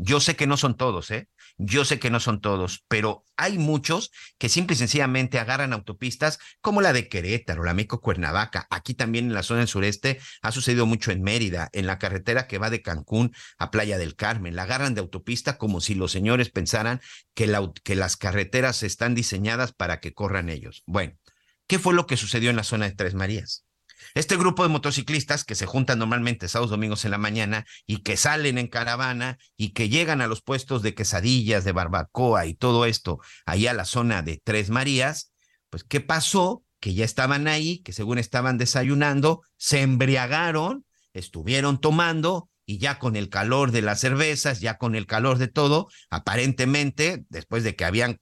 [0.00, 1.28] Yo sé que no son todos, ¿eh?
[1.56, 6.38] Yo sé que no son todos, pero hay muchos que simple y sencillamente agarran autopistas
[6.60, 8.68] como la de Querétaro, la México Cuernavaca.
[8.70, 12.46] Aquí también en la zona del sureste ha sucedido mucho en Mérida, en la carretera
[12.46, 14.54] que va de Cancún a Playa del Carmen.
[14.54, 17.00] La agarran de autopista como si los señores pensaran
[17.34, 17.52] que,
[17.82, 20.84] que las carreteras están diseñadas para que corran ellos.
[20.86, 21.18] Bueno,
[21.66, 23.67] ¿qué fue lo que sucedió en la zona de Tres Marías?
[24.14, 28.16] Este grupo de motociclistas que se juntan normalmente sábados, domingos en la mañana y que
[28.16, 32.84] salen en caravana y que llegan a los puestos de quesadillas, de barbacoa y todo
[32.86, 35.32] esto, ahí a la zona de Tres Marías,
[35.70, 36.64] pues ¿qué pasó?
[36.80, 43.16] Que ya estaban ahí, que según estaban desayunando, se embriagaron, estuvieron tomando y ya con
[43.16, 47.84] el calor de las cervezas, ya con el calor de todo, aparentemente, después de que
[47.84, 48.20] habían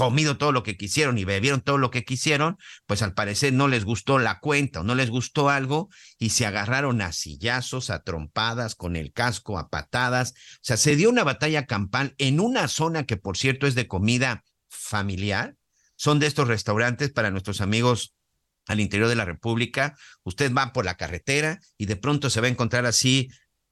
[0.00, 2.56] comido todo lo que quisieron y bebieron todo lo que quisieron,
[2.86, 6.46] pues al parecer no les gustó la cuenta o no les gustó algo y se
[6.46, 10.30] agarraron a sillazos, a trompadas, con el casco, a patadas.
[10.54, 13.88] O sea, se dio una batalla campal en una zona que, por cierto, es de
[13.88, 15.56] comida familiar.
[15.96, 18.14] Son de estos restaurantes para nuestros amigos
[18.68, 19.98] al interior de la República.
[20.22, 23.28] Usted va por la carretera y de pronto se va a encontrar así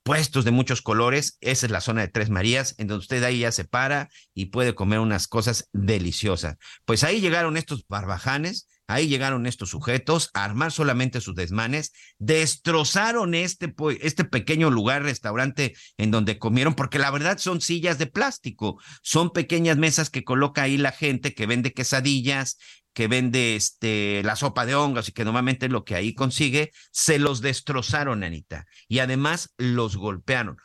[0.08, 1.36] puestos de muchos colores.
[1.42, 4.46] Esa es la zona de Tres Marías, en donde usted ahí ya se para y
[4.46, 6.56] puede comer unas cosas deliciosas.
[6.86, 13.34] Pues ahí llegaron estos barbajanes, ahí llegaron estos sujetos a armar solamente sus desmanes, destrozaron
[13.34, 18.80] este, este pequeño lugar, restaurante en donde comieron, porque la verdad son sillas de plástico,
[19.02, 22.58] son pequeñas mesas que coloca ahí la gente que vende quesadillas,
[22.94, 27.18] que vende este, la sopa de hongos y que normalmente lo que ahí consigue, se
[27.18, 30.56] los destrozaron, Anita, y además los golpearon.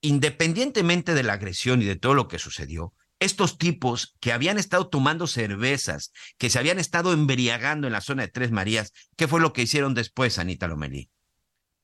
[0.00, 2.94] Independientemente de la agresión y de todo lo que sucedió,
[3.24, 8.22] estos tipos que habían estado tomando cervezas, que se habían estado embriagando en la zona
[8.22, 11.10] de Tres Marías, ¿qué fue lo que hicieron después, Anita Lomelí?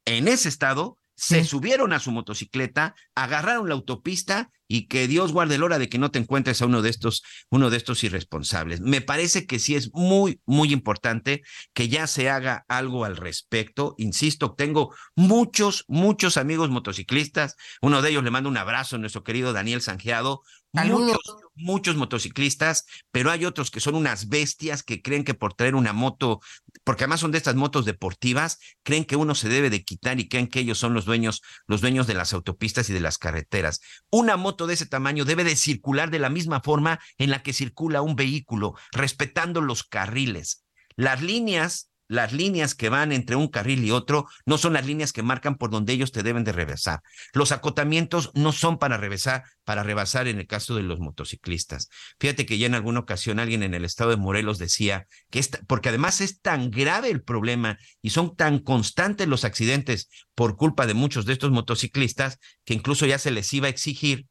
[0.05, 5.57] En ese estado, se subieron a su motocicleta, agarraron la autopista y que Dios guarde
[5.57, 8.81] el hora de que no te encuentres a uno de estos, uno de estos irresponsables.
[8.81, 11.43] Me parece que sí es muy, muy importante
[11.75, 13.97] que ya se haga algo al respecto.
[13.99, 17.57] Insisto, tengo muchos, muchos amigos motociclistas.
[17.83, 20.43] Uno de ellos le mando un abrazo a nuestro querido Daniel Sanjeado.
[20.73, 21.19] Muchos,
[21.57, 25.93] muchos motociclistas, pero hay otros que son unas bestias que creen que por traer una
[25.93, 26.41] moto,
[26.85, 30.29] porque además son de estas motos deportivas, creen que uno se debe de quitar y
[30.29, 33.81] creen que ellos son los dueños, los dueños de las autopistas y de las carreteras.
[34.11, 37.53] Una moto de ese tamaño debe de circular de la misma forma en la que
[37.53, 40.65] circula un vehículo, respetando los carriles.
[40.97, 45.12] Las líneas las líneas que van entre un carril y otro no son las líneas
[45.12, 47.03] que marcan por donde ellos te deben de rebasar.
[47.32, 51.89] Los acotamientos no son para rebasar, para rebasar en el caso de los motociclistas.
[52.19, 55.61] Fíjate que ya en alguna ocasión alguien en el estado de Morelos decía que esta,
[55.69, 60.89] porque además es tan grave el problema y son tan constantes los accidentes por culpa
[60.89, 64.27] de muchos de estos motociclistas que incluso ya se les iba a exigir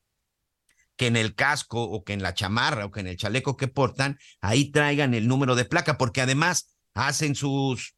[1.00, 3.70] que en el casco o que en la chamarra o que en el chaleco que
[3.70, 7.96] portan, ahí traigan el número de placa, porque además hacen sus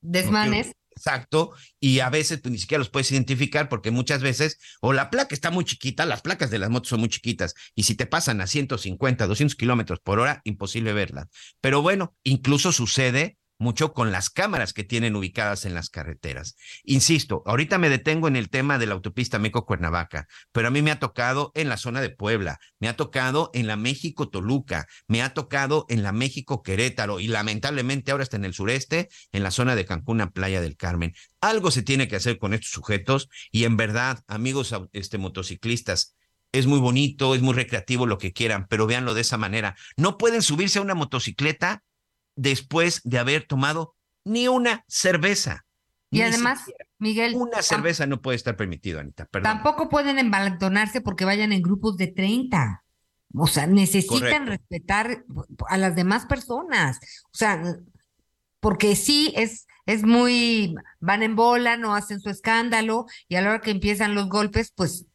[0.00, 0.72] desmanes.
[0.96, 5.10] Exacto, y a veces pues, ni siquiera los puedes identificar porque muchas veces o la
[5.10, 8.06] placa está muy chiquita, las placas de las motos son muy chiquitas, y si te
[8.06, 11.26] pasan a 150, 200 kilómetros por hora, imposible verlas.
[11.60, 16.56] Pero bueno, incluso sucede mucho con las cámaras que tienen ubicadas en las carreteras.
[16.84, 20.90] Insisto, ahorita me detengo en el tema de la autopista México-Cuernavaca, pero a mí me
[20.90, 25.34] ha tocado en la zona de Puebla, me ha tocado en la México-Toluca, me ha
[25.34, 29.84] tocado en la México-Querétaro y lamentablemente ahora está en el sureste, en la zona de
[29.84, 31.14] Cancún, Playa del Carmen.
[31.40, 36.14] Algo se tiene que hacer con estos sujetos y en verdad, amigos este, motociclistas,
[36.52, 39.76] es muy bonito, es muy recreativo lo que quieran, pero véanlo de esa manera.
[39.96, 41.82] No pueden subirse a una motocicleta
[42.38, 45.66] después de haber tomado ni una cerveza.
[46.10, 46.60] Y además,
[46.98, 47.34] Miguel.
[47.34, 49.26] Una cerveza no puede estar permitido, Anita.
[49.26, 49.52] Perdón.
[49.52, 52.84] Tampoco pueden embalantonarse porque vayan en grupos de 30.
[53.34, 55.24] O sea, necesitan respetar
[55.68, 56.98] a las demás personas.
[57.26, 57.62] O sea,
[58.60, 63.50] porque sí es, es muy, van en bola, no hacen su escándalo y a la
[63.50, 65.06] hora que empiezan los golpes, pues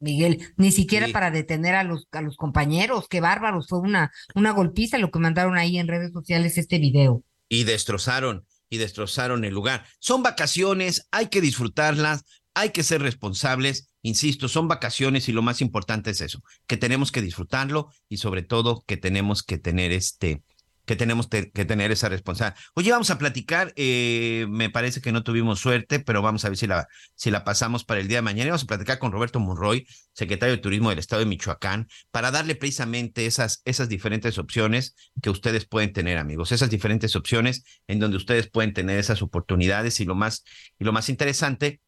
[0.00, 4.52] Miguel, ni siquiera para detener a los, a los compañeros, qué bárbaros, fue una, una
[4.52, 7.24] golpiza lo que mandaron ahí en redes sociales este video.
[7.48, 9.86] Y destrozaron, y destrozaron el lugar.
[9.98, 15.60] Son vacaciones, hay que disfrutarlas, hay que ser responsables, insisto, son vacaciones y lo más
[15.60, 20.42] importante es eso, que tenemos que disfrutarlo y sobre todo que tenemos que tener este,
[20.88, 22.58] que tenemos que tener esa responsabilidad.
[22.74, 26.56] Oye, vamos a platicar, eh, me parece que no tuvimos suerte, pero vamos a ver
[26.56, 28.52] si la, si la pasamos para el día de mañana.
[28.52, 32.54] Vamos a platicar con Roberto Monroy, secretario de Turismo del Estado de Michoacán, para darle
[32.54, 38.16] precisamente esas, esas diferentes opciones que ustedes pueden tener, amigos, esas diferentes opciones en donde
[38.16, 40.42] ustedes pueden tener esas oportunidades y lo más,
[40.78, 41.82] y lo más interesante,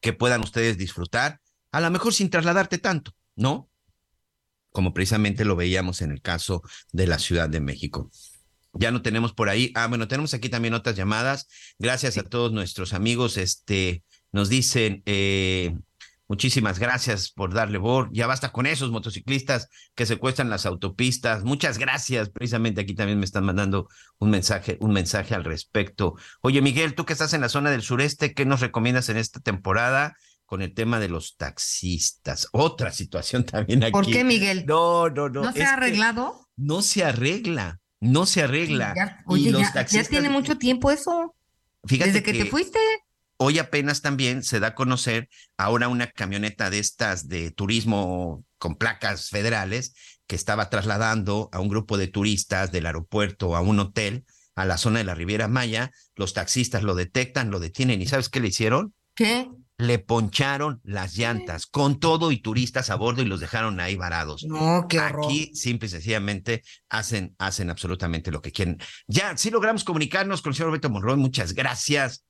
[0.00, 1.40] que puedan ustedes disfrutar,
[1.72, 3.68] a lo mejor sin trasladarte tanto, ¿no?
[4.72, 8.10] Como precisamente lo veíamos en el caso de la Ciudad de México.
[8.74, 9.70] Ya no tenemos por ahí.
[9.74, 11.46] Ah, bueno, tenemos aquí también otras llamadas.
[11.78, 13.36] Gracias a todos nuestros amigos.
[13.36, 15.76] Este, nos dicen, eh,
[16.26, 18.08] muchísimas gracias por darle voz.
[18.12, 21.44] Ya basta con esos motociclistas que secuestran las autopistas.
[21.44, 22.30] Muchas gracias.
[22.30, 23.88] Precisamente aquí también me están mandando
[24.18, 26.14] un mensaje, un mensaje al respecto.
[26.40, 29.40] Oye, Miguel, tú que estás en la zona del sureste, ¿qué nos recomiendas en esta
[29.40, 30.16] temporada?
[30.52, 32.46] Con el tema de los taxistas.
[32.52, 33.92] Otra situación también aquí.
[33.92, 34.66] ¿Por qué, Miguel?
[34.66, 35.44] No, no, no.
[35.44, 36.46] ¿No se ha arreglado?
[36.56, 38.92] No se arregla, no se arregla.
[38.94, 41.34] Ya, oye, ya, tiene mucho tiempo eso.
[41.86, 42.78] Fíjate Desde que, te fuiste.
[43.38, 48.76] Hoy apenas también se da a conocer ahora una camioneta de estas de turismo con
[48.76, 49.94] placas federales
[50.26, 54.76] que estaba trasladando a un grupo de turistas del aeropuerto a un hotel a la
[54.76, 55.92] zona de la Riviera Maya.
[56.14, 58.92] Los taxistas lo detectan, lo detienen y ¿sabes qué le hicieron?
[59.14, 59.48] ¿Qué?
[59.78, 64.44] Le poncharon las llantas con todo y turistas a bordo y los dejaron ahí varados.
[64.44, 65.24] No, qué horror.
[65.24, 68.78] Aquí simple y sencillamente hacen, hacen absolutamente lo que quieren.
[69.06, 72.24] Ya, sí logramos comunicarnos con el señor Roberto Monroy, muchas gracias.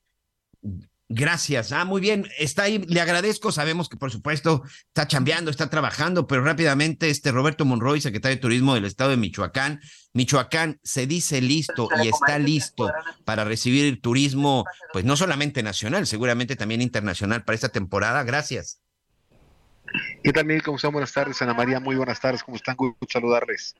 [1.14, 1.72] Gracias.
[1.72, 2.26] Ah, muy bien.
[2.38, 2.78] Está ahí.
[2.88, 3.52] Le agradezco.
[3.52, 8.40] Sabemos que, por supuesto, está chambeando, está trabajando, pero rápidamente, este Roberto Monroy, secretario de
[8.40, 9.80] Turismo del Estado de Michoacán.
[10.14, 12.90] Michoacán se dice listo y está listo
[13.26, 14.64] para recibir turismo,
[14.94, 18.22] pues no solamente nacional, seguramente también internacional para esta temporada.
[18.22, 18.80] Gracias.
[20.24, 20.62] ¿Qué tal, Miguel?
[20.62, 20.92] ¿Cómo están?
[20.92, 21.78] Buenas tardes, Ana María.
[21.78, 22.42] Muy buenas tardes.
[22.42, 22.74] ¿Cómo están?
[22.74, 23.74] Gusto saludarles.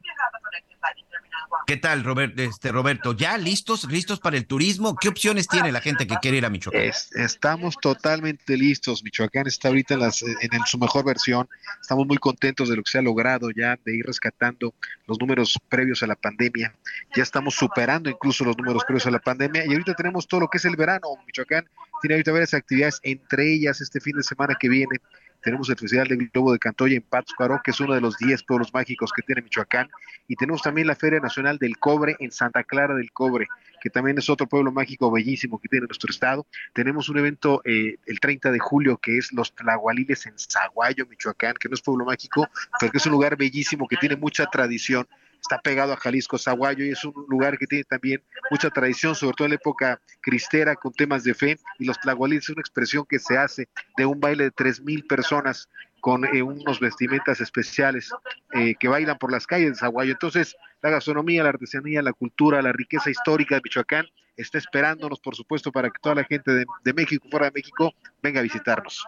[1.66, 2.42] ¿Qué tal, Roberto?
[2.42, 4.96] Este, Roberto, ¿ya listos, listos para el turismo?
[4.96, 6.92] ¿Qué opciones tiene la gente que quiere ir a Michoacán?
[7.14, 9.02] estamos totalmente listos.
[9.04, 11.48] Michoacán está ahorita en, las, en, su mejor versión.
[11.80, 14.74] Estamos muy contentos de lo que se ha logrado ya, de ir rescatando
[15.06, 16.74] los números previos a la pandemia.
[17.14, 19.64] Ya estamos superando incluso los números previos a la pandemia.
[19.66, 21.08] Y ahorita tenemos todo lo que es el verano.
[21.26, 21.68] Michoacán
[22.00, 24.98] tiene ahorita varias actividades, entre ellas este fin de semana que viene
[25.42, 28.44] tenemos el Festival del Globo de Cantoya en Pátzcuaro, que es uno de los 10
[28.44, 29.90] pueblos mágicos que tiene Michoacán,
[30.28, 33.48] y tenemos también la Feria Nacional del Cobre en Santa Clara del Cobre,
[33.82, 36.46] que también es otro pueblo mágico bellísimo que tiene nuestro estado.
[36.72, 41.54] Tenemos un evento eh, el 30 de julio que es los Tlahualiles en Zaguayo, Michoacán,
[41.54, 42.48] que no es pueblo mágico,
[42.78, 45.06] pero que es un lugar bellísimo que tiene mucha tradición
[45.42, 49.34] está pegado a Jalisco, Zaguayo, y es un lugar que tiene también mucha tradición, sobre
[49.34, 53.04] todo en la época cristera, con temas de fe, y los tlahualiles es una expresión
[53.08, 55.68] que se hace de un baile de tres mil personas
[56.00, 58.10] con eh, unos vestimentas especiales
[58.54, 60.12] eh, que bailan por las calles de Zaguayo.
[60.12, 64.06] Entonces, la gastronomía, la artesanía, la cultura, la riqueza histórica de Michoacán
[64.36, 67.92] está esperándonos, por supuesto, para que toda la gente de, de México, fuera de México,
[68.22, 69.04] venga a visitarnos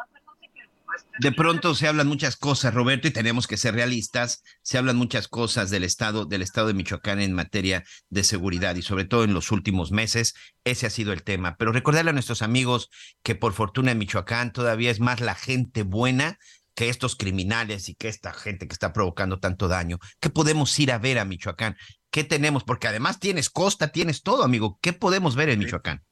[1.19, 4.43] de pronto se hablan muchas cosas, Roberto, y tenemos que ser realistas.
[4.63, 8.83] Se hablan muchas cosas del estado, del estado de Michoacán en materia de seguridad y
[8.83, 10.35] sobre todo en los últimos meses.
[10.65, 11.57] Ese ha sido el tema.
[11.57, 12.91] Pero recordarle a nuestros amigos
[13.23, 16.39] que por fortuna en Michoacán todavía es más la gente buena
[16.75, 19.99] que estos criminales y que esta gente que está provocando tanto daño.
[20.21, 21.77] ¿Qué podemos ir a ver a Michoacán?
[22.11, 22.65] ¿Qué tenemos?
[22.65, 24.79] Porque además tienes costa, tienes todo, amigo.
[24.83, 26.03] ¿Qué podemos ver en Michoacán?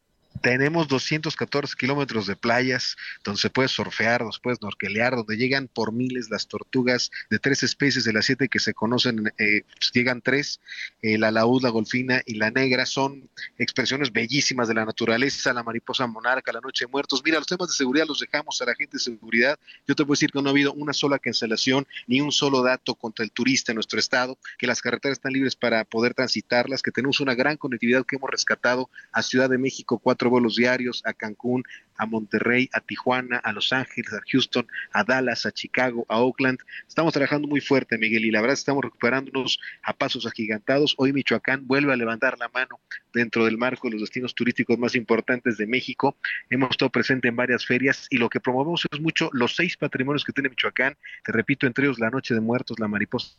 [0.41, 5.69] Tenemos 214 kilómetros de playas donde se puede surfear, donde se puede snorkelear, donde llegan
[5.69, 9.93] por miles las tortugas de tres especies de las siete que se conocen, eh, pues,
[9.93, 10.61] llegan tres,
[11.03, 13.29] eh, la laúd, la golfina y la negra, son
[13.59, 17.23] expresiones bellísimas de la naturaleza, la mariposa monarca, la noche de muertos.
[17.25, 19.59] Mira, los temas de seguridad los dejamos a la gente de seguridad.
[19.87, 22.95] Yo te puedo decir que no ha habido una sola cancelación ni un solo dato
[22.95, 26.91] contra el turista en nuestro estado, que las carreteras están libres para poder transitarlas, que
[26.91, 31.12] tenemos una gran conectividad que hemos rescatado a Ciudad de México, cuatro vuelos diarios a
[31.12, 31.65] Cancún,
[31.97, 36.59] a Monterrey, a Tijuana, a Los Ángeles, a Houston, a Dallas, a Chicago, a Oakland.
[36.89, 40.94] Estamos trabajando muy fuerte, Miguel, y la verdad estamos recuperándonos a pasos agigantados.
[40.99, 42.81] Hoy Michoacán vuelve a levantar la mano
[43.12, 46.16] dentro del marco de los destinos turísticos más importantes de México.
[46.51, 50.24] Hemos estado presente en varias ferias y lo que promovemos es mucho los seis patrimonios
[50.24, 50.97] que tiene Michoacán.
[51.24, 53.36] Te repito, entre ellos la Noche de Muertos, la Mariposa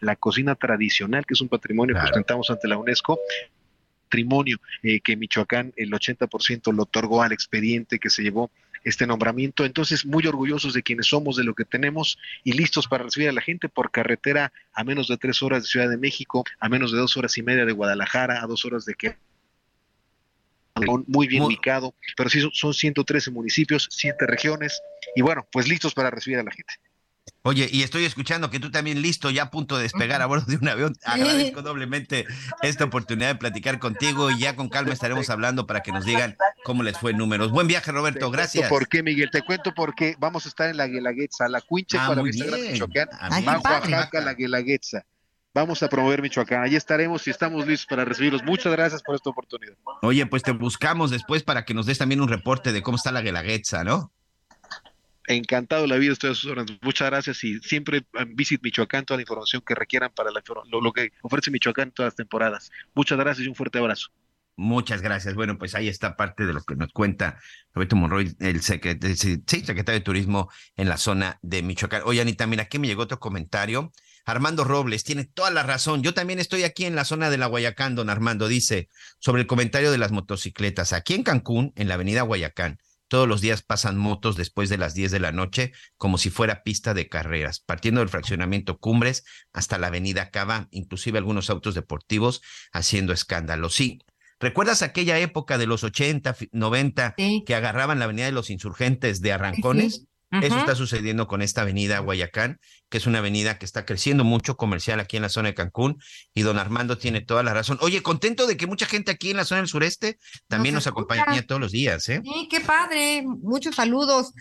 [0.00, 3.18] la cocina tradicional, que es un patrimonio que ostentamos ante la UNESCO,
[4.08, 8.50] patrimonio eh, que Michoacán el 80% lo otorgó al expediente que se llevó
[8.84, 9.64] este nombramiento.
[9.64, 13.32] Entonces, muy orgullosos de quienes somos, de lo que tenemos y listos para recibir a
[13.32, 16.92] la gente por carretera a menos de tres horas de Ciudad de México, a menos
[16.92, 19.16] de dos horas y media de Guadalajara, a dos horas de que
[21.08, 24.80] muy bien ubicado, pero sí son 113 municipios, siete regiones
[25.16, 26.72] y bueno, pues listos para recibir a la gente.
[27.42, 30.46] Oye, y estoy escuchando que tú también listo, ya a punto de despegar a bordo
[30.46, 30.96] de un avión.
[31.04, 32.26] Agradezco doblemente
[32.62, 36.36] esta oportunidad de platicar contigo y ya con calma estaremos hablando para que nos digan
[36.64, 37.50] cómo les fue en números.
[37.50, 38.68] Buen viaje, Roberto, gracias.
[38.68, 39.30] ¿Por qué, Miguel?
[39.30, 43.08] Te cuento porque vamos a estar en la Guelaguetza, la Cuinche ah, para Michoacán,
[43.64, 45.04] Oaxaca, la Guelaguetza.
[45.54, 46.62] Vamos a promover Michoacán.
[46.62, 48.44] Allí estaremos y estamos listos para recibirlos.
[48.44, 49.74] Muchas gracias por esta oportunidad.
[50.02, 53.10] Oye, pues te buscamos después para que nos des también un reporte de cómo está
[53.10, 54.12] la Guelaguetza, ¿no?
[55.34, 56.52] Encantado la vida estoy a sus.
[56.82, 61.50] Muchas gracias y siempre visit Michoacán toda la información que requieran para lo, que ofrece
[61.50, 62.70] Michoacán todas las temporadas.
[62.94, 64.08] Muchas gracias y un fuerte abrazo.
[64.56, 65.34] Muchas gracias.
[65.34, 67.38] Bueno, pues ahí está parte de lo que nos cuenta
[67.72, 72.02] Roberto Monroy, el secretario, secretario de Turismo en la zona de Michoacán.
[72.04, 73.92] Oye, Anita, mira, aquí me llegó otro comentario.
[74.24, 76.02] Armando Robles tiene toda la razón.
[76.02, 78.88] Yo también estoy aquí en la zona de la Guayacán, don Armando, dice
[79.20, 80.92] sobre el comentario de las motocicletas.
[80.92, 82.78] Aquí en Cancún, en la avenida Guayacán,
[83.08, 86.62] todos los días pasan motos después de las 10 de la noche como si fuera
[86.62, 92.42] pista de carreras, partiendo del fraccionamiento Cumbres hasta la avenida Cava, inclusive algunos autos deportivos
[92.72, 93.70] haciendo escándalo.
[93.70, 93.98] Sí,
[94.38, 97.14] ¿recuerdas aquella época de los 80, 90
[97.46, 100.07] que agarraban la avenida de los insurgentes de Arrancones?
[100.30, 102.58] Eso está sucediendo con esta avenida Guayacán,
[102.90, 105.98] que es una avenida que está creciendo mucho comercial aquí en la zona de Cancún,
[106.34, 107.78] y don Armando tiene toda la razón.
[107.80, 111.42] Oye, contento de que mucha gente aquí en la zona del sureste también nos, acompaña
[111.46, 112.20] todos los días, ¿eh?
[112.22, 114.32] Sí, qué padre, muchos saludos.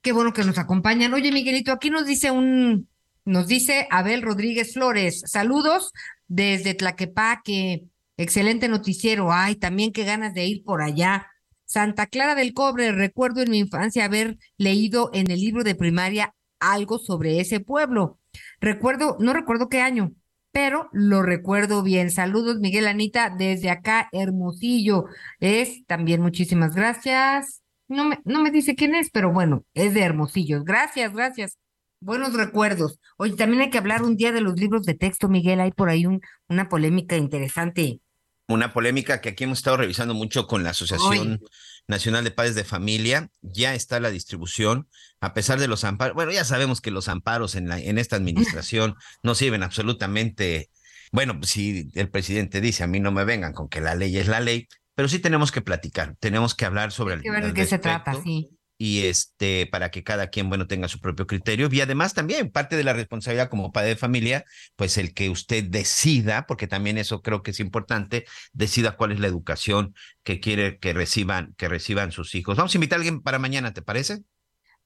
[0.00, 1.12] Qué bueno que nos acompañan.
[1.12, 2.88] Oye, Miguelito, aquí nos dice un,
[3.26, 5.92] nos dice Abel Rodríguez Flores, saludos
[6.28, 7.84] desde Tlaquepaque,
[8.16, 9.32] excelente noticiero.
[9.32, 11.26] Ay, también qué ganas de ir por allá.
[11.66, 16.34] Santa Clara del Cobre, recuerdo en mi infancia haber leído en el libro de primaria
[16.60, 18.18] algo sobre ese pueblo.
[18.60, 20.12] Recuerdo, no recuerdo qué año,
[20.52, 22.10] pero lo recuerdo bien.
[22.10, 25.06] Saludos, Miguel Anita, desde acá, Hermosillo.
[25.40, 27.62] Es también muchísimas gracias.
[27.88, 30.64] No me, no me dice quién es, pero bueno, es de Hermosillo.
[30.64, 31.58] Gracias, gracias.
[32.00, 33.00] Buenos recuerdos.
[33.16, 35.60] Oye, también hay que hablar un día de los libros de texto, Miguel.
[35.60, 38.00] Hay por ahí un, una polémica interesante.
[38.48, 41.40] Una polémica que aquí hemos estado revisando mucho con la Asociación
[41.88, 43.30] Nacional de Padres de Familia.
[43.42, 44.88] Ya está la distribución,
[45.20, 46.14] a pesar de los amparos.
[46.14, 50.70] Bueno, ya sabemos que los amparos en, la, en esta administración no sirven absolutamente.
[51.10, 54.28] Bueno, si el presidente dice a mí no me vengan con que la ley es
[54.28, 57.22] la ley, pero sí tenemos que platicar, tenemos que hablar sobre el.
[57.22, 60.88] Que ver de qué se trata, sí y este para que cada quien bueno tenga
[60.88, 64.44] su propio criterio y además también parte de la responsabilidad como padre de familia
[64.76, 69.20] pues el que usted decida porque también eso creo que es importante decida cuál es
[69.20, 73.22] la educación que quiere que reciban que reciban sus hijos vamos a invitar a alguien
[73.22, 74.22] para mañana te parece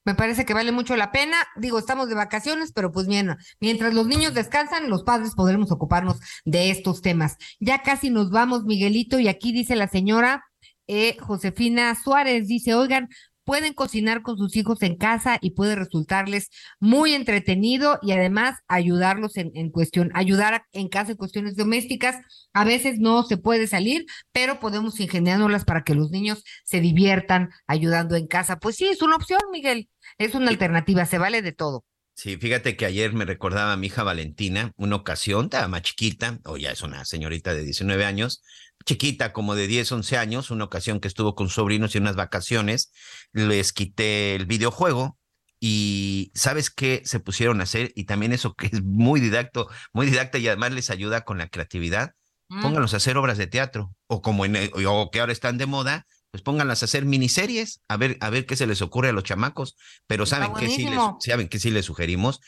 [0.03, 1.37] me parece que vale mucho la pena.
[1.57, 6.19] Digo, estamos de vacaciones, pero pues bien, mientras los niños descansan, los padres podremos ocuparnos
[6.43, 7.37] de estos temas.
[7.59, 10.43] Ya casi nos vamos, Miguelito, y aquí dice la señora
[10.87, 13.09] eh, Josefina Suárez, dice, oigan,
[13.43, 16.49] pueden cocinar con sus hijos en casa y puede resultarles
[16.79, 22.17] muy entretenido y además ayudarlos en, en cuestión, ayudar en casa en cuestiones domésticas.
[22.53, 27.49] A veces no se puede salir, pero podemos ingeniándolas para que los niños se diviertan
[27.67, 28.59] ayudando en casa.
[28.59, 29.89] Pues sí, es una opción, Miguel.
[30.17, 31.85] Es una alternativa, se vale de todo.
[32.13, 36.39] Sí, fíjate que ayer me recordaba a mi hija Valentina, una ocasión, estaba más chiquita,
[36.45, 38.43] o ya es una señorita de 19 años,
[38.85, 42.91] chiquita, como de 10, 11 años, una ocasión que estuvo con sobrinos y unas vacaciones,
[43.33, 45.17] les quité el videojuego
[45.59, 47.91] y ¿sabes qué se pusieron a hacer?
[47.95, 51.49] Y también eso que es muy didacto, muy didacta y además les ayuda con la
[51.49, 52.15] creatividad.
[52.49, 52.61] Mm.
[52.63, 56.07] Pónganlos a hacer obras de teatro o como en o que ahora están de moda,
[56.31, 59.23] pues pónganlas a hacer miniseries, a ver, a ver qué se les ocurre a los
[59.23, 59.75] chamacos,
[60.07, 62.39] pero saben que sí les, saben que sí les sugerimos,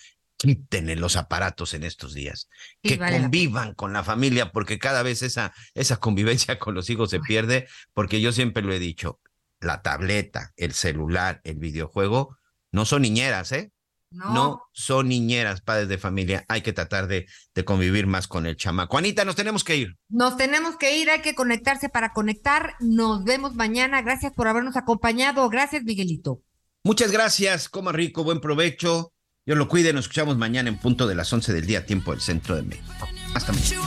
[0.47, 2.49] quiten los aparatos en estos días,
[2.81, 7.19] que convivan con la familia, porque cada vez esa, esa convivencia con los hijos se
[7.19, 9.19] pierde, porque yo siempre lo he dicho,
[9.61, 12.37] la tableta, el celular, el videojuego,
[12.71, 13.71] no son niñeras, ¿eh?
[14.11, 14.69] No.
[14.73, 16.45] son niñeras, padres de familia.
[16.47, 17.25] Hay que tratar de,
[17.55, 18.95] de, convivir más con el chamaco.
[18.95, 19.97] Anita, nos tenemos que ir.
[20.07, 22.75] Nos tenemos que ir, hay que conectarse para conectar.
[22.79, 24.03] Nos vemos mañana.
[24.03, 25.49] Gracias por habernos acompañado.
[25.49, 26.43] Gracias, Miguelito.
[26.83, 27.69] Muchas gracias.
[27.69, 29.12] Coma rico, buen provecho.
[29.45, 29.91] Dios lo cuide.
[29.91, 33.07] Nos escuchamos mañana en punto de las 11 del día, tiempo del centro de México.
[33.33, 33.81] Hasta mañana.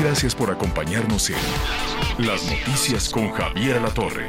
[0.00, 1.36] Gracias por acompañarnos en
[2.18, 4.28] Las Noticias con Javier La Torre.